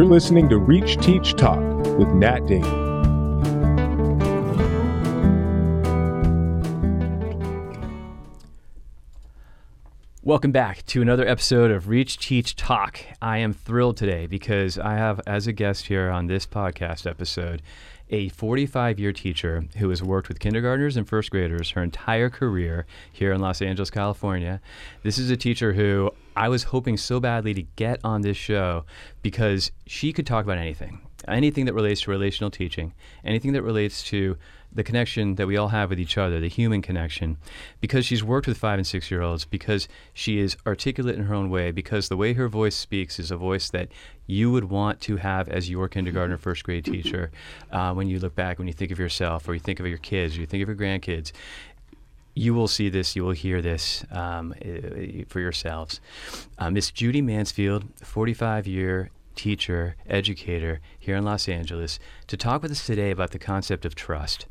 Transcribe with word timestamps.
You're 0.00 0.08
listening 0.08 0.48
to 0.48 0.56
Reach 0.56 0.96
Teach 0.96 1.34
Talk 1.34 1.60
with 1.98 2.08
Nat 2.08 2.46
Davey. 2.46 2.66
Welcome 10.22 10.52
back 10.52 10.86
to 10.86 11.02
another 11.02 11.28
episode 11.28 11.70
of 11.70 11.90
Reach 11.90 12.16
Teach 12.16 12.56
Talk. 12.56 13.00
I 13.20 13.36
am 13.36 13.52
thrilled 13.52 13.98
today 13.98 14.26
because 14.26 14.78
I 14.78 14.94
have 14.94 15.20
as 15.26 15.46
a 15.46 15.52
guest 15.52 15.88
here 15.88 16.08
on 16.08 16.28
this 16.28 16.46
podcast 16.46 17.06
episode 17.06 17.60
a 18.10 18.28
45 18.28 18.98
year 18.98 19.12
teacher 19.12 19.64
who 19.78 19.88
has 19.90 20.02
worked 20.02 20.28
with 20.28 20.40
kindergartners 20.40 20.96
and 20.96 21.08
first 21.08 21.30
graders 21.30 21.70
her 21.70 21.82
entire 21.82 22.28
career 22.28 22.86
here 23.12 23.32
in 23.32 23.40
Los 23.40 23.62
Angeles, 23.62 23.90
California. 23.90 24.60
This 25.02 25.18
is 25.18 25.30
a 25.30 25.36
teacher 25.36 25.72
who 25.72 26.10
I 26.36 26.48
was 26.48 26.64
hoping 26.64 26.96
so 26.96 27.20
badly 27.20 27.54
to 27.54 27.62
get 27.62 28.00
on 28.04 28.22
this 28.22 28.36
show 28.36 28.84
because 29.22 29.70
she 29.86 30.12
could 30.12 30.26
talk 30.26 30.44
about 30.44 30.58
anything. 30.58 31.00
Anything 31.28 31.66
that 31.66 31.74
relates 31.74 32.02
to 32.02 32.10
relational 32.10 32.50
teaching, 32.50 32.94
anything 33.24 33.52
that 33.52 33.62
relates 33.62 34.02
to 34.04 34.36
the 34.72 34.84
connection 34.84 35.34
that 35.34 35.46
we 35.46 35.56
all 35.56 35.68
have 35.68 35.90
with 35.90 35.98
each 35.98 36.16
other, 36.16 36.40
the 36.40 36.48
human 36.48 36.82
connection, 36.82 37.36
because 37.80 38.06
she's 38.06 38.22
worked 38.22 38.46
with 38.46 38.56
five 38.58 38.78
and 38.78 38.86
six 38.86 39.10
year 39.10 39.22
olds, 39.22 39.44
because 39.44 39.88
she 40.14 40.38
is 40.38 40.56
articulate 40.66 41.16
in 41.16 41.24
her 41.24 41.34
own 41.34 41.50
way, 41.50 41.70
because 41.70 42.08
the 42.08 42.16
way 42.16 42.32
her 42.34 42.48
voice 42.48 42.76
speaks 42.76 43.18
is 43.18 43.30
a 43.30 43.36
voice 43.36 43.70
that 43.70 43.88
you 44.26 44.50
would 44.52 44.64
want 44.64 45.00
to 45.00 45.16
have 45.16 45.48
as 45.48 45.68
your 45.68 45.88
kindergarten 45.88 46.32
or 46.32 46.38
first 46.38 46.62
grade 46.62 46.84
teacher 46.84 47.30
uh, 47.72 47.92
when 47.92 48.08
you 48.08 48.18
look 48.18 48.34
back, 48.34 48.58
when 48.58 48.68
you 48.68 48.74
think 48.74 48.92
of 48.92 48.98
yourself, 48.98 49.48
or 49.48 49.54
you 49.54 49.60
think 49.60 49.80
of 49.80 49.86
your 49.86 49.98
kids, 49.98 50.36
or 50.36 50.40
you 50.40 50.46
think 50.46 50.62
of 50.62 50.68
your 50.68 50.76
grandkids. 50.76 51.32
You 52.34 52.54
will 52.54 52.68
see 52.68 52.88
this, 52.88 53.16
you 53.16 53.24
will 53.24 53.32
hear 53.32 53.60
this 53.60 54.04
um, 54.12 54.54
for 55.28 55.40
yourselves. 55.40 56.00
Uh, 56.58 56.70
Miss 56.70 56.92
Judy 56.92 57.20
Mansfield, 57.20 57.84
45 58.04 58.68
year 58.68 59.10
teacher, 59.34 59.96
educator 60.06 60.80
here 60.98 61.16
in 61.16 61.24
Los 61.24 61.48
Angeles, 61.48 61.98
to 62.26 62.36
talk 62.36 62.62
with 62.62 62.70
us 62.70 62.86
today 62.86 63.10
about 63.10 63.30
the 63.30 63.38
concept 63.38 63.84
of 63.84 63.94
trust. 63.94 64.46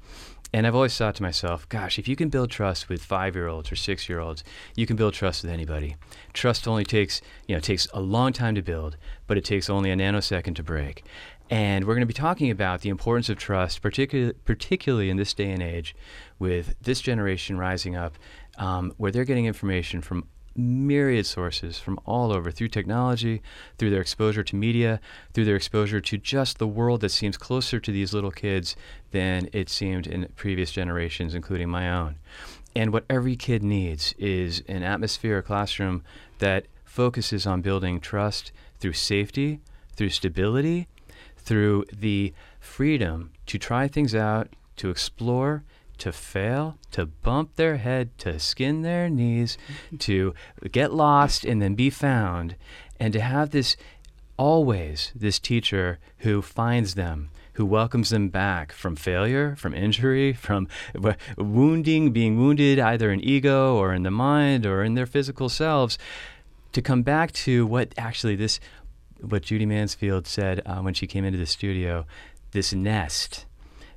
And 0.51 0.65
I've 0.65 0.75
always 0.75 0.97
thought 0.97 1.15
to 1.15 1.23
myself, 1.23 1.69
gosh, 1.69 1.99
if 1.99 2.07
you 2.07 2.15
can 2.15 2.29
build 2.29 2.49
trust 2.49 2.89
with 2.89 3.03
five 3.03 3.35
year 3.35 3.47
olds 3.47 3.71
or 3.71 3.75
six 3.75 4.09
year 4.09 4.19
olds, 4.19 4.43
you 4.75 4.87
can 4.87 4.95
build 4.95 5.13
trust 5.13 5.43
with 5.43 5.51
anybody. 5.51 5.95
Trust 6.33 6.67
only 6.67 6.83
takes, 6.83 7.21
you 7.47 7.55
know, 7.55 7.61
takes 7.61 7.87
a 7.93 8.01
long 8.01 8.33
time 8.33 8.55
to 8.55 8.63
build, 8.63 8.97
but 9.27 9.37
it 9.37 9.45
takes 9.45 9.69
only 9.69 9.91
a 9.91 9.95
nanosecond 9.95 10.55
to 10.55 10.63
break. 10.63 11.03
And 11.51 11.85
we're 11.85 11.93
going 11.93 12.01
to 12.01 12.07
be 12.07 12.13
talking 12.13 12.49
about 12.51 12.81
the 12.81 12.89
importance 12.89 13.29
of 13.29 13.37
trust, 13.37 13.81
particularly, 13.81 14.33
particularly 14.45 15.09
in 15.09 15.17
this 15.17 15.33
day 15.33 15.51
and 15.51 15.61
age, 15.61 15.95
with 16.37 16.75
this 16.81 17.01
generation 17.01 17.57
rising 17.57 17.95
up, 17.95 18.17
um, 18.57 18.93
where 18.97 19.11
they're 19.11 19.25
getting 19.25 19.45
information 19.45 20.01
from 20.01 20.27
myriad 20.55 21.25
sources 21.25 21.79
from 21.79 21.99
all 22.05 22.31
over 22.31 22.51
through 22.51 22.67
technology, 22.67 23.41
through 23.77 23.89
their 23.89 24.01
exposure 24.01 24.43
to 24.43 24.55
media, 24.55 24.99
through 25.33 25.45
their 25.45 25.55
exposure 25.55 26.01
to 26.01 26.17
just 26.17 26.57
the 26.57 26.67
world 26.67 27.01
that 27.01 27.09
seems 27.09 27.37
closer 27.37 27.79
to 27.79 27.91
these 27.91 28.13
little 28.13 28.31
kids 28.31 28.75
than 29.11 29.49
it 29.53 29.69
seemed 29.69 30.07
in 30.07 30.27
previous 30.35 30.71
generations, 30.71 31.33
including 31.33 31.69
my 31.69 31.89
own. 31.89 32.15
And 32.75 32.93
what 32.93 33.05
every 33.09 33.35
kid 33.35 33.63
needs 33.63 34.13
is 34.17 34.63
an 34.67 34.83
atmosphere, 34.83 35.39
a 35.39 35.43
classroom 35.43 36.03
that 36.39 36.65
focuses 36.85 37.45
on 37.45 37.61
building 37.61 37.99
trust 37.99 38.51
through 38.79 38.93
safety, 38.93 39.59
through 39.95 40.09
stability, 40.09 40.87
through 41.37 41.85
the 41.91 42.33
freedom 42.59 43.31
to 43.47 43.57
try 43.57 43.87
things 43.87 44.13
out, 44.13 44.49
to 44.77 44.89
explore, 44.89 45.63
to 45.99 46.11
fail, 46.11 46.77
to 46.91 47.05
bump 47.05 47.55
their 47.55 47.77
head, 47.77 48.17
to 48.19 48.39
skin 48.39 48.81
their 48.81 49.09
knees, 49.09 49.57
to 49.99 50.33
get 50.71 50.93
lost 50.93 51.45
and 51.45 51.61
then 51.61 51.75
be 51.75 51.89
found, 51.89 52.55
and 52.99 53.13
to 53.13 53.21
have 53.21 53.51
this 53.51 53.77
always 54.37 55.11
this 55.13 55.37
teacher 55.37 55.99
who 56.19 56.41
finds 56.41 56.95
them, 56.95 57.29
who 57.53 57.65
welcomes 57.65 58.09
them 58.09 58.29
back 58.29 58.71
from 58.71 58.95
failure, 58.95 59.55
from 59.57 59.73
injury, 59.73 60.31
from 60.31 60.67
wounding, 61.37 62.11
being 62.11 62.37
wounded 62.37 62.79
either 62.79 63.11
in 63.11 63.19
ego 63.19 63.75
or 63.75 63.93
in 63.93 64.03
the 64.03 64.11
mind 64.11 64.65
or 64.65 64.83
in 64.83 64.93
their 64.93 65.05
physical 65.05 65.49
selves, 65.49 65.97
to 66.71 66.81
come 66.81 67.01
back 67.01 67.31
to 67.33 67.65
what 67.65 67.93
actually 67.97 68.35
this, 68.35 68.59
what 69.19 69.43
Judy 69.43 69.65
Mansfield 69.65 70.25
said 70.25 70.61
uh, 70.65 70.79
when 70.79 70.93
she 70.93 71.05
came 71.05 71.25
into 71.25 71.37
the 71.37 71.45
studio, 71.45 72.05
this 72.51 72.73
nest 72.73 73.45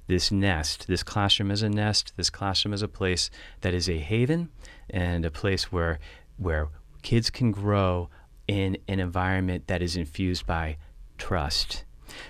this 0.07 0.33
nest, 0.33 0.87
this 0.89 1.03
classroom 1.03 1.51
is 1.51 1.63
a 1.63 1.69
nest, 1.69 2.13
this 2.17 2.31
classroom 2.31 2.75
is 2.75 2.83
a 2.83 2.89
place 2.89 3.31
that 3.61 3.75
is 3.75 3.89
a 3.89 3.99
haven 3.99 4.51
and 4.91 5.25
a 5.25 5.31
place 5.31 5.71
where 5.71 5.99
where 6.37 6.69
kids 7.03 7.31
can 7.31 7.51
grow 7.51 8.09
in 8.49 8.77
an 8.89 9.01
environment 9.01 9.67
that 9.69 9.83
is 9.83 9.97
infused 9.97 10.47
by 10.47 10.77
trust. 11.19 11.85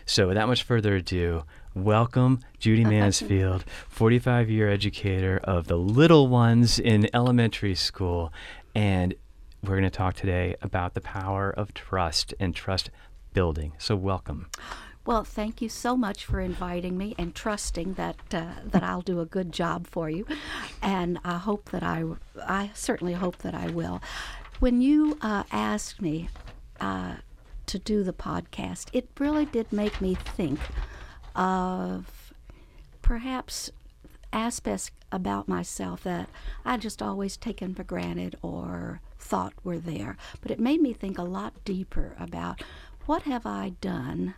So 0.04 0.28
without 0.28 0.48
much 0.48 0.62
further 0.62 0.96
ado, 0.96 1.44
welcome 1.74 2.40
Judy 2.58 2.84
Mansfield, 2.84 3.64
45 3.88 4.50
year 4.50 4.68
educator 4.68 5.40
of 5.42 5.66
the 5.66 5.76
little 5.76 6.28
ones 6.28 6.78
in 6.78 7.08
elementary 7.14 7.74
school. 7.74 8.32
And 8.74 9.14
we're 9.62 9.76
going 9.76 9.82
to 9.82 9.90
talk 9.90 10.14
today 10.14 10.56
about 10.62 10.94
the 10.94 11.00
power 11.00 11.50
of 11.50 11.74
trust 11.74 12.34
and 12.38 12.54
trust 12.54 12.90
building. 13.32 13.72
So 13.78 13.96
welcome. 13.96 14.48
Well, 15.04 15.24
thank 15.24 15.60
you 15.60 15.68
so 15.68 15.96
much 15.96 16.24
for 16.24 16.38
inviting 16.40 16.96
me 16.96 17.16
and 17.18 17.34
trusting 17.34 17.94
that 17.94 18.16
uh, 18.32 18.52
that 18.64 18.84
I'll 18.84 19.00
do 19.02 19.18
a 19.18 19.26
good 19.26 19.50
job 19.52 19.88
for 19.88 20.08
you, 20.08 20.26
and 20.80 21.18
I 21.24 21.38
hope 21.38 21.70
that 21.70 21.82
I 21.82 22.04
I 22.46 22.70
certainly 22.74 23.14
hope 23.14 23.38
that 23.38 23.54
I 23.54 23.66
will. 23.66 24.00
When 24.60 24.80
you 24.80 25.18
uh, 25.20 25.42
asked 25.50 26.00
me 26.00 26.28
uh, 26.80 27.16
to 27.66 27.78
do 27.80 28.04
the 28.04 28.12
podcast, 28.12 28.90
it 28.92 29.08
really 29.18 29.44
did 29.44 29.72
make 29.72 30.00
me 30.00 30.14
think 30.14 30.60
of 31.34 32.32
perhaps 33.02 33.70
aspects 34.32 34.92
about 35.10 35.48
myself 35.48 36.04
that 36.04 36.28
I 36.64 36.76
just 36.76 37.02
always 37.02 37.36
taken 37.36 37.74
for 37.74 37.82
granted 37.82 38.36
or 38.40 39.00
thought 39.18 39.52
were 39.64 39.78
there. 39.78 40.16
But 40.40 40.52
it 40.52 40.60
made 40.60 40.80
me 40.80 40.92
think 40.92 41.18
a 41.18 41.22
lot 41.22 41.64
deeper 41.64 42.14
about 42.20 42.62
what 43.06 43.22
have 43.22 43.44
I 43.46 43.70
done 43.80 44.34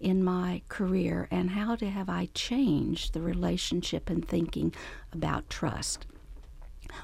in 0.00 0.22
my 0.22 0.62
career 0.68 1.28
and 1.30 1.50
how 1.50 1.76
to 1.76 1.88
have 1.88 2.08
I 2.08 2.28
changed 2.34 3.12
the 3.12 3.22
relationship 3.22 4.10
and 4.10 4.26
thinking 4.26 4.74
about 5.12 5.48
trust. 5.48 6.06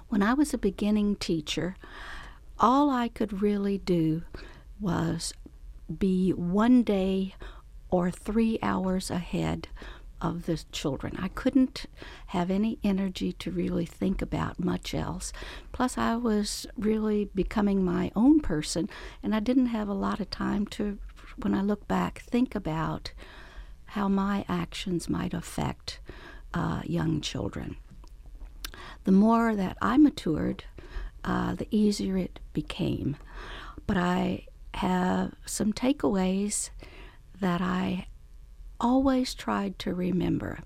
When 0.09 0.23
I 0.23 0.35
was 0.35 0.53
a 0.53 0.59
beginning 0.59 1.17
teacher, 1.17 1.77
all 2.59 2.91
I 2.91 3.09
could 3.09 3.43
really 3.43 3.79
do 3.79 4.23
was 4.81 5.33
be 5.99 6.31
one 6.31 6.83
day 6.83 7.35
or 7.91 8.11
three 8.11 8.59
hours 8.63 9.11
ahead 9.11 9.69
of 10.21 10.47
the 10.47 10.65
children. 10.71 11.17
I 11.19 11.29
couldn't 11.29 11.87
have 12.29 12.51
any 12.51 12.79
energy 12.85 13.33
to 13.33 13.51
really 13.51 13.85
think 13.85 14.23
about 14.23 14.61
much 14.61 14.95
else. 14.95 15.33
Plus, 15.73 15.99
I 15.99 16.15
was 16.15 16.67
really 16.79 17.29
becoming 17.35 17.85
my 17.85 18.13
own 18.15 18.41
person, 18.41 18.89
and 19.23 19.35
I 19.35 19.41
didn't 19.41 19.67
have 19.67 19.89
a 19.89 19.95
lot 19.95 20.21
of 20.21 20.31
time 20.31 20.67
to 20.69 20.99
when 21.45 21.55
I 21.55 21.63
look 21.63 21.87
back, 21.89 22.21
think 22.21 22.55
about 22.55 23.13
how 23.87 24.09
my 24.09 24.45
actions 24.49 25.09
might 25.09 25.35
affect 25.35 26.01
uh, 26.55 26.83
young 26.85 27.21
children. 27.21 27.77
The 29.05 29.13
more 29.13 29.55
that 29.55 29.77
I 29.83 29.97
matured, 29.99 30.65
uh, 31.25 31.55
the 31.55 31.69
easier 31.71 32.17
it 32.17 32.41
became. 32.53 33.17
But 33.87 33.97
I 33.97 34.47
have 34.75 35.35
some 35.45 35.73
takeaways 35.73 36.71
that 37.41 37.61
I 37.61 38.07
always 38.81 39.35
tried 39.35 39.79
to 39.81 39.95
remember. 39.95 40.61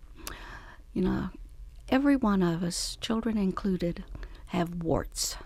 You 0.92 1.02
know, 1.02 1.28
every 1.88 2.16
one 2.16 2.42
of 2.42 2.62
us, 2.62 2.96
children 3.00 3.36
included, 3.36 4.04
have 4.46 4.82
warts. 4.82 5.36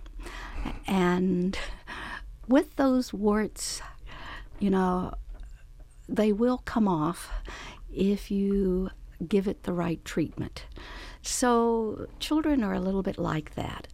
And 0.86 1.58
with 2.48 2.76
those 2.76 3.12
warts, 3.12 3.80
you 4.60 4.70
know, 4.70 5.12
they 6.08 6.32
will 6.32 6.58
come 6.58 6.86
off 6.86 7.30
if 7.92 8.30
you 8.30 8.90
give 9.26 9.48
it 9.48 9.64
the 9.64 9.72
right 9.72 10.04
treatment. 10.04 10.66
So, 11.22 12.06
children 12.18 12.62
are 12.62 12.74
a 12.74 12.80
little 12.80 13.02
bit 13.02 13.18
like 13.18 13.54
that. 13.54 13.88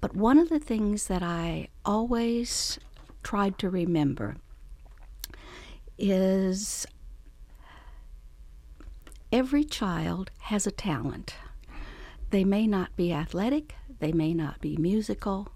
But 0.00 0.14
one 0.14 0.38
of 0.38 0.48
the 0.48 0.60
things 0.60 1.06
that 1.06 1.22
I 1.22 1.68
always 1.84 2.78
tried 3.22 3.58
to 3.58 3.70
remember 3.70 4.36
is 5.98 6.86
every 9.32 9.64
child 9.64 10.30
has 10.42 10.66
a 10.66 10.70
talent. 10.70 11.34
They 12.30 12.44
may 12.44 12.66
not 12.66 12.94
be 12.96 13.12
athletic, 13.12 13.74
they 13.98 14.12
may 14.12 14.34
not 14.34 14.60
be 14.60 14.76
musical, 14.76 15.48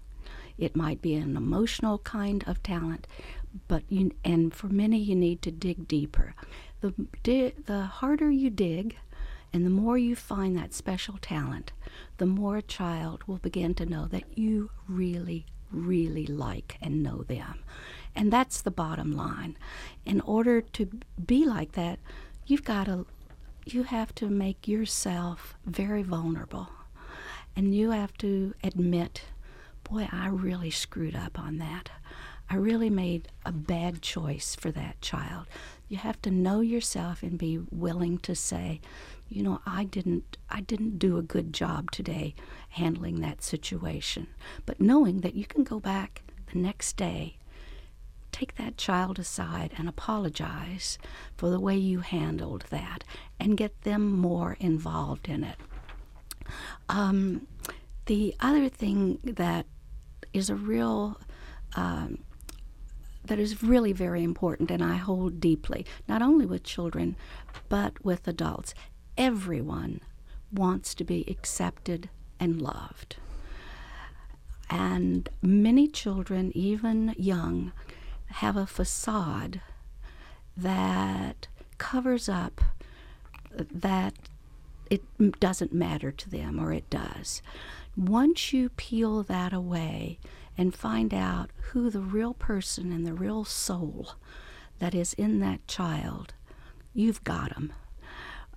it 0.57 0.75
might 0.75 1.01
be 1.01 1.15
an 1.15 1.37
emotional 1.37 1.99
kind 1.99 2.43
of 2.47 2.61
talent, 2.63 3.07
but 3.67 3.83
you 3.89 4.11
and 4.23 4.53
for 4.53 4.67
many 4.67 4.97
you 4.97 5.15
need 5.15 5.41
to 5.43 5.51
dig 5.51 5.87
deeper. 5.87 6.35
The 6.81 6.93
di- 7.23 7.53
the 7.65 7.81
harder 7.83 8.31
you 8.31 8.49
dig, 8.49 8.97
and 9.53 9.65
the 9.65 9.69
more 9.69 9.97
you 9.97 10.15
find 10.15 10.57
that 10.57 10.73
special 10.73 11.17
talent, 11.21 11.71
the 12.17 12.25
more 12.25 12.57
a 12.57 12.61
child 12.61 13.23
will 13.27 13.37
begin 13.37 13.73
to 13.75 13.85
know 13.85 14.07
that 14.07 14.37
you 14.37 14.71
really, 14.87 15.45
really 15.71 16.25
like 16.25 16.77
and 16.81 17.03
know 17.03 17.23
them. 17.23 17.59
And 18.15 18.31
that's 18.31 18.61
the 18.61 18.71
bottom 18.71 19.15
line. 19.15 19.57
In 20.05 20.21
order 20.21 20.61
to 20.61 20.89
be 21.23 21.45
like 21.45 21.73
that, 21.73 21.99
you've 22.45 22.63
got 22.63 22.85
to 22.85 23.05
you 23.65 23.83
have 23.83 24.13
to 24.15 24.27
make 24.27 24.67
yourself 24.67 25.55
very 25.65 26.03
vulnerable. 26.03 26.69
And 27.55 27.75
you 27.75 27.91
have 27.91 28.17
to 28.19 28.53
admit, 28.63 29.23
boy, 29.83 30.07
I 30.11 30.27
really 30.27 30.71
screwed 30.71 31.15
up 31.15 31.37
on 31.37 31.57
that. 31.59 31.89
I 32.51 32.55
really 32.55 32.89
made 32.89 33.29
a 33.45 33.53
bad 33.53 34.01
choice 34.01 34.55
for 34.55 34.71
that 34.71 34.99
child. 34.99 35.45
You 35.87 35.95
have 35.95 36.21
to 36.23 36.29
know 36.29 36.59
yourself 36.59 37.23
and 37.23 37.37
be 37.37 37.59
willing 37.71 38.17
to 38.19 38.35
say, 38.35 38.81
you 39.29 39.41
know, 39.41 39.61
I 39.65 39.85
didn't 39.85 40.35
I 40.49 40.59
didn't 40.59 40.99
do 40.99 41.17
a 41.17 41.21
good 41.21 41.53
job 41.53 41.91
today 41.91 42.35
handling 42.67 43.21
that 43.21 43.41
situation. 43.41 44.27
But 44.65 44.81
knowing 44.81 45.21
that 45.21 45.33
you 45.33 45.45
can 45.45 45.63
go 45.63 45.79
back 45.79 46.23
the 46.51 46.59
next 46.59 46.97
day 46.97 47.37
take 48.33 48.55
that 48.55 48.75
child 48.75 49.17
aside 49.17 49.71
and 49.77 49.87
apologize 49.87 50.97
for 51.37 51.49
the 51.49 51.59
way 51.59 51.77
you 51.77 52.01
handled 52.01 52.65
that 52.69 53.05
and 53.39 53.55
get 53.55 53.83
them 53.83 54.11
more 54.11 54.57
involved 54.59 55.29
in 55.29 55.45
it. 55.45 55.55
Um, 56.89 57.47
the 58.07 58.35
other 58.41 58.67
thing 58.67 59.19
that 59.23 59.67
is 60.33 60.49
a 60.49 60.55
real 60.55 61.17
um, 61.75 62.17
that 63.25 63.39
is 63.39 63.63
really 63.63 63.93
very 63.93 64.23
important 64.23 64.71
and 64.71 64.83
I 64.83 64.95
hold 64.95 65.39
deeply, 65.39 65.85
not 66.07 66.21
only 66.21 66.45
with 66.45 66.63
children, 66.63 67.15
but 67.69 68.03
with 68.03 68.27
adults. 68.27 68.73
Everyone 69.17 70.01
wants 70.51 70.93
to 70.95 71.03
be 71.03 71.25
accepted 71.27 72.09
and 72.39 72.61
loved. 72.61 73.17
And 74.69 75.29
many 75.41 75.87
children, 75.87 76.51
even 76.55 77.13
young, 77.17 77.71
have 78.27 78.55
a 78.55 78.65
facade 78.65 79.61
that 80.55 81.47
covers 81.77 82.29
up 82.29 82.61
that 83.53 84.13
it 84.89 85.03
doesn't 85.39 85.73
matter 85.73 86.11
to 86.11 86.29
them 86.29 86.59
or 86.59 86.71
it 86.73 86.89
does. 86.89 87.41
Once 87.97 88.53
you 88.53 88.69
peel 88.69 89.23
that 89.23 89.53
away 89.53 90.19
and 90.57 90.75
find 90.75 91.13
out 91.13 91.49
who 91.71 91.89
the 91.89 92.01
real 92.01 92.33
person 92.33 92.91
and 92.91 93.05
the 93.05 93.13
real 93.13 93.43
soul 93.45 94.13
that 94.79 94.93
is 94.93 95.13
in 95.13 95.39
that 95.39 95.67
child, 95.67 96.33
you've 96.93 97.23
got 97.23 97.53
them. 97.53 97.73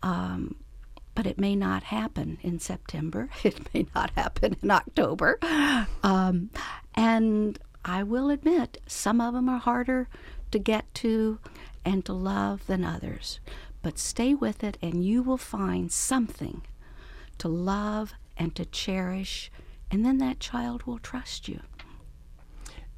Um, 0.02 0.56
but 1.14 1.26
it 1.26 1.38
may 1.38 1.54
not 1.54 1.84
happen 1.84 2.38
in 2.42 2.58
September. 2.58 3.28
It 3.44 3.72
may 3.72 3.86
not 3.94 4.10
happen 4.16 4.56
in 4.62 4.70
October. 4.70 5.38
Um, 6.02 6.50
and 6.94 7.58
I 7.84 8.02
will 8.02 8.30
admit, 8.30 8.78
some 8.86 9.20
of 9.20 9.34
them 9.34 9.48
are 9.48 9.58
harder 9.58 10.08
to 10.50 10.58
get 10.58 10.92
to 10.94 11.38
and 11.84 12.04
to 12.06 12.12
love 12.12 12.66
than 12.66 12.84
others. 12.84 13.40
But 13.82 13.98
stay 13.98 14.34
with 14.34 14.64
it, 14.64 14.78
and 14.80 15.04
you 15.04 15.22
will 15.22 15.38
find 15.38 15.92
something 15.92 16.62
to 17.38 17.48
love 17.48 18.14
and 18.36 18.54
to 18.56 18.64
cherish, 18.64 19.50
and 19.90 20.04
then 20.04 20.18
that 20.18 20.40
child 20.40 20.84
will 20.84 20.98
trust 20.98 21.48
you. 21.48 21.60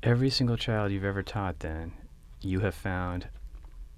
Every 0.06 0.31
single 0.31 0.56
child 0.56 0.93
you've 0.93 1.05
ever 1.05 1.25
taught, 1.25 1.58
then, 1.58 1.93
you 2.41 2.61
have 2.61 2.76
found 2.76 3.26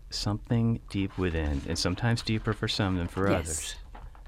something 0.08 0.81
deep 0.88 1.19
within, 1.19 1.60
and 1.69 1.78
sometimes 1.78 2.22
deeper 2.22 2.55
for 2.55 2.66
some 2.66 2.96
than 2.96 3.08
for 3.08 3.28
Yes. 3.28 3.40
others. 3.44 3.75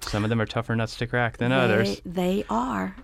Some 0.03 0.23
of 0.23 0.29
them 0.29 0.43
are 0.43 0.47
tougher 0.47 0.77
nuts 0.77 0.97
to 0.97 1.07
crack 1.07 1.39
than 1.39 1.49
they, 1.53 1.57
others. 1.57 2.03
They 2.05 2.45
are. 2.51 2.97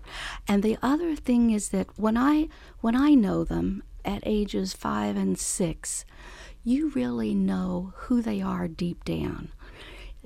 And 0.46 0.62
the 0.62 0.76
other 0.82 1.16
thing 1.16 1.52
is 1.52 1.70
that 1.70 1.98
when 1.98 2.18
I 2.18 2.48
when 2.82 2.94
I 2.94 3.14
know 3.14 3.44
them 3.44 3.82
at 4.04 4.22
ages 4.26 4.74
5 4.74 5.16
and 5.16 5.38
6, 5.38 6.04
you 6.62 6.90
really 6.90 7.34
know 7.34 7.94
who 7.96 8.20
they 8.20 8.42
are 8.42 8.68
deep 8.68 9.04
down. 9.06 9.52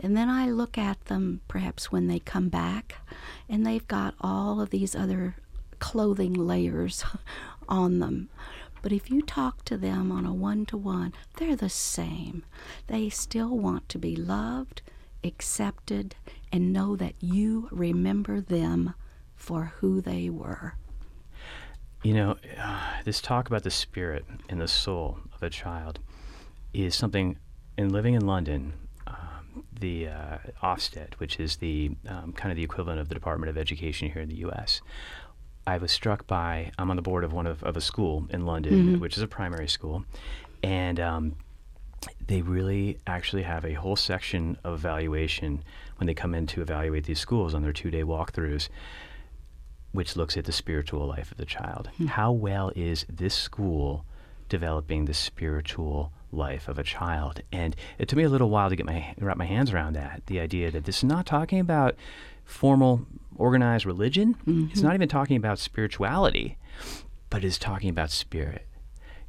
And 0.03 0.17
then 0.17 0.29
I 0.29 0.51
look 0.51 0.77
at 0.77 1.05
them 1.05 1.41
perhaps 1.47 1.93
when 1.93 2.09
they 2.09 2.19
come 2.19 2.49
back 2.49 2.97
and 3.49 3.65
they've 3.65 3.87
got 3.87 4.15
all 4.21 4.61
of 4.61 4.71
these 4.71 4.97
other 4.97 5.37
clothing 5.79 6.35
layers 6.35 7.05
on 7.71 8.01
them. 8.01 8.29
But 8.83 8.93
if 8.93 9.11
you 9.11 9.23
talk 9.23 9.65
to 9.67 9.77
them 9.77 10.11
on 10.11 10.25
a 10.25 10.33
one 10.33 10.67
to 10.67 10.77
one, 10.77 11.13
they're 11.37 11.57
the 11.57 11.69
same. 11.69 12.45
They 12.87 13.09
still 13.11 13.57
want 13.57 13.89
to 13.91 13.99
be 13.99 14.17
loved, 14.17 14.83
accepted, 15.23 16.17
and 16.51 16.73
know 16.73 16.97
that 16.97 17.15
you 17.21 17.69
remember 17.71 18.41
them 18.41 18.95
for 19.35 19.73
who 19.77 20.01
they 20.01 20.31
were. 20.31 20.75
You 22.03 22.15
know, 22.15 22.37
uh, 22.59 23.01
this 23.05 23.21
talk 23.21 23.49
about 23.49 23.63
the 23.63 23.71
spirit 23.71 24.25
and 24.49 24.61
the 24.61 24.69
soul 24.69 25.19
of 25.35 25.43
a 25.43 25.51
child 25.51 25.99
is 26.73 26.95
something. 26.95 27.37
In 27.77 27.91
living 27.91 28.15
in 28.15 28.27
London, 28.27 28.75
um, 29.07 29.65
the 29.73 30.09
uh, 30.09 30.39
Ofsted, 30.63 31.15
which 31.15 31.41
is 31.41 31.57
the 31.57 31.93
um, 32.07 32.33
kind 32.33 32.51
of 32.53 32.57
the 32.57 32.65
equivalent 32.65 33.01
of 33.01 33.09
the 33.09 33.15
Department 33.15 33.49
of 33.49 33.57
Education 33.57 34.11
here 34.11 34.21
in 34.21 34.29
the 34.29 34.37
U.S., 34.37 34.83
I 35.67 35.79
was 35.79 35.93
struck 35.93 36.27
by. 36.27 36.73
I'm 36.79 36.91
on 36.91 36.97
the 36.97 37.03
board 37.03 37.25
of 37.25 37.33
one 37.33 37.47
of, 37.47 37.63
of 37.63 37.77
a 37.77 37.81
school 37.81 38.27
in 38.31 38.47
London, 38.47 39.01
which 39.01 39.17
is 39.17 39.23
a 39.23 39.29
primary 39.29 39.69
school, 39.69 40.05
and 40.63 40.99
um, 40.99 41.37
they 42.27 42.43
really 42.43 42.99
actually 43.07 43.43
have 43.43 43.65
a 43.65 43.75
whole 43.75 43.97
section 43.97 44.57
of 44.65 44.75
evaluation 44.75 45.63
when 45.97 46.07
they 46.07 46.15
come 46.15 46.35
in 46.35 46.47
to 46.49 46.63
evaluate 46.63 47.05
these 47.05 47.21
schools 47.21 47.55
on 47.55 47.63
their 47.63 47.73
two-day 47.73 48.03
walkthroughs 48.03 48.69
which 49.93 50.17
looks 50.17 50.37
at 50.37 50.45
the 50.45 50.53
spiritual 50.53 51.07
life 51.07 51.31
of 51.33 51.37
the 51.37 51.45
child. 51.45 51.91
How 52.07 52.31
well 52.33 52.71
is 52.77 53.05
this 53.09 53.35
school 53.35 54.05
developing 54.49 55.05
the 55.05 55.15
spiritual 55.15 56.13
life 56.33 56.69
of 56.69 56.79
a 56.79 56.83
child? 56.83 57.43
And 57.53 57.77
it 57.99 58.09
took 58.09 58.17
me 58.17 58.25
a 58.25 58.29
little 58.29 58.51
while 58.51 58.69
to 58.69 58.77
get 58.77 58.87
my 58.87 59.15
wrap 59.19 59.37
my 59.37 59.47
hands 59.47 59.73
around 59.73 59.95
that. 59.95 60.23
The 60.27 60.41
idea 60.41 60.71
that 60.71 60.85
this 60.85 60.99
is 60.99 61.05
not 61.05 61.27
talking 61.27 61.61
about 61.61 61.97
formal, 62.45 63.07
organized 63.37 63.87
religion. 63.87 64.37
It's 64.71 64.83
not 64.83 64.89
mm-hmm. 64.89 64.95
even 64.97 65.09
talking 65.09 65.37
about 65.37 65.59
spirituality, 65.59 66.59
but 67.31 67.45
is 67.45 67.59
talking 67.59 67.91
about 67.91 68.11
spirit. 68.11 68.67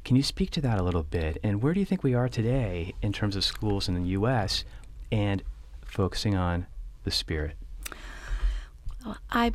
Can 0.04 0.16
you 0.16 0.22
speak 0.22 0.50
to 0.50 0.60
that 0.60 0.78
a 0.78 0.82
little 0.82 1.04
bit? 1.04 1.38
And 1.44 1.62
where 1.62 1.72
do 1.74 1.80
you 1.80 1.86
think 1.86 2.02
we 2.02 2.14
are 2.14 2.28
today 2.28 2.94
in 3.02 3.12
terms 3.12 3.36
of 3.36 3.44
schools 3.44 3.88
in 3.88 3.94
the 3.94 4.08
U.S. 4.10 4.64
and 5.12 5.42
focusing 5.84 6.34
on 6.34 6.66
the 7.04 7.12
spirit? 7.12 7.56
I, 9.30 9.52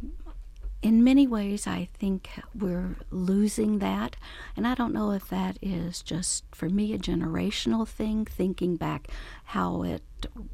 in 0.81 1.03
many 1.03 1.25
ways, 1.25 1.65
I 1.65 1.89
think 1.93 2.29
we're 2.53 2.95
losing 3.09 3.79
that. 3.79 4.15
And 4.55 4.67
I 4.67 4.75
don't 4.75 4.93
know 4.93 5.11
if 5.11 5.27
that 5.29 5.57
is 5.61 6.01
just, 6.03 6.43
for 6.53 6.69
me, 6.69 6.93
a 6.93 6.99
generational 6.99 7.87
thing, 7.87 8.25
thinking 8.25 8.75
back 8.75 9.07
how 9.45 9.83
it 9.83 10.03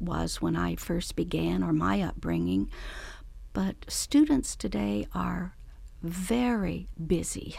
was 0.00 0.40
when 0.40 0.56
I 0.56 0.76
first 0.76 1.14
began 1.14 1.62
or 1.62 1.72
my 1.72 2.00
upbringing. 2.00 2.70
But 3.52 3.76
students 3.88 4.56
today 4.56 5.06
are 5.14 5.56
very 6.02 6.88
busy, 7.06 7.56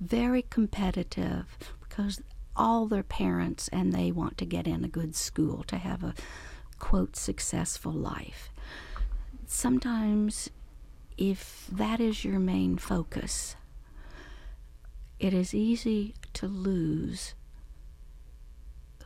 very 0.00 0.42
competitive 0.42 1.46
because 1.80 2.20
all 2.56 2.86
their 2.86 3.04
parents 3.04 3.68
and 3.68 3.92
they 3.92 4.10
want 4.10 4.36
to 4.38 4.44
get 4.44 4.66
in 4.66 4.84
a 4.84 4.88
good 4.88 5.14
school 5.14 5.62
to 5.64 5.76
have 5.76 6.02
a 6.02 6.14
quote 6.78 7.14
successful 7.14 7.92
life. 7.92 8.50
Sometimes 9.46 10.50
if 11.18 11.66
that 11.70 12.00
is 12.00 12.24
your 12.24 12.38
main 12.38 12.78
focus, 12.78 13.56
it 15.18 15.34
is 15.34 15.52
easy 15.52 16.14
to 16.34 16.46
lose 16.46 17.34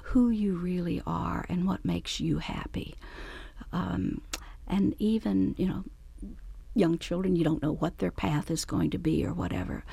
who 0.02 0.28
you 0.28 0.54
really 0.54 1.02
are 1.06 1.46
and 1.48 1.66
what 1.66 1.84
makes 1.84 2.20
you 2.20 2.38
happy. 2.38 2.94
Um, 3.72 4.20
and 4.66 4.94
even, 4.98 5.54
you 5.56 5.66
know, 5.66 5.84
young 6.74 6.98
children, 6.98 7.34
you 7.34 7.44
don't 7.44 7.62
know 7.62 7.72
what 7.72 7.98
their 7.98 8.10
path 8.10 8.50
is 8.50 8.66
going 8.66 8.90
to 8.90 8.98
be 8.98 9.24
or 9.24 9.32
whatever. 9.32 9.84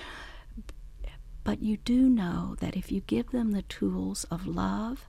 But 1.45 1.61
you 1.61 1.77
do 1.77 2.09
know 2.09 2.55
that 2.59 2.75
if 2.75 2.91
you 2.91 3.01
give 3.01 3.31
them 3.31 3.51
the 3.51 3.61
tools 3.63 4.25
of 4.25 4.45
love 4.45 5.07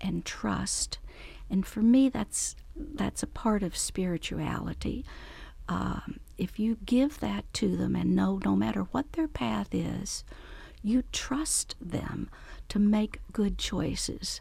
and 0.00 0.24
trust, 0.24 0.98
and 1.50 1.66
for 1.66 1.80
me, 1.82 2.08
that's 2.08 2.54
that's 2.76 3.22
a 3.22 3.26
part 3.26 3.62
of 3.62 3.76
spirituality. 3.76 5.04
Um, 5.68 6.20
if 6.38 6.58
you 6.58 6.76
give 6.84 7.20
that 7.20 7.44
to 7.54 7.76
them 7.76 7.94
and 7.94 8.16
know 8.16 8.40
no 8.44 8.56
matter 8.56 8.82
what 8.90 9.12
their 9.12 9.28
path 9.28 9.68
is, 9.72 10.24
you 10.82 11.04
trust 11.12 11.76
them 11.80 12.28
to 12.68 12.78
make 12.78 13.20
good 13.32 13.58
choices, 13.58 14.40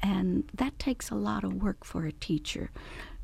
and 0.00 0.44
that 0.54 0.78
takes 0.78 1.10
a 1.10 1.14
lot 1.14 1.42
of 1.42 1.62
work 1.62 1.84
for 1.84 2.06
a 2.06 2.12
teacher. 2.12 2.70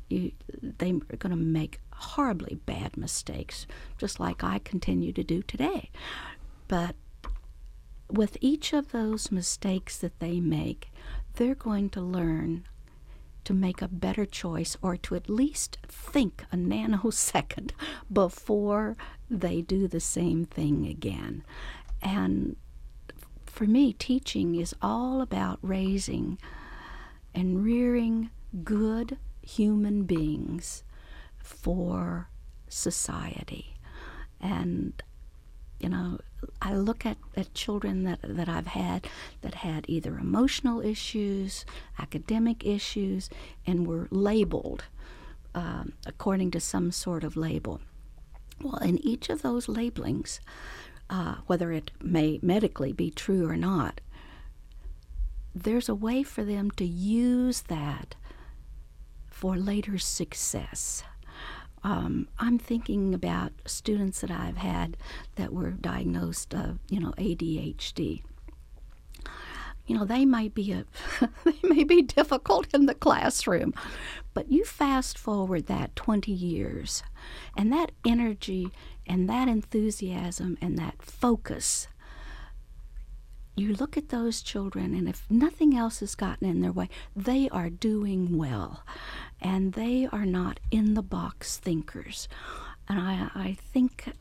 You, 0.09 0.31
they're 0.61 0.93
going 0.93 1.29
to 1.29 1.35
make 1.35 1.79
horribly 1.93 2.55
bad 2.65 2.97
mistakes, 2.97 3.67
just 3.97 4.19
like 4.19 4.43
I 4.43 4.59
continue 4.59 5.13
to 5.13 5.23
do 5.23 5.41
today. 5.43 5.91
But 6.67 6.95
with 8.09 8.37
each 8.41 8.73
of 8.73 8.91
those 8.91 9.31
mistakes 9.31 9.97
that 9.97 10.19
they 10.19 10.39
make, 10.39 10.91
they're 11.35 11.55
going 11.55 11.89
to 11.91 12.01
learn 12.01 12.65
to 13.49 13.53
make 13.55 13.81
a 13.81 13.87
better 13.87 14.27
choice 14.27 14.77
or 14.79 14.95
to 14.95 15.15
at 15.15 15.27
least 15.27 15.79
think 15.87 16.45
a 16.51 16.55
nanosecond 16.55 17.71
before 18.13 18.95
they 19.27 19.59
do 19.59 19.87
the 19.87 19.99
same 19.99 20.45
thing 20.45 20.85
again. 20.85 21.43
And 21.99 22.57
for 23.47 23.63
me, 23.63 23.93
teaching 23.93 24.53
is 24.53 24.75
all 24.83 25.19
about 25.19 25.57
raising 25.63 26.37
and 27.33 27.65
rearing 27.65 28.29
good 28.63 29.17
human 29.41 30.03
beings 30.03 30.83
for 31.39 32.29
society. 32.67 33.73
And, 34.39 35.01
you 35.79 35.89
know, 35.89 36.19
I 36.61 36.73
look 36.73 37.05
at, 37.05 37.17
at 37.35 37.53
children 37.53 38.03
that, 38.03 38.19
that 38.23 38.49
I've 38.49 38.67
had 38.67 39.07
that 39.41 39.55
had 39.55 39.85
either 39.87 40.17
emotional 40.17 40.81
issues, 40.81 41.65
academic 41.97 42.65
issues, 42.65 43.29
and 43.65 43.87
were 43.87 44.07
labeled 44.11 44.85
um, 45.55 45.93
according 46.05 46.51
to 46.51 46.59
some 46.59 46.91
sort 46.91 47.23
of 47.23 47.35
label. 47.35 47.81
Well, 48.61 48.77
in 48.77 48.97
each 49.05 49.29
of 49.29 49.41
those 49.41 49.67
labelings, 49.67 50.39
uh, 51.09 51.35
whether 51.47 51.71
it 51.71 51.91
may 52.01 52.39
medically 52.41 52.93
be 52.93 53.09
true 53.09 53.47
or 53.47 53.55
not, 53.55 54.01
there's 55.55 55.89
a 55.89 55.95
way 55.95 56.23
for 56.23 56.43
them 56.43 56.71
to 56.71 56.85
use 56.85 57.61
that 57.63 58.15
for 59.27 59.55
later 59.55 59.97
success. 59.97 61.03
Um, 61.83 62.27
I'm 62.39 62.57
thinking 62.57 63.13
about 63.13 63.53
students 63.65 64.21
that 64.21 64.31
I've 64.31 64.57
had 64.57 64.97
that 65.35 65.53
were 65.53 65.71
diagnosed 65.71 66.53
of, 66.53 66.79
you 66.89 66.99
know, 66.99 67.13
ADHD. 67.17 68.23
You 69.87 69.97
know, 69.97 70.05
they 70.05 70.25
might 70.25 70.53
be 70.53 70.71
a, 70.71 70.85
they 71.43 71.59
may 71.63 71.83
be 71.83 72.01
difficult 72.01 72.67
in 72.73 72.85
the 72.85 72.93
classroom, 72.93 73.73
but 74.33 74.51
you 74.51 74.63
fast 74.63 75.17
forward 75.17 75.65
that 75.65 75.95
20 75.95 76.31
years, 76.31 77.01
and 77.57 77.73
that 77.73 77.91
energy 78.05 78.69
and 79.07 79.27
that 79.29 79.47
enthusiasm 79.47 80.57
and 80.61 80.77
that 80.77 81.01
focus 81.01 81.87
you 83.59 83.73
look 83.73 83.97
at 83.97 84.09
those 84.09 84.41
children, 84.41 84.93
and 84.93 85.07
if 85.07 85.29
nothing 85.29 85.75
else 85.75 85.99
has 85.99 86.15
gotten 86.15 86.47
in 86.47 86.61
their 86.61 86.71
way, 86.71 86.89
they 87.15 87.49
are 87.49 87.69
doing 87.69 88.37
well 88.37 88.83
and 89.41 89.73
they 89.73 90.07
are 90.11 90.25
not 90.25 90.59
in 90.71 90.93
the 90.93 91.01
box 91.01 91.57
thinkers. 91.57 92.27
And 92.87 92.99
I, 92.99 93.29
I 93.35 93.57
think, 93.71 94.13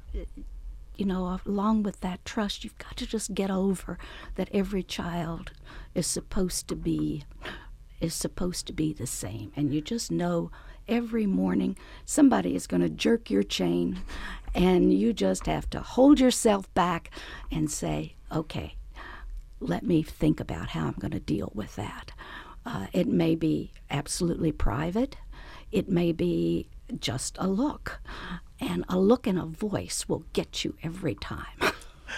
you 0.96 1.04
know, 1.04 1.40
along 1.46 1.82
with 1.82 2.00
that 2.00 2.24
trust, 2.24 2.64
you've 2.64 2.78
got 2.78 2.96
to 2.96 3.06
just 3.06 3.34
get 3.34 3.50
over 3.50 3.98
that 4.34 4.48
every 4.52 4.82
child 4.82 5.52
is 5.94 6.06
supposed 6.06 6.68
to 6.68 6.76
be 6.76 7.24
is 8.00 8.14
supposed 8.14 8.64
to 8.64 8.72
be 8.72 8.92
the 8.92 9.08
same 9.08 9.50
and 9.56 9.74
you 9.74 9.80
just 9.80 10.08
know 10.08 10.52
every 10.86 11.26
morning 11.26 11.76
somebody 12.04 12.54
is 12.54 12.68
going 12.68 12.80
to 12.80 12.88
jerk 12.88 13.28
your 13.28 13.42
chain 13.42 13.98
and 14.54 14.94
you 14.94 15.12
just 15.12 15.46
have 15.46 15.68
to 15.68 15.80
hold 15.80 16.20
yourself 16.20 16.72
back 16.74 17.10
and 17.50 17.68
say 17.68 18.14
okay 18.30 18.76
let 19.60 19.82
me 19.82 20.02
think 20.02 20.40
about 20.40 20.70
how 20.70 20.86
I'm 20.86 20.96
going 20.98 21.12
to 21.12 21.20
deal 21.20 21.50
with 21.54 21.76
that. 21.76 22.12
Uh, 22.66 22.86
it 22.92 23.06
may 23.06 23.34
be 23.34 23.72
absolutely 23.90 24.52
private, 24.52 25.16
it 25.72 25.88
may 25.88 26.12
be 26.12 26.68
just 26.98 27.36
a 27.38 27.48
look, 27.48 28.00
and 28.60 28.84
a 28.88 28.98
look 28.98 29.26
and 29.26 29.38
a 29.38 29.46
voice 29.46 30.06
will 30.08 30.24
get 30.32 30.64
you 30.64 30.74
every 30.82 31.14
time. 31.14 31.72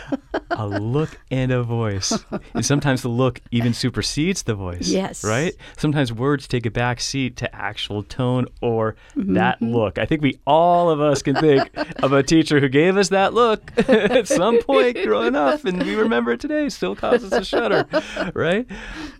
a 0.51 0.67
look 0.67 1.19
and 1.31 1.53
a 1.53 1.63
voice. 1.63 2.25
And 2.55 2.65
sometimes 2.65 3.03
the 3.03 3.09
look 3.09 3.41
even 3.51 3.75
supersedes 3.75 4.43
the 4.43 4.55
voice. 4.55 4.89
Yes. 4.89 5.25
Right? 5.25 5.55
Sometimes 5.77 6.13
words 6.13 6.47
take 6.47 6.67
a 6.67 6.71
back 6.71 7.01
seat 7.01 7.37
to 7.39 7.55
actual 7.55 8.03
tone 8.03 8.47
or 8.61 8.97
mm-hmm. 9.17 9.35
that 9.35 9.61
look. 9.61 9.99
I 9.99 10.07
think 10.07 10.23
we 10.23 10.39
all 10.47 10.91
of 10.91 11.01
us 11.01 11.23
can 11.23 11.37
think 11.37 11.71
of 12.03 12.13
a 12.13 12.23
teacher 12.23 12.61
who 12.61 12.69
gave 12.69 12.97
us 12.97 13.09
that 13.09 13.35
look 13.35 13.73
at 13.89 14.29
some 14.29 14.63
point 14.63 14.97
growing 15.05 15.37
up, 15.37 15.65
and 15.65 15.83
we 15.83 15.95
remember 15.95 16.33
it 16.33 16.41
today. 16.41 16.69
Still 16.69 16.97
causes 16.97 17.33
a 17.33 17.45
shudder. 17.45 17.87
Right? 18.35 18.67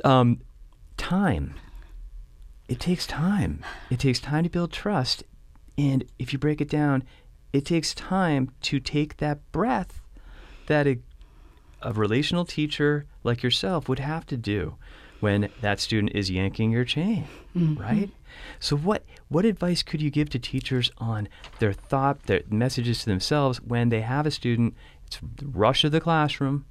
Um, 0.05 0.41
time. 1.01 1.55
It 2.69 2.79
takes 2.79 3.07
time. 3.07 3.65
It 3.91 3.99
takes 3.99 4.21
time 4.21 4.45
to 4.45 4.51
build 4.51 4.71
trust. 4.71 5.25
And 5.77 6.05
if 6.19 6.33
you 6.33 6.39
break 6.39 6.61
it 6.61 6.69
down, 6.69 7.03
it 7.53 7.65
takes 7.65 7.95
time 7.95 8.53
to 8.63 8.79
take 8.79 9.17
that 9.17 9.51
breath 9.51 10.03
that 10.67 10.87
a, 10.87 10.99
a 11.83 11.93
relational 11.93 12.45
teacher 12.45 13.07
like 13.25 13.43
yourself 13.43 13.89
would 13.89 13.99
have 13.99 14.27
to 14.27 14.37
do 14.37 14.77
when 15.21 15.49
that 15.63 15.81
student 15.81 16.13
is 16.15 16.31
yanking 16.31 16.71
your 16.71 16.85
chain, 16.85 17.27
mm-hmm. 17.57 17.81
right? 17.81 18.11
So 18.59 18.77
what 18.77 19.05
what 19.29 19.45
advice 19.45 19.83
could 19.83 20.01
you 20.01 20.11
give 20.11 20.31
to 20.31 20.39
teachers 20.39 20.91
on 20.99 21.29
their 21.59 21.73
thought, 21.73 22.25
their 22.25 22.43
messages 22.49 23.01
to 23.01 23.07
themselves 23.07 23.61
when 23.61 23.89
they 23.89 24.03
have 24.03 24.27
a 24.27 24.31
student, 24.31 24.75
it's 25.07 25.19
the 25.37 25.47
rush 25.47 25.83
of 25.83 25.93
the 25.93 26.01
classroom, 26.01 26.67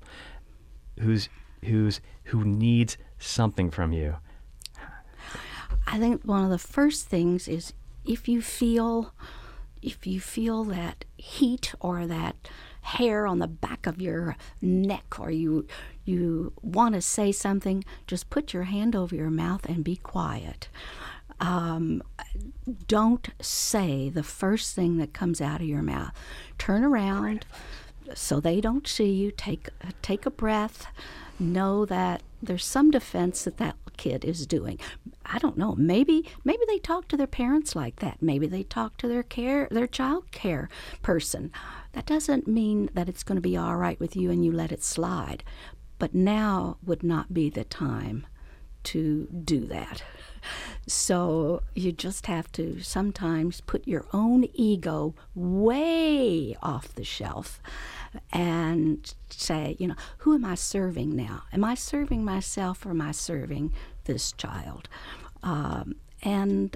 who's 0.99 1.29
who's 1.63 1.99
who 2.25 2.43
needs 2.43 2.97
something 3.19 3.69
from 3.69 3.93
you? 3.93 4.15
I 5.87 5.99
think 5.99 6.23
one 6.23 6.43
of 6.43 6.49
the 6.49 6.57
first 6.57 7.07
things 7.07 7.47
is 7.47 7.73
if 8.05 8.27
you 8.27 8.41
feel 8.41 9.13
if 9.81 10.05
you 10.05 10.19
feel 10.19 10.65
that 10.65 11.05
heat 11.15 11.73
or 11.79 12.05
that 12.05 12.35
hair 12.81 13.25
on 13.25 13.39
the 13.39 13.47
back 13.47 13.85
of 13.85 14.01
your 14.01 14.35
neck 14.61 15.19
or 15.19 15.31
you 15.31 15.67
you 16.05 16.53
want 16.61 16.95
to 16.95 17.01
say 17.01 17.31
something, 17.31 17.83
just 18.07 18.29
put 18.29 18.53
your 18.53 18.63
hand 18.63 18.95
over 18.95 19.15
your 19.15 19.29
mouth 19.29 19.65
and 19.65 19.83
be 19.83 19.95
quiet. 19.95 20.69
Um, 21.39 22.01
don't 22.87 23.29
say 23.41 24.09
the 24.09 24.23
first 24.23 24.75
thing 24.75 24.97
that 24.97 25.13
comes 25.13 25.39
out 25.39 25.61
of 25.61 25.67
your 25.67 25.81
mouth. 25.81 26.11
Turn 26.57 26.83
around 26.83 27.45
so 28.13 28.39
they 28.39 28.59
don't 28.59 28.87
see 28.87 29.11
you. 29.11 29.31
Take 29.31 29.69
take 30.01 30.25
a 30.25 30.31
breath. 30.31 30.87
Know 31.39 31.85
that 31.85 32.21
there's 32.41 32.65
some 32.65 32.91
defense 32.91 33.43
that 33.43 33.57
that 33.57 33.75
kid 33.97 34.23
is 34.23 34.47
doing. 34.47 34.79
I 35.25 35.39
don't 35.39 35.57
know. 35.57 35.75
Maybe 35.75 36.27
maybe 36.43 36.61
they 36.67 36.79
talk 36.79 37.07
to 37.09 37.17
their 37.17 37.27
parents 37.27 37.75
like 37.75 37.97
that. 37.97 38.21
Maybe 38.21 38.47
they 38.47 38.63
talk 38.63 38.97
to 38.97 39.07
their 39.07 39.23
care 39.23 39.67
their 39.69 39.87
child 39.87 40.31
care 40.31 40.69
person. 41.01 41.51
That 41.93 42.05
doesn't 42.05 42.47
mean 42.47 42.89
that 42.93 43.09
it's 43.09 43.23
going 43.23 43.35
to 43.35 43.41
be 43.41 43.57
all 43.57 43.75
right 43.75 43.99
with 43.99 44.15
you 44.15 44.31
and 44.31 44.43
you 44.43 44.51
let 44.51 44.71
it 44.71 44.83
slide. 44.83 45.43
But 45.97 46.15
now 46.15 46.77
would 46.85 47.03
not 47.03 47.33
be 47.33 47.49
the 47.49 47.65
time 47.65 48.25
to 48.83 49.27
do 49.27 49.65
that. 49.67 50.01
So 50.87 51.61
you 51.75 51.91
just 51.91 52.25
have 52.25 52.51
to 52.53 52.81
sometimes 52.81 53.61
put 53.61 53.87
your 53.87 54.05
own 54.13 54.45
ego 54.53 55.15
way 55.35 56.55
off 56.61 56.93
the 56.95 57.03
shelf 57.03 57.61
and 58.31 59.13
say, 59.29 59.75
you 59.79 59.87
know, 59.87 59.95
who 60.19 60.33
am 60.35 60.45
I 60.45 60.55
serving 60.55 61.15
now? 61.15 61.43
Am 61.53 61.63
I 61.63 61.75
serving 61.75 62.23
myself 62.23 62.85
or 62.85 62.91
am 62.91 63.01
I 63.01 63.11
serving 63.11 63.73
this 64.05 64.31
child? 64.31 64.89
Um, 65.43 65.95
and 66.21 66.75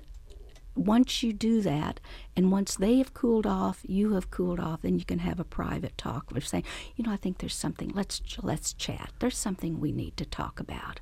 once 0.75 1.22
you 1.22 1.34
do 1.34 1.62
that, 1.62 2.00
and 2.36 2.51
once 2.51 2.75
they 2.75 2.98
have 2.98 3.13
cooled 3.13 3.46
off, 3.46 3.82
you 3.84 4.13
have 4.13 4.32
cooled 4.32 4.60
off, 4.60 4.82
then 4.82 4.98
you 4.98 5.05
can 5.05 5.20
have 5.20 5.39
a 5.39 5.43
private 5.43 5.98
talk 5.98 6.36
of 6.36 6.48
saying, 6.48 6.63
you 6.96 7.03
know, 7.03 7.12
I 7.12 7.17
think 7.17 7.38
there's 7.38 7.55
something. 7.55 7.91
Let's 7.93 8.22
let's 8.41 8.74
chat. 8.74 9.12
There's 9.20 9.38
something 9.38 9.79
we 9.79 9.91
need 9.91 10.17
to 10.17 10.25
talk 10.25 10.60
about, 10.60 11.00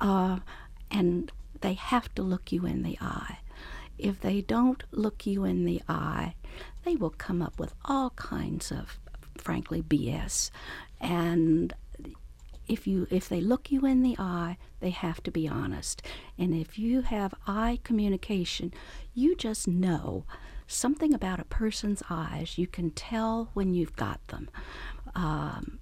uh, 0.00 0.38
and 0.90 1.30
they 1.62 1.74
have 1.74 2.14
to 2.14 2.22
look 2.22 2.52
you 2.52 2.66
in 2.66 2.82
the 2.82 2.98
eye. 3.00 3.38
If 3.98 4.20
they 4.20 4.40
don't 4.40 4.82
look 4.90 5.26
you 5.26 5.44
in 5.44 5.64
the 5.64 5.82
eye, 5.88 6.34
they 6.84 6.96
will 6.96 7.10
come 7.10 7.40
up 7.40 7.58
with 7.58 7.74
all 7.84 8.10
kinds 8.10 8.70
of, 8.70 8.98
frankly, 9.38 9.82
BS, 9.82 10.50
and 11.00 11.72
if 12.68 12.86
you 12.86 13.06
if 13.10 13.28
they 13.28 13.40
look 13.40 13.70
you 13.70 13.84
in 13.84 14.02
the 14.02 14.16
eye, 14.18 14.56
they 14.80 14.90
have 14.90 15.22
to 15.24 15.30
be 15.30 15.48
honest. 15.48 16.02
And 16.38 16.54
if 16.54 16.78
you 16.78 17.02
have 17.02 17.34
eye 17.46 17.78
communication, 17.84 18.72
you 19.14 19.36
just 19.36 19.66
know 19.68 20.24
something 20.66 21.12
about 21.12 21.40
a 21.40 21.44
person's 21.44 22.02
eyes. 22.08 22.58
You 22.58 22.66
can 22.66 22.90
tell 22.90 23.50
when 23.52 23.74
you've 23.74 23.96
got 23.96 24.26
them. 24.28 24.48
Um, 25.14 25.78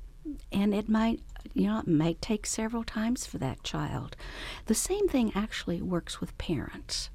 and 0.53 0.75
it 0.75 0.89
might 0.89 1.21
you 1.55 1.67
know 1.67 1.79
it 1.79 1.87
may 1.87 2.15
take 2.15 2.47
several 2.47 2.85
times 2.85 3.27
for 3.27 3.39
that 3.39 3.63
child. 3.63 4.17
The 4.67 4.75
same 4.75 5.09
thing 5.09 5.33
actually 5.35 5.83
works 5.83 6.21
with 6.21 6.37
parents. 6.39 7.11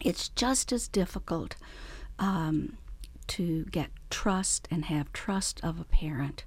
It's 0.00 0.28
just 0.28 0.72
as 0.72 0.88
difficult 0.88 1.56
um, 2.18 2.78
to 3.28 3.64
get 3.66 3.90
trust 4.10 4.68
and 4.70 4.86
have 4.86 5.12
trust 5.12 5.62
of 5.62 5.80
a 5.80 5.84
parent 5.84 6.44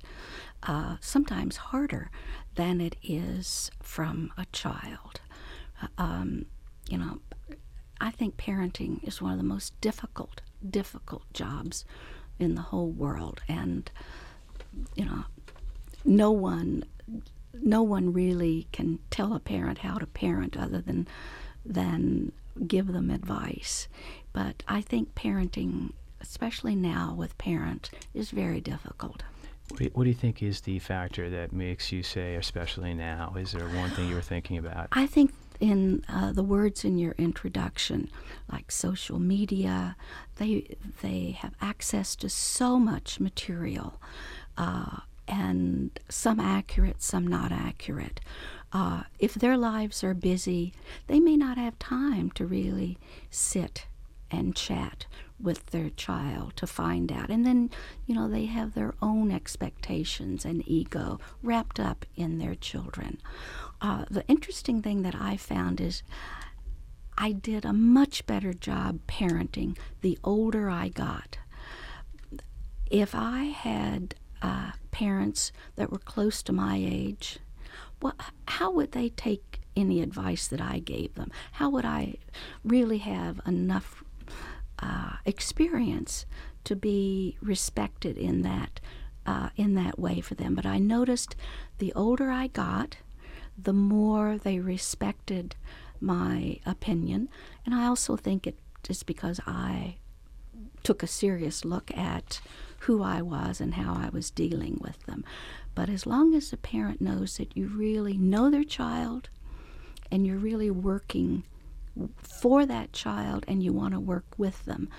uh, 0.64 0.98
sometimes 1.00 1.58
harder 1.58 2.10
than 2.56 2.82
it 2.82 2.96
is 3.04 3.72
from 3.82 4.32
a 4.38 4.46
child. 4.52 5.22
Um, 5.98 6.46
you 6.90 6.98
know, 6.98 7.20
I 8.00 8.12
think 8.12 8.38
parenting 8.38 9.04
is 9.08 9.22
one 9.22 9.32
of 9.32 9.38
the 9.38 9.44
most 9.44 9.80
difficult, 9.82 10.42
difficult 10.68 11.24
jobs 11.34 11.86
in 12.40 12.56
the 12.56 12.62
whole 12.62 12.90
world, 12.90 13.42
and 13.48 13.90
you 14.96 15.06
know, 15.06 15.26
no 16.06 16.32
one, 16.32 16.84
no 17.54 17.84
one 17.84 18.14
really 18.14 18.68
can 18.72 19.00
tell 19.10 19.34
a 19.34 19.40
parent 19.40 19.80
how 19.80 19.98
to 19.98 20.06
parent 20.06 20.58
other 20.58 20.82
than 20.82 21.08
than 21.66 22.32
give 22.68 22.88
them 22.88 23.10
advice. 23.10 23.88
But 24.34 24.64
I 24.68 24.82
think 24.82 25.14
parenting, 25.16 25.94
especially 26.20 26.76
now 26.76 27.14
with 27.18 27.38
parents, 27.38 27.92
is 28.14 28.32
very 28.32 28.62
difficult 28.62 29.24
What 29.70 29.78
do, 29.78 29.84
you, 29.86 29.92
what 29.94 30.04
do 30.04 30.10
you 30.10 30.16
think 30.16 30.44
is 30.44 30.62
the 30.62 30.80
factor 30.80 31.30
that 31.30 31.54
makes 31.54 31.92
you 31.92 32.04
say, 32.04 32.36
especially 32.36 32.94
now? 32.94 33.34
Is 33.38 33.52
there 33.54 33.68
one 33.70 33.90
thing 33.92 34.10
you 34.10 34.16
were 34.16 34.22
thinking 34.22 34.58
about? 34.58 34.88
I 34.92 35.06
think 35.08 35.34
in 35.60 36.04
uh, 36.10 36.32
the 36.34 36.44
words 36.44 36.84
in 36.84 36.98
your 36.98 37.16
introduction, 37.18 38.10
like 38.52 38.72
social 38.72 39.20
media, 39.20 39.96
they 40.38 40.76
they 41.02 41.32
have 41.40 41.54
access 41.62 42.16
to 42.18 42.30
so 42.30 42.80
much 42.80 43.20
material, 43.20 44.02
uh, 44.58 44.98
and 45.32 45.98
some 46.10 46.40
accurate, 46.42 47.02
some 47.02 47.26
not 47.26 47.52
accurate. 47.54 48.20
Uh, 48.74 49.04
if 49.18 49.34
their 49.34 49.58
lives 49.58 50.04
are 50.04 50.14
busy, 50.14 50.74
they 51.08 51.20
may 51.20 51.38
not 51.38 51.58
have 51.58 51.80
time 51.80 52.30
to 52.32 52.46
really 52.46 52.98
sit 53.30 53.88
and 54.30 54.56
chat 54.56 55.06
with 55.40 55.68
their 55.68 55.90
child 55.90 56.56
to 56.58 56.68
find 56.68 57.12
out. 57.12 57.30
And 57.30 57.46
then, 57.46 57.70
you 58.06 58.14
know, 58.14 58.28
they 58.28 58.46
have 58.46 58.74
their 58.74 58.94
own 59.02 59.32
expectations 59.32 60.46
and 60.46 60.64
ego 60.68 61.20
wrapped 61.42 61.80
up 61.80 62.06
in 62.16 62.38
their 62.38 62.56
children. 62.56 63.20
Uh, 63.82 64.06
the 64.10 64.26
interesting 64.28 64.82
thing 64.82 65.02
that 65.02 65.16
I 65.16 65.38
found 65.38 65.82
is 65.82 66.04
I 67.18 67.32
did 67.32 67.66
a 67.66 67.74
much 67.74 68.26
better 68.26 68.54
job 68.54 69.00
parenting 69.08 69.78
the 70.02 70.20
older 70.24 70.70
I 70.70 70.90
got. 70.90 71.38
If 72.90 73.16
I 73.16 73.46
had 73.46 74.16
uh, 74.42 74.72
parents 74.92 75.52
that 75.76 75.92
were 75.92 76.00
close 76.00 76.42
to 76.44 76.52
my 76.52 76.78
age, 76.78 77.40
well, 78.02 78.16
how 78.48 78.72
would 78.72 78.92
they 78.92 79.10
take 79.10 79.62
any 79.76 80.02
advice 80.02 80.48
that 80.48 80.62
I 80.62 80.80
gave 80.80 81.16
them? 81.16 81.32
How 81.54 81.70
would 81.70 81.86
I 81.86 82.16
really 82.64 82.98
have 83.00 83.40
enough 83.46 84.04
uh, 84.80 85.18
experience 85.26 86.26
to 86.64 86.76
be 86.76 87.38
respected 87.42 88.18
in 88.18 88.42
that 88.42 88.80
uh, 89.26 89.50
in 89.56 89.76
that 89.76 90.00
way 90.00 90.20
for 90.22 90.36
them? 90.36 90.56
But 90.56 90.66
I 90.66 90.80
noticed 90.80 91.36
the 91.78 91.94
older 91.94 92.32
I 92.32 92.48
got, 92.48 92.98
the 93.58 93.74
more 93.74 94.38
they 94.38 94.60
respected 94.60 95.56
my 96.00 96.60
opinion, 96.66 97.30
and 97.66 97.76
I 97.76 97.86
also 97.86 98.18
think 98.18 98.48
it 98.48 98.58
is 98.90 99.04
because 99.04 99.40
I 99.46 99.98
took 100.84 101.04
a 101.04 101.08
serious 101.08 101.64
look 101.66 101.96
at 101.96 102.42
who 102.80 103.04
I 103.04 103.22
was 103.22 103.62
and 103.62 103.76
how 103.76 103.94
I 103.94 104.10
was 104.10 104.32
dealing 104.32 104.80
with 104.82 105.04
them. 105.06 105.24
But 105.76 105.90
as 105.90 106.06
long 106.06 106.34
as 106.34 106.50
the 106.50 106.58
parent 106.58 107.02
knows 107.02 107.38
that 107.38 107.56
you 107.56 107.68
really 107.68 108.18
know 108.18 108.50
their 108.50 108.64
child 108.64 109.30
and 110.12 110.26
you're 110.26 110.38
really 110.38 110.72
working 110.72 111.44
for 112.18 112.66
that 112.66 112.94
child 112.94 113.46
and 113.48 113.62
you 113.62 113.72
want 113.72 113.94
to 113.94 114.00
work 114.00 114.26
with 114.38 114.66
them, 114.66 114.90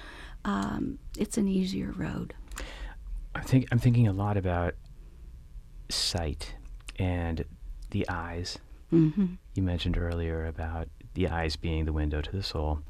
um, 0.44 0.98
it's 1.18 1.36
an 1.36 1.48
easier 1.48 1.92
road. 1.92 2.34
I 3.34 3.40
think 3.40 3.66
I'm 3.72 3.78
thinking 3.78 4.06
a 4.06 4.12
lot 4.12 4.36
about 4.36 4.74
sight 5.88 6.54
and 6.98 7.44
the 7.90 8.08
eyes. 8.08 8.58
Mm-hmm. 8.92 9.26
You 9.54 9.62
mentioned 9.62 9.98
earlier 9.98 10.46
about 10.46 10.88
the 11.14 11.28
eyes 11.28 11.56
being 11.56 11.84
the 11.84 11.92
window 11.92 12.20
to 12.20 12.32
the 12.32 12.42
soul. 12.42 12.80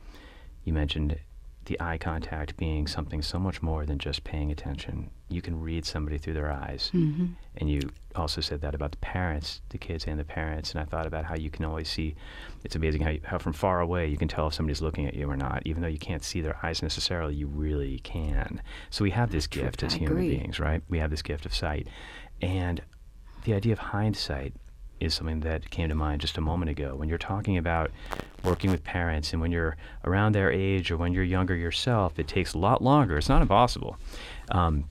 You 0.64 0.72
mentioned 0.72 1.18
the 1.66 1.80
eye 1.80 1.98
contact 1.98 2.56
being 2.56 2.86
something 2.86 3.22
so 3.22 3.38
much 3.38 3.62
more 3.62 3.86
than 3.86 3.98
just 3.98 4.24
paying 4.24 4.50
attention. 4.50 5.10
You 5.28 5.40
can 5.40 5.60
read 5.60 5.86
somebody 5.86 6.18
through 6.18 6.34
their 6.34 6.50
eyes. 6.50 6.90
Mm-hmm. 6.92 7.26
And 7.56 7.70
you 7.70 7.80
also 8.16 8.40
said 8.40 8.60
that 8.62 8.74
about 8.74 8.90
the 8.90 8.98
parents, 8.98 9.62
the 9.70 9.78
kids 9.78 10.04
and 10.06 10.18
the 10.18 10.24
parents. 10.24 10.72
And 10.72 10.80
I 10.80 10.84
thought 10.84 11.06
about 11.06 11.24
how 11.24 11.36
you 11.36 11.50
can 11.50 11.64
always 11.64 11.88
see, 11.88 12.16
it's 12.64 12.74
amazing 12.74 13.02
how, 13.02 13.10
you, 13.10 13.20
how 13.24 13.38
from 13.38 13.52
far 13.52 13.80
away 13.80 14.08
you 14.08 14.16
can 14.16 14.28
tell 14.28 14.48
if 14.48 14.54
somebody's 14.54 14.82
looking 14.82 15.06
at 15.06 15.14
you 15.14 15.30
or 15.30 15.36
not. 15.36 15.62
Even 15.64 15.82
though 15.82 15.88
you 15.88 15.98
can't 15.98 16.24
see 16.24 16.40
their 16.40 16.58
eyes 16.62 16.82
necessarily, 16.82 17.34
you 17.34 17.46
really 17.46 17.98
can. 18.00 18.60
So 18.90 19.04
we 19.04 19.10
have 19.10 19.30
this 19.30 19.46
gift 19.46 19.82
as 19.82 19.94
I 19.94 19.98
human 19.98 20.18
agree. 20.18 20.36
beings, 20.36 20.58
right? 20.58 20.82
We 20.88 20.98
have 20.98 21.10
this 21.10 21.22
gift 21.22 21.46
of 21.46 21.54
sight. 21.54 21.86
And 22.40 22.82
the 23.44 23.54
idea 23.54 23.72
of 23.72 23.78
hindsight 23.78 24.54
is 25.02 25.14
something 25.14 25.40
that 25.40 25.70
came 25.70 25.88
to 25.88 25.94
mind 25.94 26.20
just 26.20 26.38
a 26.38 26.40
moment 26.40 26.70
ago. 26.70 26.94
When 26.94 27.08
you're 27.08 27.18
talking 27.18 27.56
about 27.56 27.90
working 28.44 28.70
with 28.70 28.84
parents 28.84 29.32
and 29.32 29.40
when 29.42 29.52
you're 29.52 29.76
around 30.04 30.32
their 30.32 30.50
age 30.50 30.90
or 30.90 30.96
when 30.96 31.12
you're 31.12 31.24
younger 31.24 31.54
yourself, 31.54 32.18
it 32.18 32.28
takes 32.28 32.54
a 32.54 32.58
lot 32.58 32.82
longer. 32.82 33.18
It's 33.18 33.28
not 33.28 33.42
impossible. 33.42 33.96
Um, 34.50 34.84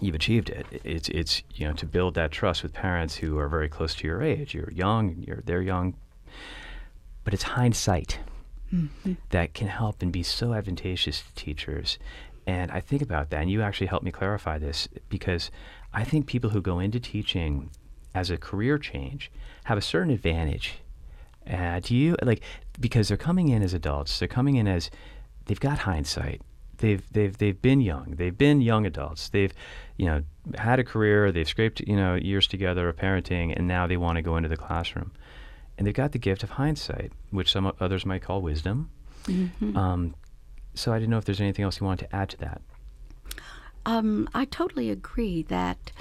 you've 0.00 0.14
achieved 0.14 0.50
it. 0.50 0.66
It's 0.84 1.08
it's 1.08 1.42
you 1.54 1.66
know 1.66 1.72
to 1.74 1.86
build 1.86 2.14
that 2.14 2.30
trust 2.30 2.62
with 2.62 2.72
parents 2.72 3.16
who 3.16 3.38
are 3.38 3.48
very 3.48 3.68
close 3.68 3.94
to 3.96 4.06
your 4.06 4.22
age. 4.22 4.54
You're 4.54 4.72
young. 4.72 5.24
You're 5.26 5.42
they're 5.44 5.62
young. 5.62 5.94
But 7.24 7.34
it's 7.34 7.42
hindsight 7.42 8.20
that 9.30 9.54
can 9.54 9.68
help 9.68 10.02
and 10.02 10.12
be 10.12 10.22
so 10.22 10.52
advantageous 10.52 11.22
to 11.22 11.34
teachers. 11.34 11.98
And 12.46 12.70
I 12.70 12.80
think 12.80 13.02
about 13.02 13.30
that, 13.30 13.42
and 13.42 13.50
you 13.50 13.62
actually 13.62 13.88
helped 13.88 14.04
me 14.04 14.12
clarify 14.12 14.58
this 14.58 14.88
because 15.08 15.50
I 15.92 16.04
think 16.04 16.26
people 16.26 16.50
who 16.50 16.60
go 16.60 16.78
into 16.78 17.00
teaching 17.00 17.70
as 18.16 18.30
a 18.30 18.38
career 18.38 18.78
change 18.78 19.30
have 19.64 19.76
a 19.76 19.82
certain 19.82 20.10
advantage. 20.10 20.78
Uh, 21.48 21.78
do 21.80 21.94
you 21.94 22.16
like 22.22 22.40
because 22.80 23.08
they're 23.08 23.16
coming 23.16 23.48
in 23.50 23.62
as 23.62 23.74
adults? 23.74 24.18
They're 24.18 24.26
coming 24.26 24.56
in 24.56 24.66
as 24.66 24.90
they've 25.44 25.60
got 25.60 25.80
hindsight. 25.80 26.40
They've 26.78 27.02
they've 27.12 27.36
they've 27.36 27.60
been 27.60 27.80
young. 27.80 28.14
They've 28.16 28.36
been 28.36 28.60
young 28.60 28.86
adults. 28.86 29.28
They've 29.28 29.52
you 29.98 30.06
know 30.06 30.22
had 30.56 30.80
a 30.80 30.84
career. 30.84 31.30
They've 31.30 31.48
scraped 31.48 31.80
you 31.80 31.94
know 31.94 32.14
years 32.14 32.46
together 32.46 32.88
of 32.88 32.96
parenting, 32.96 33.54
and 33.54 33.68
now 33.68 33.86
they 33.86 33.98
want 33.98 34.16
to 34.16 34.22
go 34.22 34.36
into 34.36 34.48
the 34.48 34.56
classroom. 34.56 35.12
And 35.76 35.86
they've 35.86 35.94
got 35.94 36.12
the 36.12 36.18
gift 36.18 36.42
of 36.42 36.50
hindsight, 36.50 37.12
which 37.30 37.52
some 37.52 37.70
others 37.80 38.06
might 38.06 38.22
call 38.22 38.40
wisdom. 38.40 38.90
Mm-hmm. 39.24 39.76
Um, 39.76 40.14
so 40.74 40.90
I 40.92 40.98
didn't 40.98 41.10
know 41.10 41.18
if 41.18 41.26
there's 41.26 41.40
anything 41.40 41.66
else 41.66 41.80
you 41.80 41.86
wanted 41.86 42.08
to 42.08 42.16
add 42.16 42.30
to 42.30 42.38
that. 42.38 42.62
Um, 43.84 44.28
I 44.34 44.46
totally 44.46 44.90
agree 44.90 45.42
that 45.44 45.92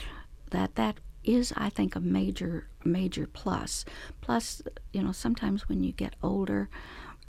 that 0.51 0.75
that 0.75 0.95
is, 1.27 1.53
I 1.55 1.69
think, 1.69 1.95
a 1.95 1.99
major 1.99 2.67
major 2.83 3.27
plus. 3.27 3.85
Plus, 4.21 4.61
you 4.93 5.01
know, 5.01 5.11
sometimes 5.11 5.67
when 5.67 5.83
you 5.83 5.91
get 5.91 6.15
older, 6.21 6.69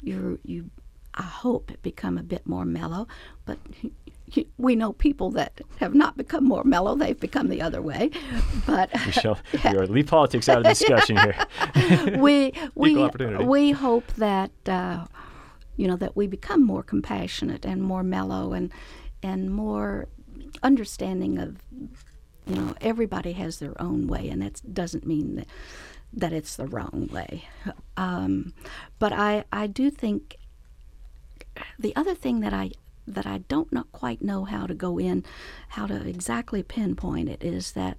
you're 0.03 0.39
you, 0.45 0.71
I 1.15 1.23
hope, 1.23 1.73
become 1.83 2.19
a 2.19 2.23
bit 2.23 2.47
more 2.47 2.65
mellow. 2.65 3.09
But 3.45 3.59
we 4.59 4.77
know 4.77 4.93
people 4.93 5.31
that 5.33 5.61
have 5.79 5.95
not 5.95 6.17
become 6.17 6.45
more 6.45 6.65
mellow; 6.65 6.95
they've 6.95 7.19
become 7.19 7.49
the 7.49 7.63
other 7.63 7.83
way. 7.83 8.11
But 8.67 8.91
We 9.07 9.13
shall 9.13 9.39
we 9.65 9.71
are 9.71 9.87
leave 9.87 10.07
politics 10.07 10.49
out 10.49 10.59
of 10.59 10.65
the 10.65 10.71
discussion 10.71 11.17
here. 11.17 12.19
we 12.19 12.53
we 12.75 13.09
we 13.45 13.73
hope 13.73 14.07
that 14.15 14.51
uh, 14.67 15.07
you 15.77 15.87
know 15.89 15.97
that 15.97 16.17
we 16.17 16.27
become 16.27 16.65
more 16.65 16.83
compassionate 16.83 17.65
and 17.65 17.83
more 17.83 18.03
mellow 18.03 18.53
and 18.53 18.73
and 19.23 19.51
more 19.51 20.09
understanding 20.63 21.39
of 21.39 21.57
you 22.47 22.55
know 22.57 22.75
everybody 22.81 23.33
has 23.33 23.59
their 23.59 23.81
own 23.81 24.07
way 24.07 24.29
and 24.29 24.43
that 24.43 24.61
doesn't 24.73 25.07
mean 25.07 25.37
that 25.37 25.47
that 26.13 26.33
it's 26.33 26.57
the 26.57 26.67
wrong 26.67 27.09
way. 27.13 27.45
Um, 27.97 28.53
but 28.99 29.13
I 29.13 29.45
I 29.53 29.67
do 29.67 29.91
think 29.91 30.37
the 31.79 31.95
other 31.97 32.15
thing 32.15 32.41
that 32.41 32.53
I 32.53 32.73
that 33.07 33.27
I 33.27 33.39
don't 33.39 33.73
not 33.73 33.91
quite 33.93 34.23
know 34.23 34.45
how 34.45 34.67
to 34.67 34.75
go 34.75 34.99
in 34.99 35.25
how 35.69 35.87
to 35.87 36.07
exactly 36.07 36.63
pinpoint 36.63 37.29
it 37.29 37.43
is 37.43 37.73
that 37.73 37.99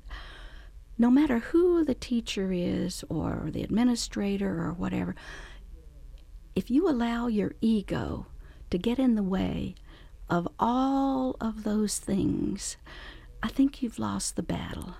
no 0.98 1.10
matter 1.10 1.40
who 1.40 1.84
the 1.84 1.94
teacher 1.94 2.52
is 2.52 3.04
or 3.10 3.50
the 3.52 3.64
administrator 3.64 4.64
or 4.64 4.74
whatever, 4.74 5.16
if 6.56 6.72
you 6.72 6.90
allow 6.90 7.28
your 7.28 7.54
ego 7.62 8.26
to 8.72 8.78
get 8.78 8.98
in 8.98 9.16
the 9.16 9.24
way 9.24 9.76
of 10.30 10.48
all 10.60 11.38
of 11.40 11.64
those 11.64 12.00
things, 12.00 12.78
I 13.44 13.48
think 13.50 13.82
you've 13.82 14.00
lost 14.00 14.36
the 14.36 14.44
battle. 14.44 14.96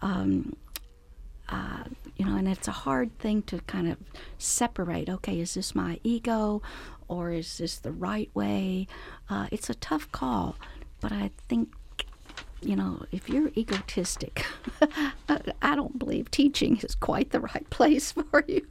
Um, 0.00 0.56
uh, 1.48 1.84
you 2.16 2.24
know, 2.24 2.36
and 2.36 2.48
it's 2.48 2.68
a 2.68 2.72
hard 2.72 3.16
thing 3.18 3.42
to 3.42 3.60
kind 3.60 3.88
of 3.88 3.98
separate. 4.38 5.08
Okay, 5.08 5.40
is 5.40 5.54
this 5.54 5.74
my 5.74 6.00
ego, 6.02 6.62
or 7.08 7.30
is 7.30 7.58
this 7.58 7.78
the 7.78 7.92
right 7.92 8.30
way? 8.34 8.86
Uh, 9.28 9.48
it's 9.52 9.68
a 9.68 9.74
tough 9.74 10.10
call, 10.12 10.56
but 11.00 11.12
I 11.12 11.30
think 11.48 11.74
you 12.62 12.76
know, 12.76 13.04
if 13.10 13.28
you're 13.28 13.50
egotistic, 13.56 14.46
I 15.62 15.74
don't 15.74 15.98
believe 15.98 16.30
teaching 16.30 16.78
is 16.78 16.94
quite 16.94 17.30
the 17.30 17.40
right 17.40 17.68
place 17.70 18.12
for 18.30 18.44
you. 18.46 18.66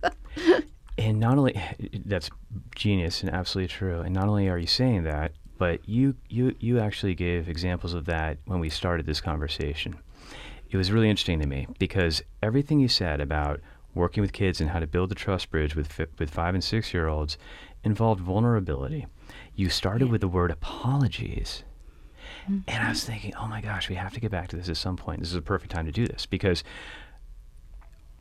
and 0.97 1.19
not 1.19 1.37
only 1.37 1.61
that's 2.05 2.29
genius 2.75 3.21
and 3.21 3.31
absolutely 3.33 3.67
true. 3.67 3.99
And 3.99 4.13
not 4.13 4.27
only 4.27 4.47
are 4.49 4.57
you 4.57 4.67
saying 4.67 5.03
that, 5.03 5.33
but 5.61 5.87
you 5.87 6.15
you 6.27 6.55
you 6.59 6.79
actually 6.79 7.13
gave 7.13 7.47
examples 7.47 7.93
of 7.93 8.05
that 8.05 8.39
when 8.45 8.59
we 8.59 8.67
started 8.67 9.05
this 9.05 9.21
conversation. 9.21 9.95
It 10.71 10.75
was 10.75 10.91
really 10.91 11.07
interesting 11.07 11.39
to 11.39 11.45
me 11.45 11.67
because 11.77 12.23
everything 12.41 12.79
you 12.79 12.87
said 12.87 13.21
about 13.21 13.59
working 13.93 14.21
with 14.21 14.33
kids 14.33 14.59
and 14.59 14.71
how 14.71 14.79
to 14.79 14.87
build 14.87 15.09
the 15.11 15.15
trust 15.23 15.51
bridge 15.51 15.75
with 15.75 15.85
fi- 15.85 16.07
with 16.17 16.31
five 16.31 16.55
and 16.55 16.63
six 16.63 16.95
year 16.95 17.07
olds 17.07 17.37
involved 17.83 18.21
vulnerability. 18.21 19.05
You 19.53 19.69
started 19.69 20.09
with 20.09 20.21
the 20.21 20.27
word 20.27 20.49
apologies. 20.49 21.63
Mm-hmm. 22.45 22.67
And 22.67 22.83
I 22.83 22.89
was 22.89 23.03
thinking, 23.03 23.35
oh 23.35 23.45
my 23.45 23.61
gosh, 23.61 23.87
we 23.87 23.93
have 23.93 24.13
to 24.13 24.19
get 24.19 24.31
back 24.31 24.47
to 24.47 24.55
this 24.55 24.67
at 24.67 24.77
some 24.77 24.97
point. 24.97 25.19
This 25.19 25.29
is 25.29 25.35
a 25.35 25.43
perfect 25.43 25.71
time 25.71 25.85
to 25.85 25.91
do 25.91 26.07
this 26.07 26.25
because 26.25 26.63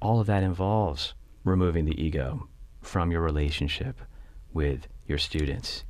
all 0.03 0.20
of 0.20 0.26
that 0.26 0.42
involves 0.42 1.14
removing 1.44 1.87
the 1.87 1.98
ego 1.98 2.48
from 2.83 3.11
your 3.11 3.22
relationship 3.22 3.98
with 4.53 4.88
your 5.07 5.16
students. 5.16 5.85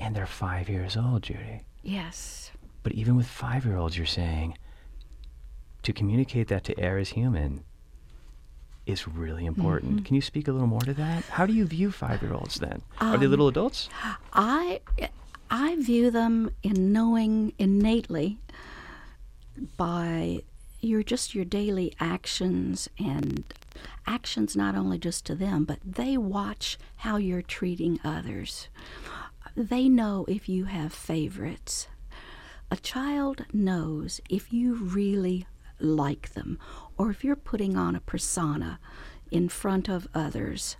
And 0.00 0.14
they're 0.14 0.26
five 0.26 0.68
years 0.68 0.96
old, 0.96 1.22
Judy. 1.24 1.62
Yes. 1.82 2.50
But 2.82 2.92
even 2.92 3.16
with 3.16 3.26
five 3.26 3.64
year 3.64 3.76
olds, 3.76 3.96
you're 3.96 4.06
saying, 4.06 4.56
to 5.82 5.92
communicate 5.92 6.48
that 6.48 6.64
to 6.64 6.78
err 6.78 6.98
as 6.98 7.10
human 7.10 7.64
is 8.86 9.06
really 9.06 9.44
important. 9.44 9.96
Mm-hmm. 9.96 10.04
Can 10.04 10.14
you 10.16 10.22
speak 10.22 10.48
a 10.48 10.52
little 10.52 10.66
more 10.66 10.80
to 10.80 10.94
that? 10.94 11.24
How 11.24 11.46
do 11.46 11.52
you 11.52 11.64
view 11.66 11.90
five 11.90 12.22
year 12.22 12.32
olds 12.32 12.56
then? 12.56 12.82
Are 13.00 13.18
they 13.18 13.26
Um, 13.26 13.30
little 13.30 13.48
adults? 13.48 13.88
I 14.32 14.80
I 15.50 15.76
view 15.76 16.10
them 16.10 16.50
in 16.62 16.92
knowing 16.92 17.52
innately 17.58 18.38
by 19.76 20.42
your 20.80 21.02
just 21.02 21.34
your 21.34 21.44
daily 21.44 21.94
actions 21.98 22.88
and 22.98 23.44
actions 24.06 24.56
not 24.56 24.74
only 24.74 24.98
just 24.98 25.26
to 25.26 25.34
them, 25.34 25.64
but 25.64 25.78
they 25.84 26.16
watch 26.16 26.78
how 26.96 27.16
you're 27.16 27.42
treating 27.42 27.98
others. 28.04 28.68
They 29.58 29.88
know 29.88 30.24
if 30.28 30.48
you 30.48 30.66
have 30.66 30.92
favorites. 30.92 31.88
A 32.70 32.76
child 32.76 33.44
knows 33.52 34.20
if 34.30 34.52
you 34.52 34.76
really 34.76 35.48
like 35.80 36.34
them 36.34 36.60
or 36.96 37.10
if 37.10 37.24
you're 37.24 37.34
putting 37.34 37.76
on 37.76 37.96
a 37.96 38.00
persona 38.00 38.78
in 39.32 39.48
front 39.48 39.88
of 39.88 40.06
others. 40.14 40.76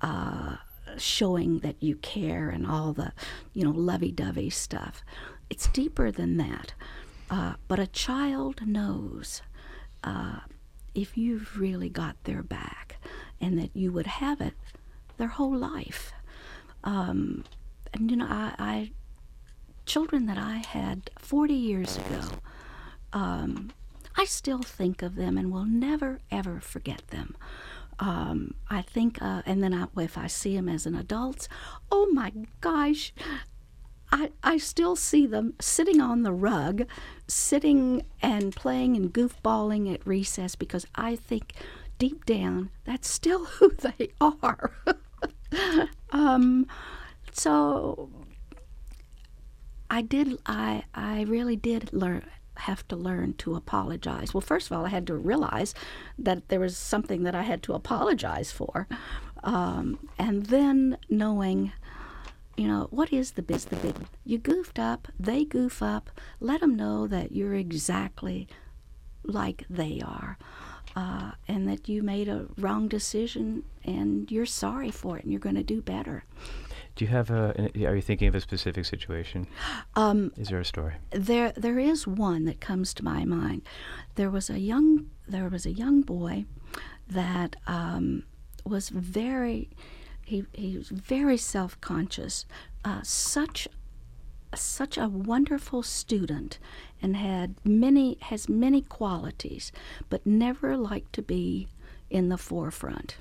Uh, 0.00 0.56
showing 0.96 1.60
that 1.60 1.80
you 1.80 1.94
care 1.94 2.50
and 2.50 2.66
all 2.66 2.92
the, 2.92 3.12
you 3.52 3.62
know, 3.62 3.70
lovey-dovey 3.70 4.50
stuff. 4.50 5.04
It's 5.48 5.68
deeper 5.68 6.10
than 6.10 6.38
that. 6.38 6.74
Uh, 7.30 7.54
but 7.68 7.78
a 7.78 7.86
child 7.86 8.66
knows 8.66 9.42
uh, 10.02 10.40
if 10.92 11.16
you've 11.16 11.56
really 11.56 11.88
got 11.88 12.16
their 12.24 12.42
back 12.42 12.96
and 13.40 13.56
that 13.60 13.76
you 13.76 13.92
would 13.92 14.08
have 14.08 14.40
it 14.40 14.54
their 15.18 15.28
whole 15.28 15.56
life. 15.56 16.12
Um, 16.82 17.44
and, 17.94 18.10
you 18.10 18.16
know, 18.16 18.26
I, 18.28 18.54
I, 18.58 18.90
children 19.86 20.26
that 20.26 20.38
I 20.38 20.56
had 20.56 21.10
40 21.18 21.54
years 21.54 21.96
ago, 21.96 22.20
um, 23.12 23.70
I 24.16 24.24
still 24.24 24.62
think 24.62 25.02
of 25.02 25.14
them 25.14 25.38
and 25.38 25.52
will 25.52 25.64
never, 25.64 26.20
ever 26.30 26.60
forget 26.60 27.06
them. 27.08 27.36
Um, 28.00 28.54
I 28.70 28.82
think, 28.82 29.20
uh, 29.20 29.42
and 29.44 29.62
then 29.62 29.74
I, 29.74 29.86
if 30.00 30.16
I 30.16 30.28
see 30.28 30.54
them 30.56 30.68
as 30.68 30.86
an 30.86 30.94
adult, 30.94 31.48
oh 31.90 32.08
my 32.12 32.32
gosh, 32.60 33.12
I, 34.10 34.30
I 34.42 34.58
still 34.58 34.96
see 34.96 35.26
them 35.26 35.54
sitting 35.60 36.00
on 36.00 36.22
the 36.22 36.32
rug, 36.32 36.86
sitting 37.26 38.06
and 38.22 38.54
playing 38.54 38.96
and 38.96 39.12
goofballing 39.12 39.92
at 39.92 40.06
recess 40.06 40.54
because 40.54 40.86
I 40.94 41.16
think 41.16 41.54
deep 41.98 42.24
down 42.24 42.70
that's 42.84 43.10
still 43.10 43.44
who 43.58 43.70
they 43.70 44.10
are. 44.20 44.72
um, 46.10 46.66
so 47.38 48.10
I 49.90 50.02
did, 50.02 50.38
I, 50.46 50.84
I 50.94 51.22
really 51.22 51.56
did 51.56 51.92
learn, 51.92 52.24
have 52.56 52.86
to 52.88 52.96
learn 52.96 53.34
to 53.34 53.54
apologize. 53.54 54.34
Well, 54.34 54.40
first 54.40 54.70
of 54.70 54.76
all, 54.76 54.86
I 54.86 54.90
had 54.90 55.06
to 55.06 55.14
realize 55.14 55.74
that 56.18 56.48
there 56.48 56.60
was 56.60 56.76
something 56.76 57.22
that 57.22 57.34
I 57.34 57.42
had 57.42 57.62
to 57.64 57.74
apologize 57.74 58.50
for. 58.50 58.86
Um, 59.44 59.98
and 60.18 60.46
then 60.46 60.98
knowing, 61.08 61.72
you 62.56 62.66
know, 62.66 62.88
what 62.90 63.12
is 63.12 63.32
the 63.32 63.42
biz? 63.42 63.66
the 63.66 63.76
big? 63.76 63.94
You 64.24 64.38
goofed 64.38 64.78
up, 64.78 65.08
they 65.18 65.44
goof 65.44 65.82
up. 65.82 66.10
Let 66.40 66.60
them 66.60 66.76
know 66.76 67.06
that 67.06 67.32
you're 67.32 67.54
exactly 67.54 68.48
like 69.24 69.64
they 69.70 70.02
are. 70.04 70.38
Uh, 70.96 71.32
and 71.46 71.68
that 71.68 71.88
you 71.88 72.02
made 72.02 72.28
a 72.28 72.46
wrong 72.58 72.88
decision 72.88 73.62
and 73.84 74.32
you're 74.32 74.46
sorry 74.46 74.90
for 74.90 75.16
it 75.16 75.22
and 75.22 75.30
you're 75.30 75.38
going 75.38 75.54
to 75.54 75.62
do 75.62 75.80
better. 75.80 76.24
Do 76.98 77.04
you 77.04 77.12
have 77.12 77.30
a? 77.30 77.52
an- 77.56 77.86
Are 77.86 77.94
you 77.94 78.02
thinking 78.02 78.26
of 78.26 78.34
a 78.34 78.40
specific 78.40 78.84
situation? 78.84 79.46
Um, 79.94 80.32
Is 80.36 80.48
there 80.48 80.58
a 80.60 80.64
story? 80.64 80.94
there 81.10 81.52
there 81.56 81.78
is 81.78 82.06
one 82.06 82.44
that 82.44 82.60
comes 82.60 82.92
to 82.94 83.04
my 83.04 83.24
mind. 83.24 83.62
There 84.16 84.30
was 84.30 84.50
a 84.50 84.58
young 84.58 85.06
there 85.26 85.48
was 85.48 85.64
a 85.64 85.70
young 85.72 86.02
boy 86.02 86.44
that 87.08 87.56
um, 87.68 88.24
was 88.64 88.88
very 88.90 89.70
he 90.24 90.44
he 90.52 90.76
was 90.76 90.88
very 90.88 91.36
self 91.36 91.80
conscious. 91.80 92.46
Uh, 92.84 93.00
such 93.02 93.68
such 94.54 94.98
a 94.98 95.08
wonderful 95.08 95.82
student 95.84 96.58
and 97.02 97.16
had 97.16 97.54
many 97.64 98.18
has 98.22 98.48
many 98.48 98.80
qualities, 98.82 99.70
but 100.10 100.26
never 100.26 100.76
liked 100.76 101.12
to 101.12 101.22
be 101.22 101.68
in 102.10 102.28
the 102.28 102.38
forefront. 102.38 103.16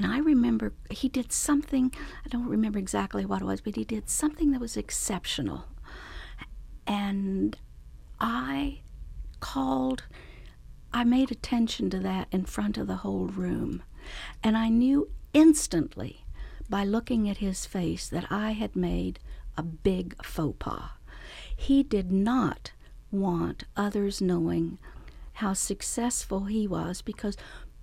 And 0.00 0.10
I 0.10 0.18
remember 0.18 0.72
he 0.88 1.10
did 1.10 1.30
something, 1.30 1.92
I 2.24 2.28
don't 2.30 2.48
remember 2.48 2.78
exactly 2.78 3.26
what 3.26 3.42
it 3.42 3.44
was, 3.44 3.60
but 3.60 3.76
he 3.76 3.84
did 3.84 4.08
something 4.08 4.50
that 4.52 4.60
was 4.60 4.78
exceptional. 4.78 5.66
And 6.86 7.54
I 8.18 8.80
called, 9.40 10.04
I 10.90 11.04
made 11.04 11.30
attention 11.30 11.90
to 11.90 11.98
that 11.98 12.28
in 12.32 12.46
front 12.46 12.78
of 12.78 12.86
the 12.86 12.96
whole 12.96 13.26
room. 13.26 13.82
And 14.42 14.56
I 14.56 14.70
knew 14.70 15.10
instantly 15.34 16.24
by 16.70 16.82
looking 16.82 17.28
at 17.28 17.36
his 17.36 17.66
face 17.66 18.08
that 18.08 18.24
I 18.30 18.52
had 18.52 18.74
made 18.74 19.18
a 19.58 19.62
big 19.62 20.24
faux 20.24 20.56
pas. 20.58 20.92
He 21.54 21.82
did 21.82 22.10
not 22.10 22.72
want 23.10 23.64
others 23.76 24.22
knowing 24.22 24.78
how 25.34 25.52
successful 25.52 26.44
he 26.44 26.66
was 26.66 27.02
because 27.02 27.36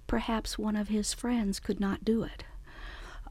perhaps 0.07 0.57
one 0.57 0.75
of 0.75 0.87
his 0.87 1.13
friends 1.13 1.59
could 1.59 1.79
not 1.79 2.05
do 2.05 2.23
it. 2.23 2.43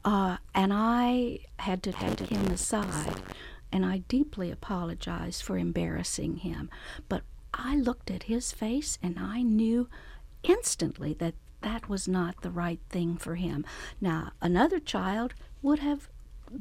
Uh, 0.05 0.37
and 0.55 0.71
I 0.73 1.39
had 1.59 1.83
to 1.83 1.91
take 1.91 2.19
him 2.19 2.47
aside, 2.47 3.21
and 3.71 3.85
I 3.85 3.99
deeply 4.07 4.51
apologized 4.51 5.41
for 5.41 5.57
embarrassing 5.57 6.37
him. 6.37 6.69
But 7.09 7.23
I 7.53 7.75
looked 7.75 8.09
at 8.11 8.23
his 8.23 8.51
face, 8.51 8.97
and 9.03 9.19
I 9.19 9.41
knew 9.41 9.89
instantly 10.43 11.13
that 11.15 11.33
that 11.61 11.89
was 11.89 12.07
not 12.07 12.41
the 12.41 12.51
right 12.51 12.79
thing 12.89 13.17
for 13.17 13.35
him. 13.35 13.65
Now, 13.99 14.31
another 14.41 14.79
child 14.79 15.33
would 15.61 15.79
have 15.79 16.07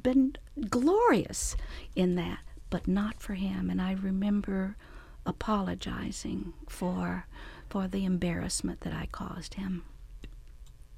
been 0.02 0.37
glorious 0.68 1.55
in 1.94 2.16
that, 2.16 2.40
but 2.70 2.88
not 2.88 3.20
for 3.20 3.35
him. 3.35 3.70
And 3.70 3.81
I 3.81 3.92
remember 3.92 4.76
apologizing 5.24 6.55
for 6.68 7.26
for 7.68 7.88
the 7.88 8.05
embarrassment 8.05 8.81
that 8.81 8.94
I 8.94 9.07
caused 9.11 9.55
him. 9.55 9.83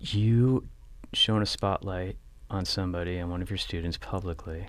You 0.00 0.66
shone 1.12 1.42
a 1.42 1.46
spotlight 1.46 2.16
on 2.50 2.64
somebody 2.64 3.18
and 3.18 3.30
one 3.30 3.42
of 3.42 3.50
your 3.50 3.58
students 3.58 3.96
publicly 3.98 4.66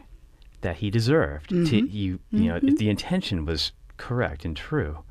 that 0.61 0.77
he 0.77 0.89
deserved. 0.89 1.49
To, 1.49 1.55
you, 1.87 2.19
you 2.31 2.49
know, 2.49 2.59
if 2.61 2.77
the 2.77 2.89
intention 2.89 3.45
was 3.45 3.71
correct 3.97 4.43
and 4.45 4.55
true, 4.55 5.03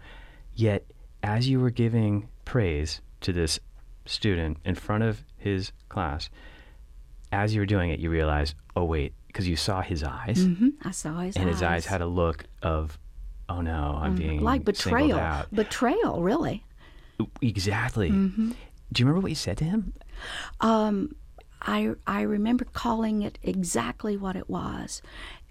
yet 0.54 0.84
as 1.22 1.48
you 1.48 1.60
were 1.60 1.70
giving 1.70 2.28
praise 2.44 3.00
to 3.22 3.32
this 3.32 3.58
student 4.06 4.58
in 4.64 4.74
front 4.74 5.04
of 5.04 5.24
his 5.36 5.72
class, 5.88 6.28
as 7.32 7.54
you 7.54 7.60
were 7.60 7.66
doing 7.66 7.90
it, 7.90 7.98
you 8.00 8.10
realized, 8.10 8.54
oh 8.76 8.84
wait, 8.84 9.12
because 9.26 9.48
you 9.48 9.56
saw 9.56 9.80
his 9.82 10.02
eyes, 10.02 10.42
hmm 10.42 10.68
I 10.82 10.90
saw 10.90 11.20
his 11.20 11.36
and 11.36 11.46
eyes. 11.48 11.54
his 11.54 11.62
eyes 11.62 11.86
had 11.86 12.00
a 12.00 12.06
look 12.06 12.44
of, 12.62 12.98
oh 13.48 13.60
no, 13.60 13.98
I'm 14.00 14.14
being 14.16 14.42
like 14.42 14.64
betrayal. 14.64 15.44
Betrayal, 15.52 16.22
really. 16.22 16.64
Exactly. 17.42 18.10
Mm-hmm. 18.10 18.52
Do 18.92 19.00
you 19.02 19.06
remember 19.06 19.20
what 19.22 19.30
you 19.30 19.34
said 19.34 19.58
to 19.58 19.64
him? 19.64 19.92
Um, 20.60 21.14
I 21.60 21.94
I 22.06 22.22
remember 22.22 22.64
calling 22.64 23.22
it 23.22 23.38
exactly 23.42 24.16
what 24.16 24.36
it 24.36 24.48
was, 24.48 25.02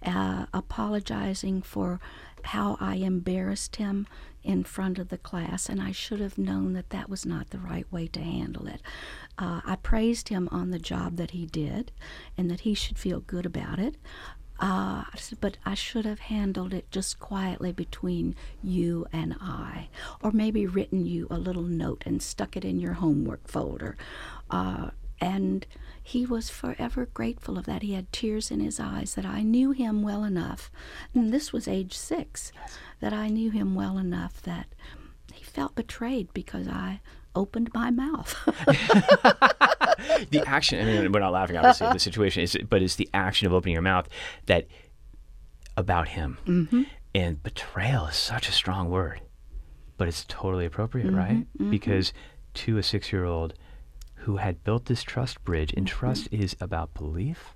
uh, 0.04 0.46
apologizing 0.52 1.62
for 1.62 2.00
how 2.44 2.76
I 2.80 2.96
embarrassed 2.96 3.76
him 3.76 4.06
in 4.42 4.64
front 4.64 4.98
of 4.98 5.08
the 5.08 5.18
class, 5.18 5.68
and 5.68 5.82
I 5.82 5.92
should 5.92 6.20
have 6.20 6.38
known 6.38 6.72
that 6.72 6.90
that 6.90 7.10
was 7.10 7.26
not 7.26 7.50
the 7.50 7.58
right 7.58 7.90
way 7.92 8.06
to 8.08 8.20
handle 8.20 8.66
it. 8.66 8.80
Uh, 9.36 9.60
I 9.64 9.76
praised 9.76 10.28
him 10.28 10.48
on 10.50 10.70
the 10.70 10.78
job 10.78 11.16
that 11.16 11.32
he 11.32 11.44
did, 11.44 11.92
and 12.36 12.50
that 12.50 12.60
he 12.60 12.74
should 12.74 12.98
feel 12.98 13.20
good 13.20 13.44
about 13.44 13.78
it. 13.78 13.96
Uh, 14.60 15.04
I 15.12 15.16
said, 15.16 15.38
but 15.40 15.56
I 15.64 15.74
should 15.74 16.04
have 16.04 16.18
handled 16.18 16.74
it 16.74 16.90
just 16.90 17.20
quietly 17.20 17.70
between 17.72 18.34
you 18.62 19.06
and 19.12 19.36
I, 19.40 19.88
or 20.20 20.32
maybe 20.32 20.66
written 20.66 21.06
you 21.06 21.28
a 21.30 21.38
little 21.38 21.62
note 21.62 22.02
and 22.04 22.20
stuck 22.22 22.56
it 22.56 22.64
in 22.64 22.80
your 22.80 22.94
homework 22.94 23.46
folder. 23.46 23.96
Uh, 24.50 24.90
and 25.20 25.66
he 26.02 26.24
was 26.26 26.50
forever 26.50 27.06
grateful 27.06 27.58
of 27.58 27.66
that. 27.66 27.82
He 27.82 27.92
had 27.94 28.12
tears 28.12 28.50
in 28.50 28.60
his 28.60 28.80
eyes 28.80 29.14
that 29.14 29.26
I 29.26 29.42
knew 29.42 29.72
him 29.72 30.02
well 30.02 30.24
enough, 30.24 30.70
and 31.14 31.32
this 31.32 31.52
was 31.52 31.68
age 31.68 31.96
six, 31.96 32.52
that 33.00 33.12
I 33.12 33.28
knew 33.28 33.50
him 33.50 33.74
well 33.74 33.98
enough 33.98 34.42
that 34.42 34.66
he 35.32 35.44
felt 35.44 35.74
betrayed 35.74 36.32
because 36.32 36.66
I 36.68 37.00
opened 37.34 37.70
my 37.74 37.90
mouth. 37.90 38.34
the 40.30 40.42
action. 40.46 40.80
I 40.80 40.84
mean, 40.84 41.12
we're 41.12 41.20
not 41.20 41.32
laughing 41.32 41.56
obviously 41.56 41.86
at 41.86 41.92
the 41.92 41.98
situation, 41.98 42.42
is 42.42 42.56
but 42.68 42.82
it's 42.82 42.96
the 42.96 43.08
action 43.14 43.46
of 43.46 43.52
opening 43.52 43.72
your 43.74 43.82
mouth 43.82 44.08
that 44.46 44.66
about 45.76 46.08
him. 46.08 46.38
Mm-hmm. 46.46 46.82
And 47.14 47.42
betrayal 47.42 48.06
is 48.06 48.16
such 48.16 48.48
a 48.48 48.52
strong 48.52 48.90
word, 48.90 49.20
but 49.96 50.08
it's 50.08 50.24
totally 50.28 50.66
appropriate, 50.66 51.10
right? 51.10 51.46
Because 51.70 52.12
to 52.54 52.78
a 52.78 52.82
six-year-old 52.82 53.54
who 54.14 54.36
had 54.36 54.62
built 54.62 54.86
this 54.86 55.02
trust 55.02 55.42
bridge, 55.44 55.72
and 55.76 55.86
trust 55.86 56.28
is 56.30 56.54
about 56.60 56.94
belief. 56.94 57.54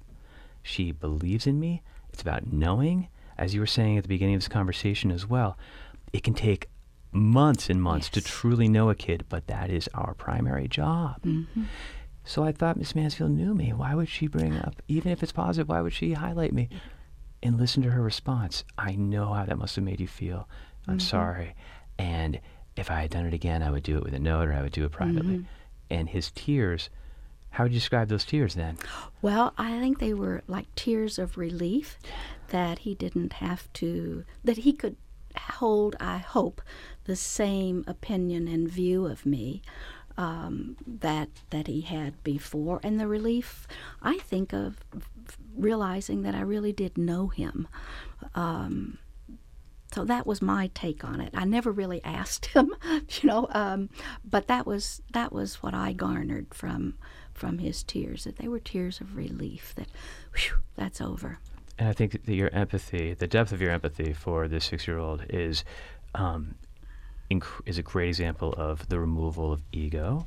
She 0.62 0.92
believes 0.92 1.46
in 1.46 1.60
me. 1.60 1.82
It's 2.12 2.22
about 2.22 2.52
knowing, 2.52 3.08
as 3.36 3.54
you 3.54 3.60
were 3.60 3.66
saying 3.66 3.98
at 3.98 4.04
the 4.04 4.08
beginning 4.08 4.36
of 4.36 4.40
this 4.40 4.48
conversation 4.48 5.10
as 5.10 5.26
well. 5.26 5.58
It 6.12 6.22
can 6.22 6.34
take 6.34 6.68
months 7.10 7.68
and 7.68 7.82
months 7.82 8.08
to 8.10 8.20
truly 8.20 8.68
know 8.68 8.90
a 8.90 8.94
kid, 8.94 9.24
but 9.28 9.46
that 9.48 9.70
is 9.70 9.88
our 9.94 10.14
primary 10.14 10.68
job. 10.68 11.22
Mm-hmm. 11.22 11.64
So 12.24 12.44
I 12.44 12.52
thought 12.52 12.76
Miss 12.76 12.94
Mansfield 12.94 13.32
knew 13.32 13.54
me. 13.54 13.72
Why 13.72 13.94
would 13.94 14.08
she 14.08 14.26
bring 14.26 14.56
up, 14.56 14.80
even 14.88 15.10
if 15.10 15.22
it's 15.22 15.32
positive, 15.32 15.68
why 15.68 15.80
would 15.80 15.92
she 15.92 16.12
highlight 16.12 16.52
me? 16.52 16.68
And 17.42 17.58
listen 17.58 17.82
to 17.82 17.90
her 17.90 18.02
response. 18.02 18.64
I 18.78 18.94
know 18.94 19.32
how 19.32 19.44
that 19.44 19.58
must 19.58 19.74
have 19.76 19.84
made 19.84 20.00
you 20.00 20.06
feel. 20.06 20.48
I'm 20.86 20.98
mm-hmm. 20.98 21.06
sorry. 21.06 21.54
And 21.98 22.40
if 22.76 22.90
I 22.90 23.02
had 23.02 23.10
done 23.10 23.26
it 23.26 23.34
again, 23.34 23.62
I 23.62 23.70
would 23.70 23.82
do 23.82 23.96
it 23.96 24.04
with 24.04 24.14
a 24.14 24.18
note 24.18 24.48
or 24.48 24.52
I 24.52 24.62
would 24.62 24.72
do 24.72 24.84
it 24.84 24.92
privately. 24.92 25.38
Mm-hmm. 25.38 25.46
And 25.90 26.08
his 26.08 26.30
tears, 26.30 26.88
how 27.50 27.64
would 27.64 27.72
you 27.72 27.80
describe 27.80 28.08
those 28.08 28.24
tears 28.24 28.54
then? 28.54 28.78
Well, 29.20 29.52
I 29.58 29.78
think 29.80 29.98
they 29.98 30.14
were 30.14 30.42
like 30.46 30.72
tears 30.74 31.18
of 31.18 31.36
relief 31.36 31.98
that 32.48 32.80
he 32.80 32.94
didn't 32.94 33.34
have 33.34 33.70
to, 33.74 34.24
that 34.44 34.58
he 34.58 34.72
could 34.72 34.96
hold, 35.36 35.96
I 36.00 36.18
hope, 36.18 36.62
the 37.04 37.16
same 37.16 37.84
opinion 37.86 38.48
and 38.48 38.68
view 38.68 39.06
of 39.06 39.26
me 39.26 39.62
um, 40.22 40.76
that 40.86 41.28
that 41.50 41.66
he 41.66 41.80
had 41.80 42.22
before, 42.22 42.78
and 42.84 43.00
the 43.00 43.08
relief 43.08 43.66
I 44.00 44.18
think 44.18 44.52
of 44.52 44.76
realizing 45.56 46.22
that 46.22 46.34
I 46.36 46.42
really 46.42 46.72
did 46.72 46.96
know 46.96 47.26
him. 47.26 47.66
Um, 48.36 48.98
so 49.92 50.04
that 50.04 50.24
was 50.24 50.40
my 50.40 50.70
take 50.74 51.04
on 51.04 51.20
it. 51.20 51.30
I 51.34 51.44
never 51.44 51.72
really 51.72 52.02
asked 52.20 52.46
him, 52.46 52.72
you 52.84 53.28
know, 53.28 53.48
um, 53.50 53.90
but 54.24 54.46
that 54.46 54.64
was 54.64 55.02
that 55.12 55.32
was 55.32 55.56
what 55.56 55.74
I 55.74 55.92
garnered 55.92 56.54
from 56.54 56.94
from 57.34 57.58
his 57.58 57.82
tears. 57.82 58.22
That 58.22 58.36
they 58.36 58.46
were 58.46 58.60
tears 58.60 59.00
of 59.00 59.16
relief. 59.16 59.74
That, 59.74 59.88
whew, 60.36 60.58
that's 60.76 61.00
over. 61.00 61.40
And 61.80 61.88
I 61.88 61.92
think 61.94 62.12
that 62.12 62.34
your 62.34 62.50
empathy, 62.50 63.14
the 63.14 63.26
depth 63.26 63.50
of 63.50 63.60
your 63.60 63.72
empathy 63.72 64.12
for 64.12 64.46
this 64.46 64.66
six-year-old 64.66 65.24
is 65.30 65.64
um, 66.14 66.54
is 67.66 67.78
a 67.78 67.82
great 67.82 68.08
example 68.08 68.52
of 68.56 68.88
the 68.88 68.98
removal 68.98 69.52
of 69.52 69.62
ego 69.72 70.26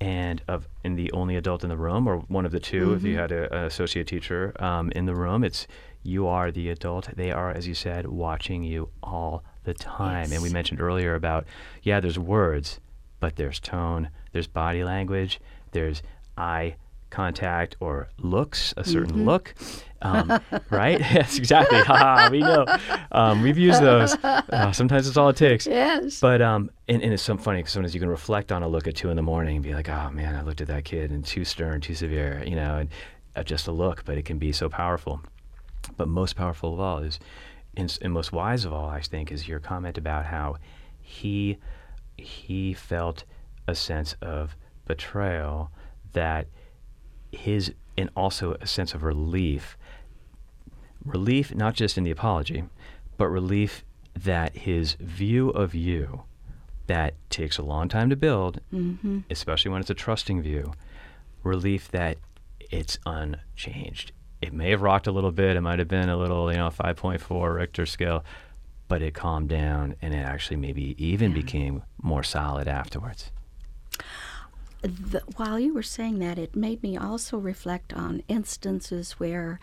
and 0.00 0.42
of 0.48 0.68
in 0.84 0.94
the 0.94 1.10
only 1.12 1.36
adult 1.36 1.62
in 1.62 1.70
the 1.70 1.76
room 1.76 2.06
or 2.06 2.18
one 2.28 2.44
of 2.44 2.52
the 2.52 2.60
2 2.60 2.94
if 2.94 3.02
you 3.02 3.16
had 3.16 3.32
a, 3.32 3.54
an 3.54 3.64
associate 3.64 4.06
teacher 4.06 4.52
um, 4.62 4.90
in 4.92 5.06
the 5.06 5.14
room. 5.14 5.44
It's 5.44 5.66
you 6.02 6.26
are 6.26 6.50
the 6.50 6.68
adult. 6.70 7.08
They 7.16 7.30
are 7.30 7.50
as 7.50 7.66
you 7.66 7.74
said 7.74 8.06
watching 8.06 8.62
you 8.62 8.90
all 9.02 9.42
the 9.64 9.74
time. 9.74 10.32
And 10.32 10.42
we 10.42 10.50
mentioned 10.50 10.80
earlier 10.80 11.14
about 11.14 11.46
yeah 11.82 12.00
there's 12.00 12.18
words 12.18 12.80
but 13.20 13.36
there's 13.36 13.60
tone 13.60 14.10
there's 14.32 14.46
body 14.46 14.84
language 14.84 15.40
there's 15.72 16.02
eye 16.36 16.76
contact 17.16 17.76
or 17.80 18.08
looks 18.18 18.74
a 18.76 18.84
certain 18.84 19.24
look 19.24 19.54
um, 20.02 20.40
right? 20.70 21.00
Yes 21.16 21.38
exactly. 21.38 21.78
Ha, 21.80 22.28
we 22.30 22.40
know. 22.40 22.66
Um, 23.12 23.42
we've 23.42 23.58
used 23.58 23.80
those. 23.82 24.14
Uh, 24.22 24.72
sometimes 24.72 25.08
it's 25.08 25.16
all 25.16 25.28
it 25.28 25.36
takes. 25.36 25.66
Yes. 25.66 26.20
but 26.20 26.42
um, 26.42 26.70
and, 26.88 27.02
and 27.02 27.12
it's 27.12 27.22
so 27.22 27.36
funny 27.36 27.60
because 27.60 27.72
sometimes 27.72 27.94
you 27.94 28.00
can 28.00 28.08
reflect 28.08 28.52
on 28.52 28.62
a 28.62 28.68
look 28.68 28.86
at 28.86 28.94
two 28.94 29.10
in 29.10 29.16
the 29.16 29.22
morning 29.22 29.56
and 29.56 29.64
be 29.64 29.74
like, 29.74 29.88
oh 29.88 30.10
man, 30.10 30.34
I 30.34 30.42
looked 30.42 30.60
at 30.60 30.68
that 30.68 30.84
kid 30.84 31.10
and 31.10 31.24
too 31.24 31.44
stern, 31.44 31.80
too 31.80 31.94
severe, 31.94 32.42
you 32.46 32.56
know, 32.56 32.78
and 32.78 32.90
uh, 33.34 33.42
just 33.42 33.66
a 33.66 33.72
look, 33.72 34.04
but 34.04 34.18
it 34.18 34.24
can 34.24 34.38
be 34.38 34.52
so 34.52 34.68
powerful. 34.68 35.20
But 35.96 36.08
most 36.08 36.36
powerful 36.36 36.74
of 36.74 36.80
all 36.80 36.98
is, 36.98 37.18
and, 37.76 37.96
and 38.02 38.12
most 38.12 38.32
wise 38.32 38.64
of 38.64 38.72
all, 38.72 38.88
I 38.88 39.00
think, 39.00 39.32
is 39.32 39.48
your 39.48 39.60
comment 39.60 39.96
about 39.98 40.26
how 40.26 40.56
he 41.00 41.58
he 42.18 42.74
felt 42.74 43.24
a 43.68 43.74
sense 43.74 44.16
of 44.20 44.56
betrayal 44.86 45.70
that 46.12 46.46
his 47.36 47.72
and 47.96 48.10
also 48.16 48.54
a 48.60 48.66
sense 48.66 48.94
of 48.94 49.02
relief. 49.02 49.76
Relief 51.04 51.54
not 51.54 51.74
just 51.74 51.96
in 51.96 52.04
the 52.04 52.10
apology 52.10 52.64
but 53.16 53.28
relief 53.28 53.84
that 54.14 54.56
his 54.56 54.94
view 54.94 55.50
of 55.50 55.74
you 55.74 56.22
that 56.86 57.14
takes 57.30 57.58
a 57.58 57.62
long 57.62 57.88
time 57.88 58.10
to 58.10 58.16
build 58.16 58.60
mm-hmm. 58.72 59.20
especially 59.30 59.70
when 59.70 59.80
it's 59.80 59.90
a 59.90 59.94
trusting 59.94 60.42
view 60.42 60.72
relief 61.42 61.90
that 61.90 62.18
it's 62.70 62.98
unchanged. 63.06 64.12
It 64.42 64.52
may 64.52 64.70
have 64.70 64.82
rocked 64.82 65.06
a 65.06 65.12
little 65.12 65.32
bit. 65.32 65.56
It 65.56 65.60
might 65.60 65.78
have 65.78 65.88
been 65.88 66.08
a 66.08 66.16
little 66.16 66.50
you 66.50 66.58
know 66.58 66.68
5.4 66.68 67.54
richter 67.54 67.86
scale 67.86 68.24
but 68.88 69.02
it 69.02 69.14
calmed 69.14 69.48
down 69.48 69.96
and 70.00 70.14
it 70.14 70.18
actually 70.18 70.56
maybe 70.56 70.94
even 70.98 71.32
became 71.32 71.82
more 72.02 72.22
solid 72.22 72.68
afterwards 72.68 73.32
the, 74.82 75.22
while 75.36 75.58
you 75.58 75.74
were 75.74 75.82
saying 75.82 76.18
that, 76.20 76.38
it 76.38 76.54
made 76.54 76.82
me 76.82 76.96
also 76.96 77.38
reflect 77.38 77.92
on 77.92 78.22
instances 78.28 79.12
where 79.12 79.58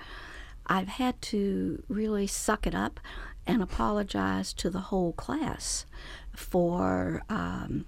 I've 0.68 0.88
had 0.88 1.22
to 1.24 1.84
really 1.88 2.28
suck 2.28 2.66
it 2.66 2.76
up 2.76 3.00
and 3.46 3.62
apologize 3.62 4.54
to 4.54 4.70
the 4.70 4.80
whole 4.80 5.14
class 5.14 5.86
for 6.34 7.22
um, 7.30 7.86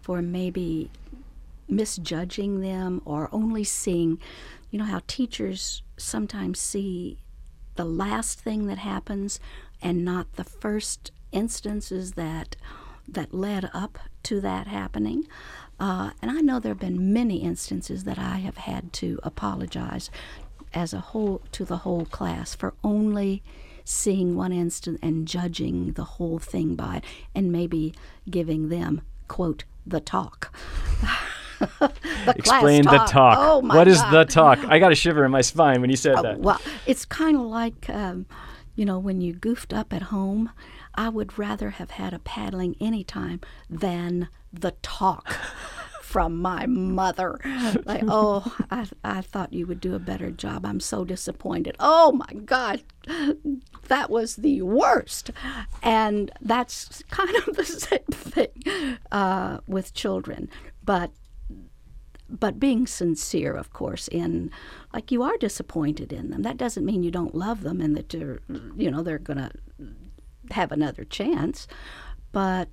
for 0.00 0.22
maybe 0.22 0.90
misjudging 1.68 2.60
them 2.60 3.02
or 3.04 3.28
only 3.32 3.64
seeing, 3.64 4.18
you 4.70 4.78
know, 4.78 4.84
how 4.84 5.00
teachers 5.06 5.82
sometimes 5.96 6.58
see 6.58 7.18
the 7.76 7.84
last 7.84 8.40
thing 8.40 8.66
that 8.66 8.78
happens 8.78 9.38
and 9.80 10.04
not 10.04 10.34
the 10.34 10.44
first 10.44 11.12
instances 11.32 12.12
that 12.12 12.56
that 13.06 13.32
led 13.32 13.70
up 13.72 13.98
to 14.22 14.40
that 14.40 14.66
happening. 14.66 15.26
Uh, 15.80 16.10
and 16.20 16.30
I 16.30 16.40
know 16.40 16.58
there 16.58 16.72
have 16.72 16.80
been 16.80 17.12
many 17.12 17.36
instances 17.42 18.04
that 18.04 18.18
I 18.18 18.38
have 18.38 18.56
had 18.58 18.92
to 18.94 19.18
apologize 19.22 20.10
as 20.74 20.92
a 20.92 21.00
whole 21.00 21.42
to 21.52 21.64
the 21.64 21.78
whole 21.78 22.04
class 22.06 22.54
for 22.54 22.74
only 22.84 23.42
seeing 23.84 24.36
one 24.36 24.52
instant 24.52 24.98
and 25.02 25.26
judging 25.26 25.92
the 25.92 26.04
whole 26.04 26.38
thing 26.38 26.74
by 26.74 26.96
it 26.96 27.04
and 27.34 27.50
maybe 27.50 27.94
giving 28.28 28.68
them 28.68 29.00
quote 29.28 29.64
the 29.86 30.00
talk. 30.00 30.54
the 31.58 31.92
explain 32.36 32.84
class 32.84 33.08
the 33.08 33.12
talk 33.12 33.36
Oh 33.40 33.62
my 33.62 33.74
what 33.76 33.88
is 33.88 34.00
God. 34.00 34.10
the 34.12 34.24
talk 34.26 34.58
i 34.68 34.78
got 34.78 34.92
a 34.92 34.94
shiver 34.94 35.24
in 35.24 35.30
my 35.32 35.40
spine 35.40 35.80
when 35.80 35.90
you 35.90 35.96
said 35.96 36.14
Uh, 36.16 36.22
that 36.22 36.38
Well, 36.38 36.60
it's 36.86 37.04
kind 37.04 37.36
of 37.36 37.42
like, 37.42 37.88
um, 37.90 38.26
you 38.76 38.84
know, 38.84 38.98
when 38.98 39.20
you 39.20 39.32
goofed 39.32 39.72
up 39.72 39.92
at 39.92 40.02
home. 40.02 40.50
I 40.94 41.08
would 41.10 41.38
rather 41.38 41.70
have 41.70 41.92
had 41.92 42.12
a 42.12 42.18
paddling 42.18 42.74
any 42.80 43.04
time 43.04 43.40
than 43.70 44.28
the 44.52 44.72
talk 44.82 45.36
from 46.08 46.40
my 46.40 46.64
mother. 46.66 47.38
Like, 47.84 48.02
oh, 48.08 48.56
I, 48.70 48.86
I 49.04 49.20
thought 49.20 49.52
you 49.52 49.66
would 49.66 49.80
do 49.80 49.94
a 49.94 49.98
better 49.98 50.30
job. 50.30 50.64
I'm 50.64 50.80
so 50.80 51.04
disappointed. 51.04 51.76
Oh 51.78 52.12
my 52.12 52.32
God, 52.44 52.82
that 53.88 54.08
was 54.08 54.36
the 54.36 54.62
worst. 54.62 55.30
And 55.82 56.30
that's 56.40 57.02
kind 57.10 57.36
of 57.36 57.56
the 57.56 57.64
same 57.66 57.98
thing 58.10 58.98
uh, 59.12 59.58
with 59.66 59.92
children. 59.92 60.48
But 60.82 61.10
but 62.30 62.60
being 62.60 62.86
sincere, 62.86 63.54
of 63.54 63.72
course, 63.72 64.08
in 64.08 64.50
like 64.92 65.10
you 65.10 65.22
are 65.22 65.36
disappointed 65.38 66.12
in 66.12 66.30
them. 66.30 66.42
That 66.42 66.56
doesn't 66.56 66.84
mean 66.84 67.02
you 67.02 67.10
don't 67.10 67.34
love 67.34 67.62
them 67.62 67.80
and 67.80 67.96
that 67.96 68.12
you're, 68.12 68.40
you 68.76 68.90
know, 68.90 69.02
they're 69.02 69.18
gonna 69.18 69.50
have 70.50 70.72
another 70.72 71.04
chance. 71.04 71.66
But 72.32 72.68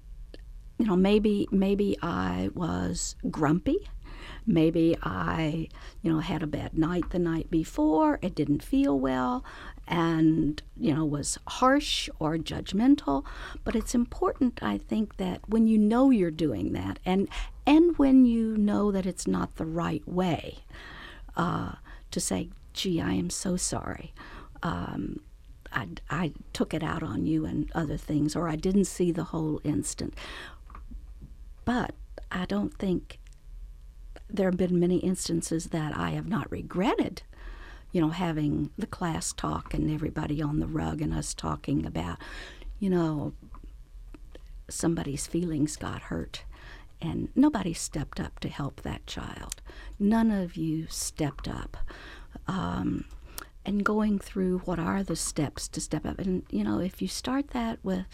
you 0.78 0.86
know, 0.86 0.96
maybe 0.96 1.48
maybe 1.52 1.98
I 2.02 2.50
was 2.54 3.16
grumpy. 3.30 3.90
Maybe 4.48 4.96
I, 5.02 5.70
you 6.04 6.12
know, 6.12 6.20
had 6.20 6.44
a 6.44 6.48
bad 6.48 6.78
night 6.78 7.10
the 7.10 7.20
night 7.20 7.50
before. 7.50 8.20
It 8.22 8.36
didn't 8.36 8.64
feel 8.64 9.00
well, 9.00 9.44
and 9.88 10.62
you 10.78 10.94
know, 10.94 11.04
was 11.04 11.40
harsh 11.48 12.10
or 12.20 12.38
judgmental. 12.38 13.26
But 13.64 13.76
it's 13.76 13.96
important, 13.96 14.60
I 14.62 14.78
think, 14.78 15.18
that 15.18 15.42
when 15.48 15.66
you 15.68 15.80
know 15.80 16.12
you're 16.12 16.30
doing 16.32 16.74
that, 16.74 17.00
and 17.06 17.28
and 17.66 17.98
when 17.98 18.26
you 18.26 18.56
know 18.58 18.92
that 18.92 19.06
it's 19.08 19.26
not 19.26 19.56
the 19.56 19.66
right 19.66 20.08
way, 20.08 20.60
uh, 21.36 21.74
to 22.12 22.20
say, 22.20 22.50
"Gee, 22.74 23.02
I 23.02 23.14
am 23.14 23.32
so 23.32 23.58
sorry." 23.58 24.14
Um, 24.62 25.22
I, 25.72 25.88
I 26.10 26.34
took 26.54 26.74
it 26.74 26.84
out 26.84 27.04
on 27.04 27.26
you 27.26 27.46
and 27.46 27.70
other 27.76 27.98
things, 27.98 28.36
or 28.36 28.48
I 28.48 28.56
didn't 28.56 28.86
see 28.86 29.12
the 29.12 29.26
whole 29.26 29.60
instant. 29.64 30.14
But 31.66 31.96
I 32.32 32.46
don't 32.46 32.74
think 32.74 33.20
there 34.30 34.48
have 34.48 34.58
been 34.58 34.80
many 34.80 34.98
instances 34.98 35.68
that 35.68 35.98
I 35.98 36.12
have 36.12 36.28
not 36.28 36.52
regretted, 36.52 37.24
you 37.92 38.02
know, 38.02 38.10
having 38.10 38.72
the 38.78 38.88
class 38.88 39.34
talk 39.34 39.74
and 39.74 39.90
everybody 39.90 40.42
on 40.42 40.60
the 40.60 40.68
rug 40.68 41.02
and 41.02 41.14
us 41.14 41.34
talking 41.34 41.86
about, 41.86 42.18
you 42.80 42.90
know, 42.90 43.34
somebody's 44.70 45.28
feelings 45.28 45.76
got 45.76 46.04
hurt 46.04 46.44
and 47.02 47.30
nobody 47.36 47.74
stepped 47.74 48.20
up 48.20 48.40
to 48.40 48.50
help 48.50 48.82
that 48.82 49.06
child. 49.06 49.62
None 50.00 50.32
of 50.32 50.56
you 50.56 50.88
stepped 50.90 51.48
up. 51.48 51.78
Um, 52.48 53.06
and 53.66 53.84
going 53.84 54.20
through 54.20 54.60
what 54.60 54.80
are 54.80 55.04
the 55.04 55.16
steps 55.16 55.68
to 55.70 55.82
step 55.82 56.06
up. 56.06 56.20
And, 56.20 56.44
you 56.52 56.64
know, 56.64 56.80
if 56.80 57.02
you 57.02 57.08
start 57.08 57.50
that 57.50 57.80
with, 57.84 58.06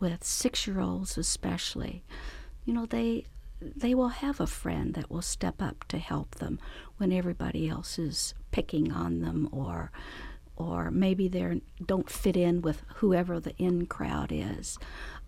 with 0.00 0.24
six 0.24 0.66
year 0.66 0.80
olds 0.80 1.16
especially, 1.16 2.02
you 2.68 2.74
know, 2.74 2.84
they, 2.84 3.24
they 3.62 3.94
will 3.94 4.08
have 4.08 4.40
a 4.40 4.46
friend 4.46 4.92
that 4.92 5.10
will 5.10 5.22
step 5.22 5.62
up 5.62 5.86
to 5.88 5.96
help 5.96 6.34
them 6.34 6.60
when 6.98 7.10
everybody 7.10 7.66
else 7.66 7.98
is 7.98 8.34
picking 8.50 8.92
on 8.92 9.22
them 9.22 9.48
or 9.50 9.90
or 10.54 10.90
maybe 10.90 11.28
they 11.28 11.62
don't 11.86 12.10
fit 12.10 12.36
in 12.36 12.60
with 12.60 12.82
whoever 12.96 13.38
the 13.40 13.56
in 13.58 13.86
crowd 13.86 14.30
is. 14.30 14.76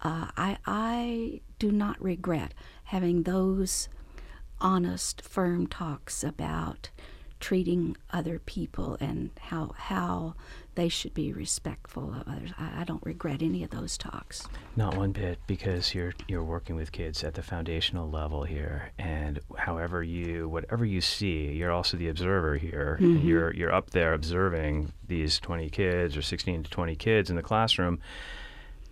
Uh, 0.03 0.27
I 0.37 0.59
I 0.67 1.41
do 1.59 1.73
not 1.73 2.03
regret 2.03 2.53
having 2.85 3.23
those 3.23 3.89
honest, 4.61 5.23
firm 5.23 5.67
talks 5.67 6.23
about 6.23 6.91
treating 7.41 7.97
other 8.11 8.39
people 8.39 8.97
and 9.01 9.31
how 9.41 9.73
how 9.77 10.35
they 10.75 10.89
should 10.89 11.13
be 11.15 11.33
respectful 11.33 12.15
of 12.15 12.29
others. 12.29 12.51
I, 12.59 12.83
I, 12.83 12.85
don't 12.85 13.05
regret 13.05 13.43
any 13.43 13.65
of 13.65 13.71
those 13.71 13.99
talks. 13.99 14.47
Not 14.77 14.97
one 14.97 15.13
bit, 15.13 15.39
because 15.47 15.95
you're 15.95 16.13
you're 16.29 16.45
working 16.45 16.77
with 16.77 16.93
kids 16.93 17.25
at 17.25 17.35
the 17.35 17.43
foundational 17.43 18.09
level 18.09 18.45
here, 18.45 18.93
and 18.99 19.41
however 19.57 20.03
you 20.03 20.49
whatever 20.49 20.85
you 20.85 21.01
see, 21.01 21.53
you're 21.53 21.73
also 21.73 21.97
the 21.97 22.09
observer 22.09 22.57
here. 22.57 22.99
Mm-hmm. 23.01 23.27
You're 23.27 23.55
you're 23.55 23.73
up 23.73 23.91
there 23.91 24.13
observing 24.13 24.93
these 25.07 25.41
20 25.41 25.69
kids 25.71 26.17
or 26.17 26.23
16 26.23 26.63
to 26.63 26.71
20 26.71 26.95
kids 26.97 27.31
in 27.31 27.37
the 27.37 27.43
classroom 27.43 27.99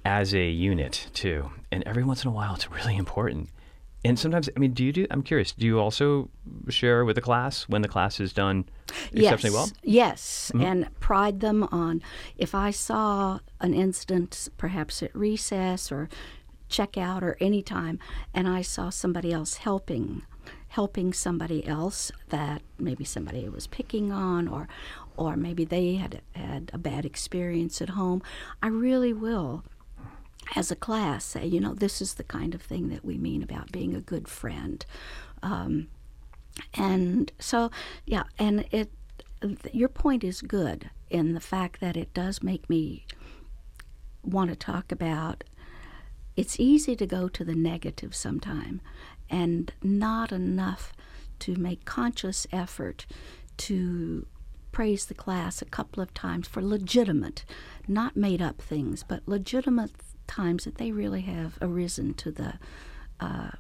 as 0.05 0.35
a 0.35 0.49
unit 0.49 1.09
too. 1.13 1.51
And 1.71 1.85
every 1.85 2.03
once 2.03 2.25
in 2.25 2.29
a 2.29 2.33
while, 2.33 2.55
it's 2.55 2.71
really 2.71 2.97
important 2.97 3.51
and 4.05 4.19
sometimes, 4.19 4.49
I 4.57 4.59
mean, 4.61 4.73
do 4.73 4.85
you 4.85 4.93
do? 4.93 5.07
I'm 5.11 5.23
curious. 5.23 5.53
Do 5.53 5.67
you 5.67 5.79
also 5.81 6.31
share 6.69 7.05
with 7.05 7.17
the 7.17 7.21
class 7.23 7.69
when 7.69 7.83
the 7.83 7.89
class 7.89 8.21
is 8.21 8.33
done 8.33 8.65
exceptionally 9.13 9.23
yes, 9.23 9.53
well? 9.55 9.69
Yes, 9.83 10.53
Mhm. 10.55 10.65
and 10.65 11.01
pride 11.01 11.41
them 11.41 11.65
on. 11.65 12.03
If 12.37 12.55
I 12.55 12.71
saw 12.71 13.41
an 13.61 13.75
instance 13.75 14.49
perhaps 14.57 15.03
at 15.03 15.15
recess 15.15 15.91
or 15.91 16.09
checkout 16.71 17.23
or 17.23 17.37
any 17.41 17.63
time, 17.63 17.99
and 18.35 18.47
I 18.49 18.63
saw 18.63 18.91
somebody 18.91 19.33
else 19.33 19.55
helping, 19.57 20.23
helping 20.69 21.13
somebody 21.13 21.67
else 21.67 22.13
that 22.29 22.63
maybe 22.79 23.05
somebody 23.05 23.49
was 23.49 23.67
picking 23.67 24.13
on, 24.13 24.47
or, 24.47 24.69
or 25.17 25.35
maybe 25.37 25.65
they 25.65 25.95
had 25.95 26.21
had 26.35 26.71
a 26.75 26.79
bad 26.79 27.05
experience 27.05 27.81
at 27.83 27.91
home, 27.91 28.23
I 28.63 28.69
really 28.69 29.13
will 29.13 29.65
as 30.57 30.71
a 30.71 30.77
class 30.77 31.25
say, 31.25 31.47
you 31.47 31.61
know, 31.61 31.75
this 31.75 32.01
is 32.01 32.15
the 32.15 32.25
kind 32.25 32.55
of 32.55 32.63
thing 32.63 32.89
that 32.89 33.05
we 33.05 33.19
mean 33.19 33.43
about 33.43 33.73
being 33.73 33.95
a 33.95 34.01
good 34.01 34.29
friend. 34.29 34.85
Um, 35.43 35.89
and 36.75 37.31
so, 37.39 37.71
yeah, 38.07 38.25
and 38.39 38.67
it, 38.71 38.91
your 39.73 39.89
point 39.89 40.25
is 40.25 40.41
good 40.41 40.91
in 41.11 41.35
the 41.35 41.41
fact 41.41 41.81
that 41.81 41.97
it 41.97 42.13
does 42.15 42.43
make 42.43 42.69
me 42.69 43.07
want 44.23 44.51
to 44.51 44.57
talk 44.57 44.91
about. 44.91 45.45
It's 46.37 46.59
easy 46.61 46.95
to 46.97 47.07
go 47.07 47.29
to 47.29 47.45
the 47.45 47.55
negative 47.55 48.15
sometime, 48.15 48.81
and 49.29 49.73
not 49.83 50.33
enough 50.33 50.93
to 51.41 51.57
make 51.57 51.85
conscious 51.85 52.47
effort 52.53 53.07
to 53.59 54.27
praise 54.73 55.07
the 55.07 55.15
class 55.15 55.61
a 55.61 55.67
couple 55.67 56.03
of 56.03 56.15
times 56.15 56.47
for 56.47 56.63
legitimate, 56.63 57.45
not 57.87 58.17
made 58.17 58.41
up 58.41 58.61
things, 58.61 59.03
but 59.03 59.27
legitimate 59.27 59.91
times 60.29 60.65
that 60.65 60.77
they 60.77 60.93
really 60.93 61.23
have 61.23 61.59
arisen 61.61 62.15
to 62.15 62.31
the 62.31 62.55
uh, 63.21 63.51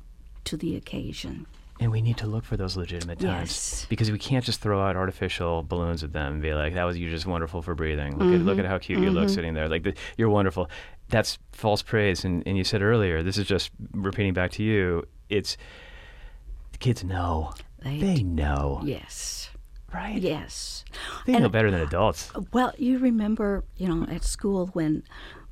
to 0.44 0.56
the 0.56 0.76
occasion. 0.76 1.46
And 1.80 1.92
we 1.92 2.02
need 2.02 2.16
to 2.18 2.26
look 2.26 2.44
for 2.44 2.56
those 2.56 2.76
legitimate 2.76 3.20
times 3.20 3.50
Yes. 3.50 3.86
because 3.88 4.10
we 4.10 4.18
can't 4.18 4.44
just 4.44 4.60
throw 4.60 4.80
out 4.82 4.96
artificial 4.96 5.62
balloons 5.62 6.02
at 6.02 6.12
them 6.12 6.32
and 6.34 6.42
be 6.42 6.52
like, 6.52 6.74
"That 6.74 6.84
was 6.84 6.96
you 6.98 7.08
just 7.08 7.24
wonderful 7.26 7.62
for 7.62 7.74
breathing. 7.74 8.18
Look 8.18 8.34
at 8.34 8.40
look 8.44 8.58
at 8.58 8.64
how 8.66 8.78
cute 8.78 8.98
you 9.00 9.10
look 9.10 9.28
sitting 9.28 9.54
there. 9.54 9.68
Like 9.68 9.82
the, 9.84 9.94
you're 10.16 10.28
wonderful." 10.30 10.68
That's 11.08 11.38
false 11.52 11.82
praise. 11.82 12.24
And 12.24 12.42
and 12.46 12.56
you 12.58 12.64
said 12.64 12.82
earlier, 12.82 13.22
this 13.22 13.38
is 13.38 13.46
just 13.46 13.70
repeating 13.92 14.34
back 14.34 14.50
to 14.52 14.62
you. 14.64 15.04
It's 15.28 15.56
the 16.72 16.78
kids 16.78 17.04
know. 17.04 17.52
They 17.80 17.98
They 18.00 18.22
know, 18.24 18.80
Yes, 18.84 19.50
right? 19.94 20.20
yes. 20.20 20.84
They 21.26 21.34
And- 21.34 21.44
know 21.44 21.48
better 21.48 21.70
than 21.70 21.80
adults. 21.80 22.32
Well, 22.52 22.72
you 22.76 22.98
remember, 22.98 23.62
you 23.76 23.86
know, 23.86 24.04
at 24.12 24.24
school 24.24 24.66
when, 24.72 25.04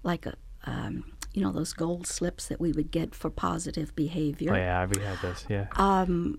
like, 0.03 0.27
a, 0.27 0.35
um, 0.67 1.05
you 1.33 1.43
know, 1.43 1.53
those 1.53 1.73
gold 1.73 2.07
slips 2.07 2.49
that 2.49 2.61
we 2.61 2.73
would 2.73 2.91
get 2.91 3.15
for 3.15 3.31
positive 3.31 3.95
behavior. 3.95 4.55
Oh 4.55 4.57
yeah, 4.57 4.87
we 4.87 5.01
had 5.01 5.21
this. 5.21 5.45
Yeah. 5.49 5.67
Um, 5.77 6.39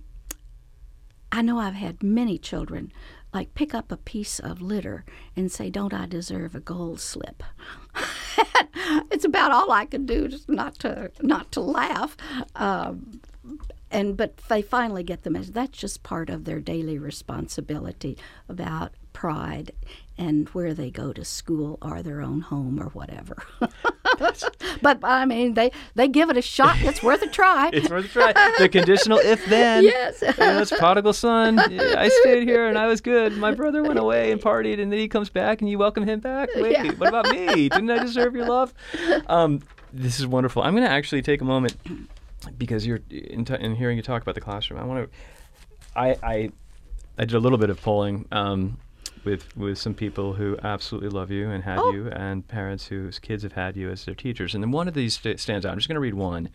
I 1.32 1.42
know 1.42 1.60
I've 1.60 1.76
had 1.76 2.02
many 2.02 2.38
children 2.38 2.92
like 3.34 3.54
pick 3.54 3.74
up 3.74 3.92
a 3.92 3.98
piece 3.98 4.40
of 4.40 4.62
litter 4.62 5.06
and 5.36 5.52
say, 5.52 5.70
"Don't 5.70 5.94
I 5.94 6.06
deserve 6.06 6.56
a 6.56 6.60
gold 6.60 7.00
slip?" 7.00 7.44
it's 9.12 9.26
about 9.26 9.52
all 9.52 9.72
I 9.72 9.86
could 9.86 10.06
do 10.06 10.28
just 10.28 10.50
not 10.50 10.76
to 10.80 11.12
not 11.22 11.52
to 11.54 11.62
laugh. 11.62 12.18
Um, 12.56 13.22
and 13.92 14.18
but 14.18 14.38
they 14.50 14.62
finally 14.62 15.04
get 15.04 15.24
the 15.24 15.30
message. 15.30 15.54
That's 15.54 15.78
just 15.78 16.04
part 16.04 16.30
of 16.30 16.46
their 16.46 16.60
daily 16.60 16.98
responsibility 16.98 18.18
about 18.50 18.94
pride 19.14 19.72
and 20.18 20.48
where 20.50 20.74
they 20.74 20.92
go 20.92 21.14
to 21.14 21.24
school 21.24 21.78
or 21.82 22.02
their 22.02 22.22
own 22.22 22.42
home 22.42 22.80
or 22.82 22.90
whatever. 22.90 23.44
but 24.82 25.00
I 25.04 25.26
mean, 25.26 25.54
they 25.54 25.72
they 25.96 26.08
give 26.08 26.30
it 26.30 26.38
a 26.38 26.42
shot. 26.42 26.78
It's 26.82 27.02
worth 27.04 27.22
a 27.22 27.28
try. 27.40 27.70
It's 27.74 27.90
worth 27.90 28.06
a 28.06 28.08
try. 28.08 28.34
The 28.58 28.70
conditional 28.70 29.20
if 29.20 29.46
then. 29.48 29.84
Yes. 29.84 30.22
You 30.22 30.34
know, 30.38 30.60
it's 30.62 30.72
prodigal 30.72 31.14
son. 31.14 31.60
I 31.60 32.10
stayed 32.22 32.44
here 32.48 32.68
and 32.68 32.78
I 32.78 32.88
was 32.88 33.02
good. 33.02 33.38
My 33.38 33.54
brother 33.54 33.84
went 33.84 34.00
away 34.00 34.32
and 34.32 34.42
partied, 34.42 34.82
and 34.82 34.92
then 34.92 35.00
he 35.00 35.08
comes 35.08 35.30
back 35.30 35.62
and 35.62 35.70
you 35.70 35.78
welcome 35.78 36.04
him 36.08 36.20
back. 36.20 36.50
Wait, 36.56 36.72
Yeah. 36.74 36.92
what 36.94 37.10
about 37.10 37.30
me? 37.32 37.70
Didn't 37.70 37.90
I 37.90 38.00
deserve 38.00 38.36
your 38.36 38.48
love? 38.48 38.74
Um, 39.28 39.62
this 39.94 40.20
is 40.20 40.28
wonderful. 40.28 40.64
I'm 40.64 40.74
going 40.74 40.84
to 40.86 40.92
actually 40.92 41.22
take 41.22 41.42
a 41.42 41.46
moment 41.46 41.76
because 42.58 42.86
you're 42.86 43.00
in, 43.10 43.46
t- 43.46 43.56
in 43.60 43.76
hearing 43.76 43.98
you 43.98 44.04
talk 44.04 44.22
about 44.22 44.36
the 44.36 44.42
classroom. 44.42 44.80
I 44.80 44.84
want 44.86 45.10
to. 45.12 45.18
I, 46.00 46.16
I 46.22 46.52
I 47.18 47.26
did 47.26 47.34
a 47.34 47.40
little 47.40 47.58
bit 47.58 47.70
of 47.70 47.82
polling. 47.82 48.28
Um, 48.32 48.78
with, 49.26 49.56
with 49.58 49.78
some 49.78 49.94
people 49.94 50.34
who 50.34 50.58
absolutely 50.64 51.10
love 51.10 51.32
you 51.32 51.50
and 51.50 51.64
had 51.64 51.80
Oh. 51.80 51.92
you, 51.92 52.08
and 52.10 52.48
parents 52.48 52.88
whose 52.88 53.20
kids 53.20 53.44
have 53.44 53.54
had 53.54 53.76
you 53.76 53.90
as 53.90 54.06
their 54.06 54.16
teachers. 54.16 54.54
And 54.56 54.64
then 54.64 54.72
one 54.72 54.88
of 54.88 54.94
these 54.94 55.16
st- 55.16 55.40
stands 55.40 55.66
out. 55.66 55.72
I'm 55.72 55.78
just 55.78 55.88
going 55.88 55.96
to 55.96 56.00
read 56.02 56.14
one. 56.14 56.50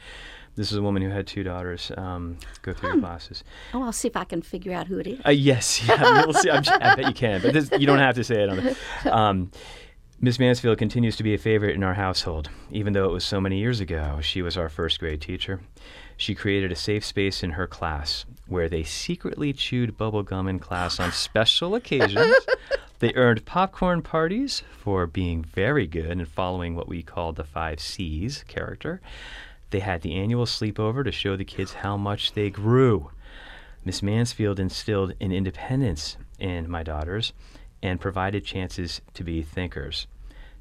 This 0.54 0.70
is 0.70 0.76
a 0.76 0.82
woman 0.82 1.00
who 1.02 1.08
had 1.08 1.26
two 1.26 1.42
daughters 1.42 1.90
um, 1.96 2.36
go 2.60 2.72
through 2.74 2.90
your 2.92 3.00
classes. 3.00 3.42
Oh, 3.72 3.82
I'll 3.82 3.92
see 3.92 4.08
if 4.08 4.16
I 4.16 4.24
can 4.24 4.42
figure 4.42 4.72
out 4.74 4.86
who 4.86 4.98
it 4.98 5.06
is. 5.06 5.20
Uh, 5.24 5.30
yes, 5.30 5.82
yeah, 5.88 6.22
you'll 6.24 6.34
see. 6.34 6.50
I'm, 6.50 6.62
I 6.80 6.94
bet 6.94 7.06
you 7.06 7.14
can, 7.14 7.40
but 7.40 7.54
this, 7.54 7.70
you 7.78 7.86
don't 7.86 7.98
have 8.00 8.14
to 8.16 8.24
say 8.24 8.42
it 8.42 8.48
on 8.50 8.56
the. 8.58 8.76
Um, 9.12 9.50
Miss 10.20 10.38
Mansfield 10.38 10.78
continues 10.78 11.16
to 11.16 11.24
be 11.24 11.34
a 11.34 11.38
favorite 11.38 11.74
in 11.74 11.82
our 11.82 11.94
household, 11.94 12.48
even 12.70 12.92
though 12.92 13.06
it 13.06 13.12
was 13.12 13.24
so 13.24 13.40
many 13.40 13.58
years 13.58 13.80
ago. 13.80 14.20
She 14.22 14.40
was 14.40 14.56
our 14.56 14.68
first 14.68 15.00
grade 15.00 15.20
teacher. 15.20 15.60
She 16.22 16.36
created 16.36 16.70
a 16.70 16.76
safe 16.76 17.04
space 17.04 17.42
in 17.42 17.50
her 17.50 17.66
class 17.66 18.26
where 18.46 18.68
they 18.68 18.84
secretly 18.84 19.52
chewed 19.52 19.98
bubble 19.98 20.22
gum 20.22 20.46
in 20.46 20.60
class 20.60 21.00
on 21.00 21.10
special 21.10 21.74
occasions. 21.74 22.36
They 23.00 23.12
earned 23.14 23.44
popcorn 23.44 24.02
parties 24.02 24.62
for 24.78 25.08
being 25.08 25.42
very 25.42 25.88
good 25.88 26.12
and 26.12 26.28
following 26.28 26.76
what 26.76 26.86
we 26.86 27.02
called 27.02 27.34
the 27.34 27.42
five 27.42 27.80
C's 27.80 28.44
character. 28.46 29.00
They 29.70 29.80
had 29.80 30.02
the 30.02 30.14
annual 30.14 30.46
sleepover 30.46 31.02
to 31.02 31.10
show 31.10 31.34
the 31.34 31.44
kids 31.44 31.72
how 31.72 31.96
much 31.96 32.34
they 32.34 32.50
grew. 32.50 33.10
Miss 33.84 34.00
Mansfield 34.00 34.60
instilled 34.60 35.14
an 35.20 35.32
independence 35.32 36.16
in 36.38 36.70
my 36.70 36.84
daughters 36.84 37.32
and 37.82 38.00
provided 38.00 38.44
chances 38.44 39.00
to 39.14 39.24
be 39.24 39.42
thinkers. 39.42 40.06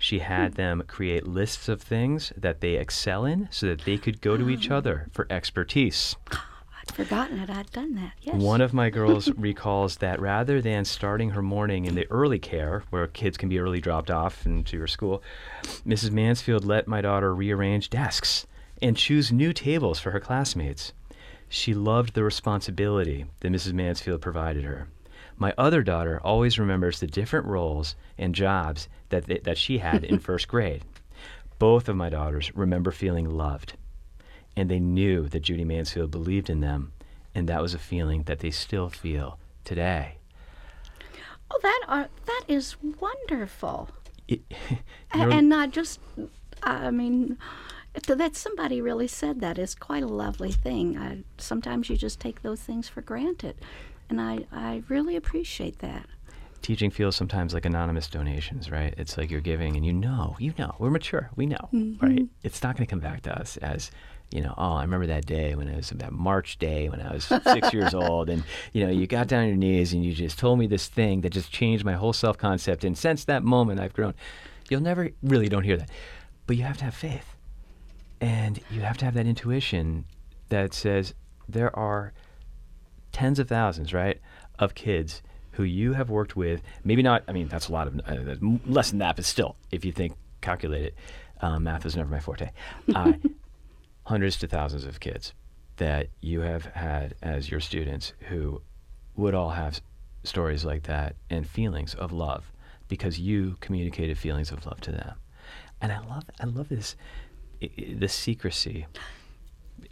She 0.01 0.17
had 0.17 0.53
hmm. 0.53 0.55
them 0.55 0.83
create 0.87 1.27
lists 1.27 1.69
of 1.69 1.79
things 1.79 2.33
that 2.35 2.59
they 2.59 2.73
excel 2.73 3.23
in 3.23 3.47
so 3.51 3.67
that 3.67 3.85
they 3.85 3.97
could 3.97 4.19
go 4.19 4.35
to 4.35 4.49
each 4.49 4.71
ah. 4.71 4.77
other 4.77 5.07
for 5.13 5.27
expertise. 5.29 6.15
I'd 6.31 6.95
forgotten 6.95 7.37
it. 7.37 7.51
I'd 7.51 7.71
done 7.71 7.93
that. 7.95 8.13
Yes. 8.23 8.41
One 8.41 8.61
of 8.61 8.73
my 8.73 8.89
girls 8.89 9.29
recalls 9.37 9.97
that 9.97 10.19
rather 10.19 10.59
than 10.59 10.85
starting 10.85 11.29
her 11.29 11.43
morning 11.43 11.85
in 11.85 11.93
the 11.93 12.09
early 12.09 12.39
care, 12.39 12.83
where 12.89 13.05
kids 13.05 13.37
can 13.37 13.47
be 13.47 13.59
early 13.59 13.79
dropped 13.79 14.09
off 14.09 14.43
into 14.43 14.75
your 14.75 14.87
school, 14.87 15.21
Mrs. 15.85 16.09
Mansfield 16.09 16.65
let 16.65 16.87
my 16.87 17.01
daughter 17.01 17.35
rearrange 17.35 17.91
desks 17.91 18.47
and 18.81 18.97
choose 18.97 19.31
new 19.31 19.53
tables 19.53 19.99
for 19.99 20.09
her 20.09 20.19
classmates. 20.19 20.93
She 21.47 21.75
loved 21.75 22.15
the 22.15 22.23
responsibility 22.23 23.27
that 23.41 23.51
Mrs. 23.51 23.73
Mansfield 23.73 24.21
provided 24.21 24.63
her. 24.63 24.87
My 25.41 25.55
other 25.57 25.81
daughter 25.81 26.21
always 26.23 26.59
remembers 26.59 26.99
the 26.99 27.07
different 27.07 27.47
roles 27.47 27.95
and 28.15 28.35
jobs 28.35 28.87
that, 29.09 29.25
they, 29.25 29.39
that 29.39 29.57
she 29.57 29.79
had 29.79 30.03
in 30.03 30.19
first 30.29 30.47
grade. 30.47 30.83
Both 31.57 31.89
of 31.89 31.95
my 31.95 32.09
daughters 32.09 32.55
remember 32.55 32.91
feeling 32.91 33.27
loved 33.27 33.73
and 34.55 34.69
they 34.69 34.79
knew 34.79 35.27
that 35.29 35.39
Judy 35.39 35.63
Mansfield 35.63 36.11
believed 36.11 36.47
in 36.47 36.59
them, 36.59 36.91
and 37.33 37.49
that 37.49 37.59
was 37.59 37.73
a 37.73 37.79
feeling 37.79 38.21
that 38.23 38.37
they 38.37 38.51
still 38.51 38.87
feel 38.87 39.39
today. 39.63 40.17
oh, 41.49 41.59
that 41.63 41.81
are, 41.87 42.09
that 42.27 42.43
is 42.47 42.75
wonderful. 42.99 43.89
It, 44.27 44.41
A- 45.11 45.17
and 45.17 45.49
not 45.49 45.71
just, 45.71 45.99
I 46.61 46.91
mean, 46.91 47.39
that 48.07 48.35
somebody 48.35 48.79
really 48.79 49.07
said 49.07 49.41
that 49.41 49.57
is 49.57 49.73
quite 49.73 50.03
a 50.03 50.07
lovely 50.07 50.51
thing. 50.51 50.99
I, 50.99 51.23
sometimes 51.39 51.89
you 51.89 51.97
just 51.97 52.19
take 52.19 52.43
those 52.43 52.61
things 52.61 52.87
for 52.87 53.01
granted, 53.01 53.55
and 54.11 54.21
I, 54.21 54.45
I 54.51 54.83
really 54.89 55.15
appreciate 55.15 55.79
that. 55.79 56.05
teaching 56.61 56.91
feels 56.91 57.15
sometimes 57.15 57.53
like 57.55 57.65
anonymous 57.65 58.07
donations, 58.07 58.69
right? 58.69 58.93
It's 58.97 59.17
like 59.17 59.31
you're 59.31 59.41
giving 59.41 59.75
and 59.75 59.83
you 59.85 59.93
know, 59.93 60.35
you 60.37 60.53
know, 60.59 60.75
we're 60.77 60.91
mature, 60.91 61.31
we 61.35 61.47
know, 61.47 61.69
mm-hmm. 61.73 62.05
right? 62.05 62.27
It's 62.43 62.61
not 62.61 62.77
going 62.77 62.85
to 62.85 62.89
come 62.89 62.99
back 62.99 63.21
to 63.23 63.39
us 63.39 63.57
as, 63.57 63.89
you 64.29 64.41
know, 64.41 64.53
oh, 64.57 64.73
I 64.73 64.83
remember 64.83 65.07
that 65.07 65.25
day 65.25 65.55
when 65.55 65.67
it 65.67 65.75
was 65.75 65.91
about 65.91 66.11
March 66.13 66.59
day 66.59 66.87
when 66.87 67.01
I 67.01 67.13
was 67.13 67.25
six 67.25 67.73
years 67.73 67.93
old, 67.93 68.29
and 68.29 68.43
you 68.73 68.85
know, 68.85 68.91
you 68.91 69.07
got 69.07 69.27
down 69.27 69.43
on 69.43 69.47
your 69.47 69.57
knees 69.57 69.91
and 69.93 70.05
you 70.05 70.13
just 70.13 70.37
told 70.37 70.59
me 70.59 70.67
this 70.67 70.87
thing 70.87 71.21
that 71.21 71.31
just 71.31 71.51
changed 71.51 71.83
my 71.83 71.93
whole 71.93 72.13
self 72.13 72.37
concept, 72.37 72.83
and 72.83 72.97
since 72.97 73.25
that 73.25 73.43
moment, 73.43 73.79
I've 73.79 73.93
grown. 73.93 74.13
You'll 74.69 74.81
never 74.81 75.09
really 75.21 75.49
don't 75.49 75.63
hear 75.63 75.75
that, 75.75 75.89
but 76.47 76.55
you 76.55 76.63
have 76.63 76.77
to 76.77 76.85
have 76.85 76.95
faith, 76.95 77.35
and 78.21 78.61
you 78.69 78.81
have 78.81 78.97
to 78.99 79.05
have 79.05 79.15
that 79.15 79.25
intuition 79.25 80.05
that 80.47 80.73
says 80.73 81.13
there 81.49 81.75
are 81.77 82.13
tens 83.11 83.39
of 83.39 83.47
thousands, 83.47 83.93
right, 83.93 84.19
of 84.59 84.75
kids 84.75 85.21
who 85.51 85.63
you 85.63 85.93
have 85.93 86.09
worked 86.09 86.35
with. 86.35 86.61
Maybe 86.83 87.01
not. 87.01 87.23
I 87.27 87.33
mean, 87.33 87.47
that's 87.47 87.67
a 87.67 87.71
lot 87.71 87.87
of 87.87 87.99
uh, 88.07 88.35
less 88.65 88.89
than 88.89 88.99
that, 88.99 89.15
but 89.15 89.25
still, 89.25 89.55
if 89.71 89.83
you 89.85 89.91
think 89.91 90.13
calculate 90.41 90.85
it, 90.85 90.95
uh, 91.41 91.59
math 91.59 91.85
is 91.85 91.95
never 91.95 92.09
my 92.09 92.19
forte. 92.19 92.49
Uh, 92.95 93.13
hundreds 94.05 94.37
to 94.37 94.47
thousands 94.47 94.83
of 94.83 94.99
kids 94.99 95.33
that 95.77 96.07
you 96.21 96.41
have 96.41 96.65
had 96.65 97.13
as 97.21 97.49
your 97.49 97.59
students 97.59 98.13
who 98.29 98.61
would 99.15 99.33
all 99.33 99.51
have 99.51 99.79
stories 100.23 100.65
like 100.65 100.83
that 100.83 101.15
and 101.29 101.47
feelings 101.47 101.93
of 101.95 102.11
love 102.11 102.51
because 102.87 103.19
you 103.19 103.55
communicated 103.61 104.17
feelings 104.17 104.51
of 104.51 104.65
love 104.65 104.81
to 104.81 104.91
them. 104.91 105.15
And 105.81 105.91
I 105.91 105.99
love 105.99 106.23
I 106.39 106.45
love 106.45 106.69
this 106.69 106.95
the 107.59 108.07
secrecy. 108.07 108.87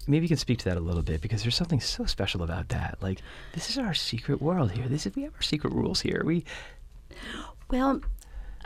Maybe 0.07 0.25
you 0.25 0.29
can 0.29 0.37
speak 0.37 0.57
to 0.59 0.65
that 0.65 0.77
a 0.77 0.81
little 0.81 1.03
bit 1.03 1.21
because 1.21 1.43
there's 1.43 1.55
something 1.55 1.79
so 1.79 2.05
special 2.05 2.41
about 2.41 2.69
that. 2.69 2.97
Like 3.01 3.21
this 3.53 3.69
is 3.69 3.77
our 3.77 3.93
secret 3.93 4.41
world 4.41 4.71
here. 4.71 4.87
This 4.87 5.05
is 5.05 5.15
we 5.15 5.23
have 5.23 5.35
our 5.35 5.41
secret 5.41 5.73
rules 5.73 6.01
here. 6.01 6.23
We 6.25 6.45
well, 7.69 8.01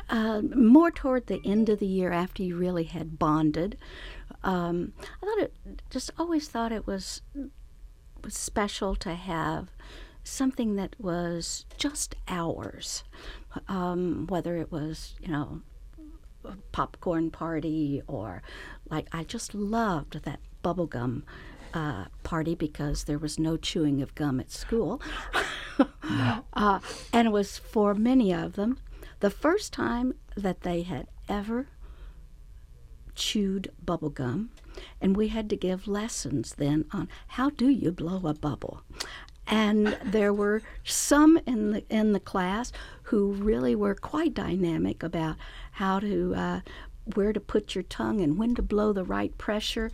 uh, 0.10 0.42
more 0.42 0.92
toward 0.92 1.28
the 1.28 1.42
end 1.46 1.70
of 1.70 1.80
the 1.80 1.86
year 1.86 2.12
after 2.12 2.44
you 2.44 2.56
really 2.56 2.86
had 2.86 3.20
bonded, 3.20 3.78
um, 4.44 4.94
I 5.22 5.26
thought 5.26 5.40
it 5.40 5.54
just 5.90 6.12
always 6.18 6.48
thought 6.48 6.72
it 6.72 6.88
was 6.88 7.22
was 8.24 8.36
special 8.36 8.96
to 8.96 9.16
have 9.16 9.68
something 10.24 10.76
that 10.78 10.96
was 10.98 11.66
just 11.78 12.16
ours, 12.30 13.04
um, 13.68 14.28
whether 14.28 14.56
it 14.56 14.72
was 14.72 15.16
you 15.20 15.30
know 15.30 15.62
popcorn 16.72 17.32
party 17.32 18.02
or 18.08 18.42
like 18.90 19.08
I 19.12 19.24
just 19.24 19.54
loved 19.54 20.24
that 20.24 20.40
bubblegum 20.64 21.24
uh, 21.74 22.06
party 22.24 22.56
because 22.56 23.04
there 23.04 23.20
was 23.20 23.40
no 23.40 23.58
chewing 23.58 24.02
of 24.02 24.16
gum 24.16 24.40
at 24.40 24.52
school. 24.52 25.02
no. 26.10 26.46
uh, 26.54 26.80
and 27.12 27.28
it 27.28 27.32
was 27.32 27.58
for 27.58 27.94
many 27.94 28.34
of 28.34 28.54
them 28.54 28.78
the 29.24 29.30
first 29.30 29.72
time 29.72 30.14
that 30.36 30.62
they 30.62 30.82
had 30.82 31.08
ever 31.30 31.68
chewed 33.16 33.72
bubble 33.82 34.10
gum, 34.10 34.50
and 35.00 35.16
we 35.16 35.30
had 35.30 35.50
to 35.50 35.56
give 35.56 35.88
lessons 35.88 36.56
then 36.56 36.84
on 36.92 37.08
how 37.28 37.50
do 37.50 37.70
you 37.70 37.92
blow 37.92 38.28
a 38.28 38.34
bubble. 38.34 38.82
And 39.48 39.98
there 40.04 40.34
were 40.34 40.62
some 40.84 41.40
in 41.46 41.72
the 41.72 41.86
in 41.90 42.12
the 42.12 42.20
class 42.20 42.74
who 43.04 43.32
really 43.32 43.76
were 43.76 43.96
quite 43.96 44.34
dynamic 44.34 45.04
about 45.04 45.38
how 45.72 46.00
to 46.00 46.34
uh, 46.36 46.60
where 47.16 47.34
to 47.34 47.40
put 47.40 47.76
your 47.76 47.84
tongue 47.84 48.22
and 48.22 48.38
when 48.38 48.56
to 48.56 48.62
blow 48.62 48.94
the 48.94 49.04
right 49.04 49.38
pressure. 49.38 49.92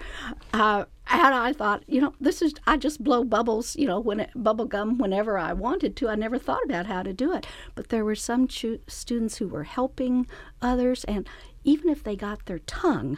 Uh, 0.54 0.86
and 1.12 1.34
I 1.34 1.54
thought, 1.54 1.84
you 1.88 2.00
know, 2.02 2.14
this 2.22 2.42
is 2.42 2.54
I 2.68 2.78
just 2.78 3.04
blow 3.04 3.24
bubbles, 3.24 3.76
you 3.76 3.88
know, 3.88 4.00
when 4.00 4.20
it, 4.20 4.30
bubble 4.36 4.66
gum 4.66 4.98
whenever 4.98 5.38
I 5.38 5.54
wanted 5.54 5.96
to. 5.98 6.10
I 6.10 6.16
never 6.16 6.38
thought 6.38 6.64
about 6.64 6.86
how 6.86 7.02
to 7.02 7.14
do 7.14 7.34
it. 7.34 7.48
But 7.74 7.90
there 7.90 8.06
were 8.06 8.16
some 8.16 8.48
students 8.50 9.38
who 9.38 9.48
were 9.48 9.64
helping 9.64 10.28
others, 10.62 11.04
and 11.06 11.28
even 11.64 11.90
if 11.90 12.04
they 12.04 12.16
got 12.16 12.46
their 12.46 12.60
tongue 12.60 13.18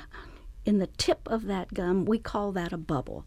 in 0.64 0.78
the 0.80 0.88
tip 0.88 1.28
of 1.28 1.48
that 1.48 1.74
gum, 1.74 2.06
we 2.06 2.18
call 2.18 2.52
that 2.54 2.72
a 2.72 2.78
bubble. 2.78 3.26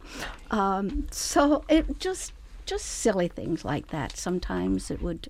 Um, 0.49 1.07
so 1.11 1.63
it 1.69 1.99
just 1.99 2.33
just 2.65 2.85
silly 2.85 3.27
things 3.27 3.63
like 3.63 3.89
that. 3.89 4.17
Sometimes 4.17 4.89
it 4.89 4.99
would, 5.01 5.27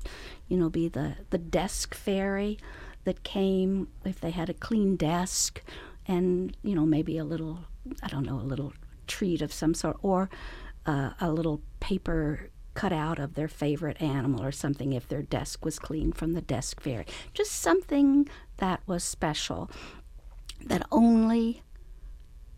you 0.48 0.58
know, 0.58 0.70
be 0.70 0.88
the 0.88 1.16
the 1.32 1.38
desk 1.38 1.94
fairy 1.94 2.58
that 3.06 3.24
came 3.24 3.88
if 4.04 4.20
they 4.20 4.32
had 4.32 4.50
a 4.50 4.54
clean 4.54 4.96
desk, 4.96 5.62
and 6.08 6.56
you 6.62 6.76
know 6.76 6.86
maybe 6.86 7.18
a 7.18 7.24
little 7.24 7.60
I 8.04 8.08
don't 8.08 8.26
know 8.26 8.36
a 8.36 8.42
little 8.42 8.74
treat 9.08 9.42
of 9.42 9.54
some 9.54 9.74
sort 9.74 9.98
or 10.02 10.30
uh, 10.86 11.12
a 11.20 11.32
little 11.32 11.62
paper 11.80 12.50
cut 12.74 12.92
out 12.92 13.20
of 13.20 13.36
their 13.36 13.48
favorite 13.48 14.02
animal 14.02 14.44
or 14.44 14.52
something 14.52 14.92
if 14.94 15.08
their 15.08 15.22
desk 15.22 15.64
was 15.64 15.80
clean 15.80 16.12
from 16.12 16.34
the 16.34 16.42
desk 16.42 16.82
fairy. 16.82 17.06
Just 17.34 17.52
something 17.54 18.28
that 18.58 18.82
was 18.86 19.04
special 19.04 19.72
that 20.66 20.86
only 20.92 21.62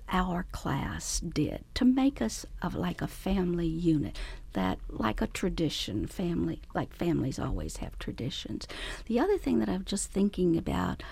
our 0.10 0.44
class 0.52 1.20
did 1.20 1.64
to 1.76 1.86
make 1.86 2.22
us 2.22 2.46
of 2.62 2.74
like 2.74 3.02
a 3.02 3.08
family 3.08 3.68
unit 3.68 4.18
that 4.58 4.80
like 4.90 5.22
a 5.22 5.28
tradition 5.28 6.08
family 6.08 6.60
like 6.74 6.92
families 6.92 7.38
always 7.38 7.78
have 7.78 7.98
traditions 8.00 8.68
the 9.06 9.20
other 9.20 9.38
thing 9.38 9.60
that 9.60 9.70
i'm 9.70 9.86
just 9.86 10.10
thinking 10.12 10.58
about 10.58 11.04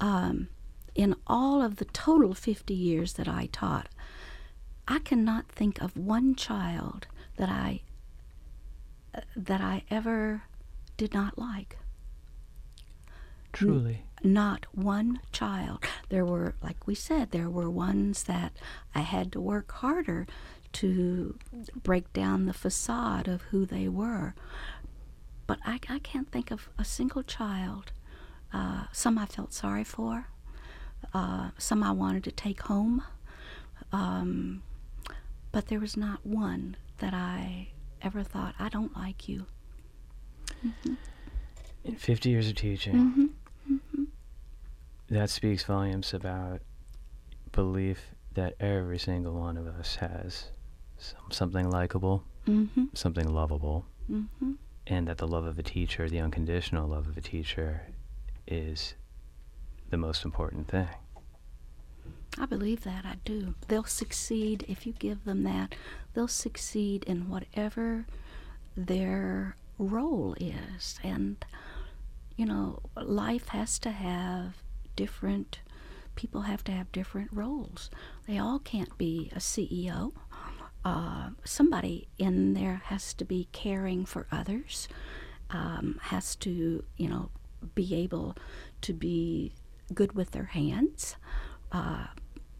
um, 0.00 0.48
in 0.94 1.14
all 1.26 1.62
of 1.62 1.76
the 1.76 1.84
total 1.84 2.32
50 2.32 2.72
years 2.72 3.12
that 3.12 3.28
i 3.28 3.50
taught 3.52 3.88
i 4.88 4.98
cannot 4.98 5.46
think 5.46 5.78
of 5.82 5.94
one 5.94 6.34
child 6.34 7.06
that 7.36 7.50
i 7.50 7.82
uh, 9.14 9.20
that 9.36 9.60
i 9.60 9.82
ever 9.90 10.44
did 10.96 11.12
not 11.12 11.38
like 11.38 11.76
Truly. 13.52 14.02
Not 14.22 14.66
one 14.72 15.20
child. 15.32 15.82
There 16.10 16.26
were, 16.26 16.56
like 16.62 16.86
we 16.86 16.94
said, 16.94 17.30
there 17.30 17.48
were 17.48 17.70
ones 17.70 18.24
that 18.24 18.52
I 18.94 19.00
had 19.00 19.32
to 19.32 19.40
work 19.40 19.72
harder 19.72 20.26
to 20.80 21.38
break 21.82 22.12
down 22.12 22.46
the 22.46 22.52
facade 22.52 23.28
of 23.28 23.42
who 23.42 23.64
they 23.64 23.88
were. 23.88 24.34
But 25.46 25.58
I, 25.64 25.78
I 25.88 25.98
can't 26.00 26.30
think 26.30 26.50
of 26.50 26.68
a 26.78 26.84
single 26.84 27.22
child. 27.22 27.92
Uh, 28.52 28.84
some 28.92 29.18
I 29.18 29.26
felt 29.26 29.52
sorry 29.52 29.84
for, 29.84 30.28
uh, 31.14 31.50
some 31.58 31.82
I 31.82 31.92
wanted 31.92 32.24
to 32.24 32.32
take 32.32 32.62
home. 32.62 33.02
Um, 33.92 34.62
but 35.52 35.68
there 35.68 35.80
was 35.80 35.96
not 35.96 36.26
one 36.26 36.76
that 36.98 37.14
I 37.14 37.68
ever 38.02 38.22
thought, 38.22 38.54
I 38.58 38.68
don't 38.68 38.96
like 38.96 39.28
you. 39.28 39.46
Mm-hmm. 40.64 40.94
In 41.84 41.96
50 41.96 42.30
years 42.30 42.48
of 42.48 42.56
teaching, 42.56 42.94
mm-hmm. 42.94 43.74
Mm-hmm. 43.74 44.04
That 45.08 45.30
speaks 45.30 45.62
volumes 45.64 46.12
about 46.12 46.60
belief 47.52 48.14
that 48.34 48.54
every 48.60 48.98
single 48.98 49.34
one 49.34 49.56
of 49.56 49.66
us 49.66 49.96
has 49.96 50.50
some, 50.98 51.30
something 51.30 51.70
likable, 51.70 52.24
mm-hmm. 52.46 52.84
something 52.94 53.28
lovable, 53.28 53.86
mm-hmm. 54.10 54.52
and 54.86 55.08
that 55.08 55.18
the 55.18 55.26
love 55.26 55.46
of 55.46 55.58
a 55.58 55.62
teacher, 55.62 56.08
the 56.08 56.20
unconditional 56.20 56.88
love 56.88 57.06
of 57.06 57.16
a 57.16 57.20
teacher, 57.20 57.82
is 58.46 58.94
the 59.90 59.96
most 59.96 60.24
important 60.24 60.68
thing. 60.68 60.88
I 62.38 62.46
believe 62.46 62.84
that. 62.84 63.04
I 63.04 63.16
do. 63.24 63.54
They'll 63.68 63.84
succeed 63.84 64.64
if 64.68 64.86
you 64.86 64.92
give 64.92 65.24
them 65.24 65.42
that. 65.44 65.74
They'll 66.14 66.28
succeed 66.28 67.04
in 67.04 67.30
whatever 67.30 68.06
their 68.76 69.56
role 69.78 70.34
is. 70.38 70.98
And 71.02 71.42
you 72.36 72.44
know, 72.44 72.80
life 72.94 73.48
has 73.48 73.78
to 73.80 73.90
have 73.90 74.62
different 74.94 75.60
people 76.16 76.42
have 76.42 76.64
to 76.64 76.72
have 76.72 76.90
different 76.92 77.30
roles. 77.32 77.90
They 78.26 78.38
all 78.38 78.58
can't 78.58 78.96
be 78.98 79.30
a 79.34 79.38
CEO. 79.38 80.12
Uh, 80.86 81.30
somebody 81.42 82.06
in 82.16 82.54
there 82.54 82.80
has 82.84 83.12
to 83.12 83.24
be 83.24 83.48
caring 83.50 84.04
for 84.04 84.28
others, 84.30 84.86
um, 85.50 85.98
has 86.00 86.36
to, 86.36 86.84
you 86.96 87.08
know, 87.08 87.28
be 87.74 87.92
able 87.96 88.36
to 88.80 88.92
be 88.92 89.52
good 89.92 90.12
with 90.12 90.30
their 90.30 90.44
hands. 90.44 91.16
Uh, 91.72 92.06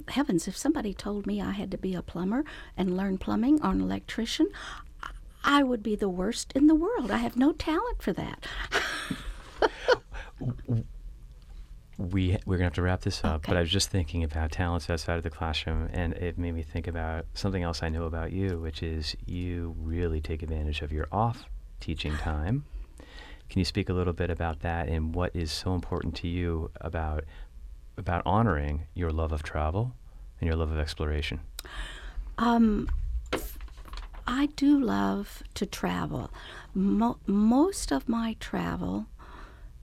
heavens, 0.09 0.49
if 0.49 0.57
somebody 0.57 0.93
told 0.93 1.25
me 1.25 1.41
I 1.41 1.53
had 1.53 1.71
to 1.71 1.79
be 1.79 1.95
a 1.95 2.03
plumber 2.03 2.45
and 2.77 2.97
learn 2.97 3.17
plumbing 3.17 3.63
or 3.63 3.71
an 3.71 3.81
electrician, 3.81 4.49
I 5.45 5.63
would 5.63 5.85
be 5.85 5.95
the 5.95 6.09
worst 6.09 6.53
in 6.57 6.67
the 6.67 6.75
world. 6.75 7.13
I 7.13 7.19
have 7.19 7.37
no 7.37 7.53
talent 7.53 8.03
for 8.03 8.13
that. 8.15 8.45
we 11.99 12.37
we're 12.45 12.57
gonna 12.57 12.67
have 12.67 12.75
to 12.75 12.83
wrap 12.83 13.03
this 13.03 13.25
up, 13.25 13.37
okay. 13.37 13.53
but 13.53 13.57
I 13.57 13.61
was 13.61 13.71
just 13.71 13.91
thinking 13.91 14.23
about 14.23 14.53
talents 14.53 14.91
outside 14.91 15.17
of 15.17 15.23
the 15.23 15.31
classroom, 15.31 15.89
and 15.93 16.13
it 16.15 16.39
made 16.39 16.53
me 16.53 16.63
think 16.63 16.87
about 16.87 17.27
something 17.35 17.63
else 17.63 17.83
I 17.83 17.89
know 17.89 18.05
about 18.05 18.33
you, 18.33 18.59
which 18.59 18.83
is 18.83 19.17
you 19.25 19.75
really 19.79 20.21
take 20.21 20.43
advantage 20.43 20.83
of 20.83 20.93
your 20.93 21.07
off 21.11 21.45
teaching 21.81 22.13
time. 22.19 22.65
Can 23.49 23.61
you 23.61 23.65
speak 23.65 23.89
a 23.89 23.93
little 23.93 24.13
bit 24.13 24.29
about 24.29 24.61
that 24.61 24.89
and 24.89 25.15
what 25.15 25.35
is 25.35 25.53
so 25.53 25.75
important 25.75 26.17
to 26.17 26.29
you 26.29 26.71
about 26.81 27.25
about 27.97 28.23
honoring 28.27 28.87
your 28.95 29.11
love 29.11 29.33
of 29.33 29.43
travel 29.43 29.95
and 30.41 30.49
your 30.49 30.57
love 30.57 30.71
of 30.71 30.79
exploration? 30.79 31.41
Um, 32.39 32.91
I 34.27 34.47
do 34.57 34.79
love 34.79 35.43
to 35.55 35.65
travel. 35.65 36.31
Mo- 36.75 37.19
most 37.27 37.93
of 37.93 38.09
my 38.09 38.37
travel 38.41 39.07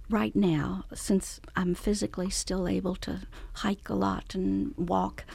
right 0.09 0.35
now, 0.35 0.85
since 0.93 1.39
I'm 1.55 1.75
physically 1.75 2.29
still 2.29 2.67
able 2.67 2.95
to 2.97 3.21
hike 3.53 3.89
a 3.89 3.95
lot 3.95 4.35
and 4.35 4.73
walk, 4.77 5.25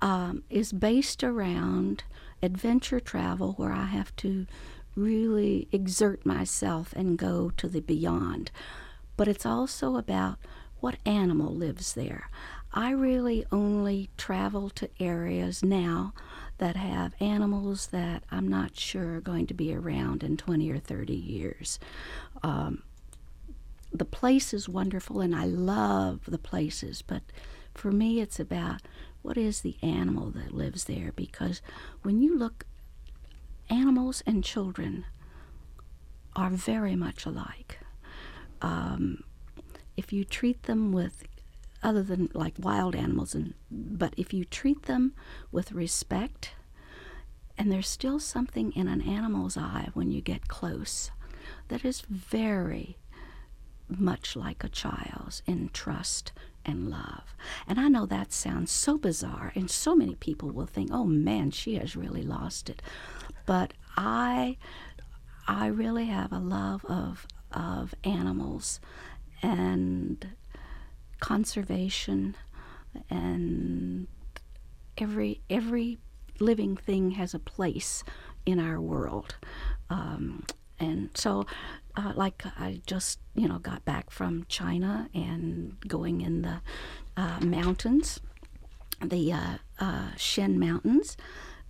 um, 0.00 0.42
is 0.50 0.72
based 0.72 1.24
around 1.24 2.04
adventure 2.42 3.00
travel 3.00 3.54
where 3.54 3.72
I 3.72 3.86
have 3.86 4.14
to 4.16 4.46
really 4.94 5.68
exert 5.72 6.26
myself 6.26 6.92
and 6.94 7.18
go 7.18 7.50
to 7.56 7.68
the 7.68 7.80
beyond. 7.80 8.50
But 9.16 9.28
it's 9.28 9.46
also 9.46 9.96
about 9.96 10.38
what 10.80 10.96
animal 11.04 11.52
lives 11.52 11.94
there. 11.94 12.30
I 12.72 12.90
really 12.90 13.44
only 13.50 14.10
travel 14.16 14.68
to 14.70 14.90
areas 15.00 15.62
now 15.62 16.12
that 16.58 16.76
have 16.76 17.14
animals 17.20 17.88
that 17.88 18.22
I'm 18.30 18.46
not 18.46 18.76
sure 18.76 19.16
are 19.16 19.20
going 19.20 19.46
to 19.46 19.54
be 19.54 19.74
around 19.74 20.22
in 20.22 20.36
20 20.36 20.70
or 20.70 20.78
30 20.78 21.14
years. 21.14 21.78
Um, 22.42 22.82
the 23.92 24.04
place 24.04 24.52
is 24.52 24.68
wonderful 24.68 25.20
and 25.20 25.34
I 25.34 25.44
love 25.44 26.20
the 26.26 26.38
places, 26.38 27.02
but 27.02 27.22
for 27.74 27.92
me 27.92 28.20
it's 28.20 28.40
about 28.40 28.82
what 29.22 29.36
is 29.36 29.60
the 29.60 29.76
animal 29.82 30.30
that 30.30 30.54
lives 30.54 30.84
there 30.84 31.12
because 31.14 31.60
when 32.02 32.20
you 32.20 32.36
look 32.36 32.66
animals 33.70 34.22
and 34.26 34.44
children 34.44 35.04
are 36.34 36.50
very 36.50 36.96
much 36.96 37.26
alike. 37.26 37.78
Um, 38.62 39.24
if 39.96 40.12
you 40.12 40.24
treat 40.24 40.64
them 40.64 40.92
with 40.92 41.24
other 41.82 42.02
than 42.02 42.28
like 42.34 42.54
wild 42.58 42.94
animals 42.96 43.34
and 43.34 43.54
but 43.70 44.12
if 44.16 44.32
you 44.32 44.44
treat 44.44 44.84
them 44.84 45.14
with 45.52 45.72
respect 45.72 46.52
and 47.56 47.70
there's 47.70 47.88
still 47.88 48.18
something 48.18 48.72
in 48.72 48.88
an 48.88 49.00
animal's 49.02 49.56
eye 49.56 49.88
when 49.94 50.10
you 50.10 50.20
get 50.20 50.48
close 50.48 51.10
that 51.68 51.84
is 51.84 52.00
very 52.02 52.96
much 53.88 54.36
like 54.36 54.64
a 54.64 54.68
child's 54.68 55.42
in 55.46 55.70
trust 55.72 56.32
and 56.64 56.90
love. 56.90 57.34
And 57.66 57.80
I 57.80 57.88
know 57.88 58.06
that 58.06 58.32
sounds 58.32 58.70
so 58.70 58.98
bizarre, 58.98 59.52
and 59.54 59.70
so 59.70 59.94
many 59.94 60.14
people 60.16 60.50
will 60.50 60.66
think, 60.66 60.90
oh 60.92 61.04
man, 61.04 61.50
she 61.50 61.76
has 61.76 61.96
really 61.96 62.22
lost 62.22 62.68
it. 62.68 62.82
But 63.46 63.72
I, 63.96 64.58
I 65.46 65.66
really 65.66 66.06
have 66.06 66.32
a 66.32 66.38
love 66.38 66.84
of, 66.84 67.26
of 67.52 67.94
animals 68.04 68.80
and 69.42 70.28
conservation 71.20 72.36
and 73.10 74.06
every 74.96 75.40
every 75.50 75.98
living 76.40 76.76
thing 76.76 77.12
has 77.12 77.34
a 77.34 77.38
place 77.38 78.04
in 78.46 78.58
our 78.60 78.80
world 78.80 79.36
um, 79.90 80.44
and 80.78 81.10
so 81.14 81.44
uh, 81.98 82.12
like 82.14 82.44
I 82.58 82.80
just 82.86 83.18
you 83.34 83.48
know 83.48 83.58
got 83.58 83.84
back 83.84 84.10
from 84.10 84.46
China 84.48 85.08
and 85.12 85.76
going 85.86 86.20
in 86.20 86.42
the 86.42 86.60
uh, 87.16 87.40
mountains, 87.40 88.20
the 89.04 89.32
uh, 89.32 89.56
uh 89.80 90.10
Shan 90.16 90.58
Mountains, 90.60 91.16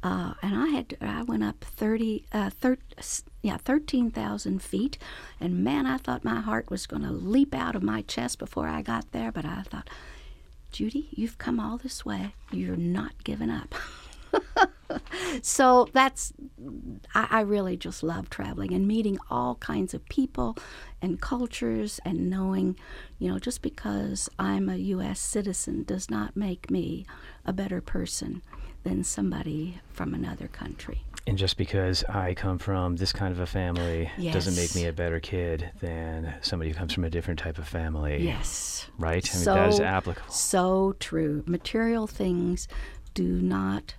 uh, 0.03 0.35
and 0.43 0.55
I 0.55 0.67
had 0.69 0.97
I 1.01 1.23
went 1.23 1.45
up 1.45 1.65
thirty 1.65 2.27
uh, 2.33 2.51
thir- 2.51 2.79
yeah 3.43 3.57
thirteen 3.57 4.11
thousand 4.11 4.63
feet, 4.63 4.99
and 5.41 5.65
man, 5.65 5.87
I 5.87 5.97
thought 5.97 6.25
my 6.25 6.41
heart 6.41 6.71
was 6.71 6.87
going 6.87 7.03
to 7.03 7.11
leap 7.11 7.55
out 7.55 7.75
of 7.75 7.83
my 7.83 8.03
chest 8.03 8.39
before 8.39 8.69
I 8.69 8.83
got 8.83 9.11
there, 9.13 9.33
but 9.33 9.45
I 9.45 9.63
thought. 9.63 9.89
Judy, 10.71 11.09
you've 11.13 11.39
come 11.39 11.59
all 11.59 11.79
this 11.79 12.05
way. 12.05 12.35
You're 12.53 12.77
not 12.77 13.25
giving 13.25 13.49
up. 13.49 13.75
so 15.43 15.89
that's 15.93 16.33
I, 17.15 17.27
I, 17.31 17.41
really 17.41 17.77
just 17.77 18.03
love 18.03 18.31
traveling 18.31 18.73
and 18.73 18.87
meeting 18.87 19.19
all 19.31 19.57
kinds 19.57 19.95
of 19.95 20.05
people 20.09 20.57
and 21.03 21.21
cultures 21.21 22.01
and 22.05 22.31
knowing 22.31 22.77
you 23.19 23.31
know 23.31 23.39
just 23.39 23.63
because 23.63 24.29
i'm 24.39 24.69
a 24.69 24.77
us 24.77 25.21
citizen 25.21 25.85
does 25.85 26.11
not 26.11 26.37
make 26.37 26.71
me 26.71 27.07
a 27.45 27.53
better 27.53 27.81
person 27.81 28.43
than 28.85 29.05
somebody 29.05 29.81
from 29.93 30.15
another 30.15 30.49
country 30.49 31.03
and 31.27 31.37
just 31.37 31.59
because 31.59 32.05
I 32.05 32.33
come 32.33 32.59
from 32.59 32.97
this 32.97 33.13
kind 33.13 33.33
of 33.33 33.41
a 33.41 33.47
family 33.47 34.11
yes. 34.17 34.33
doesn't 34.33 34.57
make 34.57 34.75
me 34.75 34.87
a 34.87 34.95
better 34.95 35.21
kid 35.21 35.71
than 35.79 36.33
somebody 36.41 36.71
who 36.71 36.75
comes 36.75 36.95
from 36.95 37.05
a 37.05 37.11
different 37.11 37.39
type 37.39 37.59
of 37.59 37.69
family. 37.69 38.25
Yes. 38.25 38.87
Right? 38.99 39.29
I 39.31 39.37
mean, 39.37 39.45
so, 39.45 39.53
that 39.53 39.69
is 39.69 39.79
applicable. 39.79 40.33
So 40.33 40.95
true. 41.01 41.45
Material 41.47 42.07
things 42.07 42.67
do 43.13 43.43
not 43.43 43.95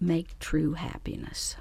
make 0.00 0.38
true 0.38 0.72
happiness. 0.74 1.56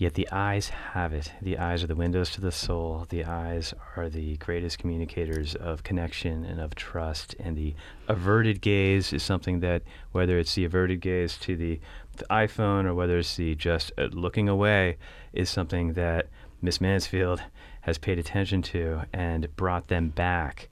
Yet 0.00 0.14
the 0.14 0.28
eyes 0.32 0.70
have 0.70 1.12
it. 1.12 1.30
The 1.42 1.58
eyes 1.58 1.84
are 1.84 1.86
the 1.86 1.94
windows 1.94 2.30
to 2.30 2.40
the 2.40 2.50
soul. 2.50 3.04
The 3.10 3.24
eyes 3.24 3.74
are 3.98 4.08
the 4.08 4.38
greatest 4.38 4.78
communicators 4.78 5.54
of 5.54 5.82
connection 5.82 6.42
and 6.42 6.58
of 6.58 6.74
trust. 6.74 7.36
And 7.38 7.54
the 7.54 7.74
averted 8.08 8.62
gaze 8.62 9.12
is 9.12 9.22
something 9.22 9.60
that, 9.60 9.82
whether 10.12 10.38
it's 10.38 10.54
the 10.54 10.64
averted 10.64 11.02
gaze 11.02 11.36
to 11.40 11.54
the, 11.54 11.80
the 12.16 12.24
iPhone 12.30 12.86
or 12.86 12.94
whether 12.94 13.18
it's 13.18 13.36
the 13.36 13.54
just 13.54 13.92
uh, 13.98 14.08
looking 14.12 14.48
away, 14.48 14.96
is 15.34 15.50
something 15.50 15.92
that 15.92 16.28
Miss 16.62 16.80
Mansfield 16.80 17.42
has 17.82 17.98
paid 17.98 18.18
attention 18.18 18.62
to 18.62 19.02
and 19.12 19.54
brought 19.54 19.88
them 19.88 20.08
back 20.08 20.70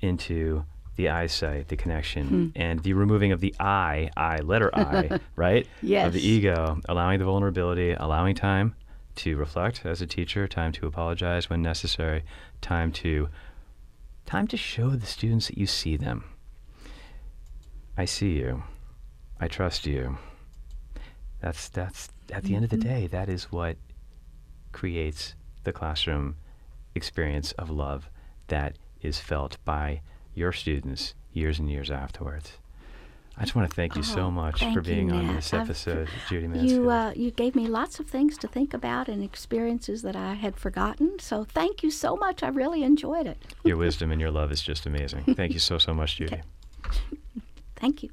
into 0.00 0.64
the 0.98 1.08
eyesight, 1.08 1.68
the 1.68 1.76
connection, 1.76 2.26
hmm. 2.26 2.46
and 2.56 2.80
the 2.80 2.92
removing 2.92 3.30
of 3.30 3.40
the 3.40 3.54
I, 3.60 4.10
I, 4.16 4.38
letter 4.38 4.68
I, 4.74 5.20
right? 5.36 5.64
Yes. 5.80 6.08
Of 6.08 6.14
the 6.14 6.28
ego, 6.28 6.80
allowing 6.88 7.20
the 7.20 7.24
vulnerability, 7.24 7.92
allowing 7.92 8.34
time 8.34 8.74
to 9.14 9.36
reflect 9.36 9.86
as 9.86 10.02
a 10.02 10.06
teacher, 10.08 10.48
time 10.48 10.72
to 10.72 10.88
apologize 10.88 11.48
when 11.48 11.62
necessary, 11.62 12.24
time 12.60 12.90
to 12.92 13.28
time 14.26 14.48
to 14.48 14.56
show 14.56 14.90
the 14.90 15.06
students 15.06 15.46
that 15.46 15.56
you 15.56 15.66
see 15.66 15.96
them. 15.96 16.24
I 17.96 18.04
see 18.04 18.32
you. 18.32 18.64
I 19.40 19.46
trust 19.46 19.86
you. 19.86 20.18
That's 21.40 21.68
that's 21.68 22.08
at 22.32 22.42
the 22.42 22.48
mm-hmm. 22.48 22.56
end 22.56 22.64
of 22.64 22.70
the 22.70 22.76
mm-hmm. 22.76 22.88
day, 22.88 23.06
that 23.06 23.28
is 23.28 23.52
what 23.52 23.76
creates 24.72 25.36
the 25.62 25.72
classroom 25.72 26.36
experience 26.96 27.52
of 27.52 27.70
love 27.70 28.10
that 28.48 28.76
is 29.00 29.20
felt 29.20 29.58
by 29.64 30.00
your 30.38 30.52
students 30.52 31.14
years 31.32 31.58
and 31.58 31.70
years 31.70 31.90
afterwards. 31.90 32.52
I 33.36 33.42
just 33.42 33.54
want 33.54 33.70
to 33.70 33.74
thank 33.74 33.94
you 33.94 34.00
oh, 34.00 34.14
so 34.14 34.30
much 34.32 34.64
for 34.72 34.80
being 34.80 35.10
you, 35.10 35.14
on 35.14 35.34
this 35.36 35.54
episode, 35.54 36.08
I've, 36.08 36.28
Judy 36.28 36.48
Mansfield. 36.48 36.70
You, 36.70 36.90
uh, 36.90 37.12
you 37.14 37.30
gave 37.30 37.54
me 37.54 37.68
lots 37.68 38.00
of 38.00 38.08
things 38.08 38.36
to 38.38 38.48
think 38.48 38.74
about 38.74 39.06
and 39.06 39.22
experiences 39.22 40.02
that 40.02 40.16
I 40.16 40.34
had 40.34 40.56
forgotten. 40.56 41.20
So 41.20 41.44
thank 41.44 41.84
you 41.84 41.90
so 41.92 42.16
much. 42.16 42.42
I 42.42 42.48
really 42.48 42.82
enjoyed 42.82 43.28
it. 43.28 43.38
your 43.62 43.76
wisdom 43.86 44.10
and 44.10 44.20
your 44.20 44.32
love 44.32 44.50
is 44.50 44.60
just 44.60 44.86
amazing. 44.86 45.22
Thank 45.36 45.52
you 45.52 45.60
so, 45.60 45.78
so 45.78 45.94
much, 45.94 46.16
Judy. 46.16 46.34
Okay. 46.34 46.42
Thank 47.76 48.02
you. 48.02 48.10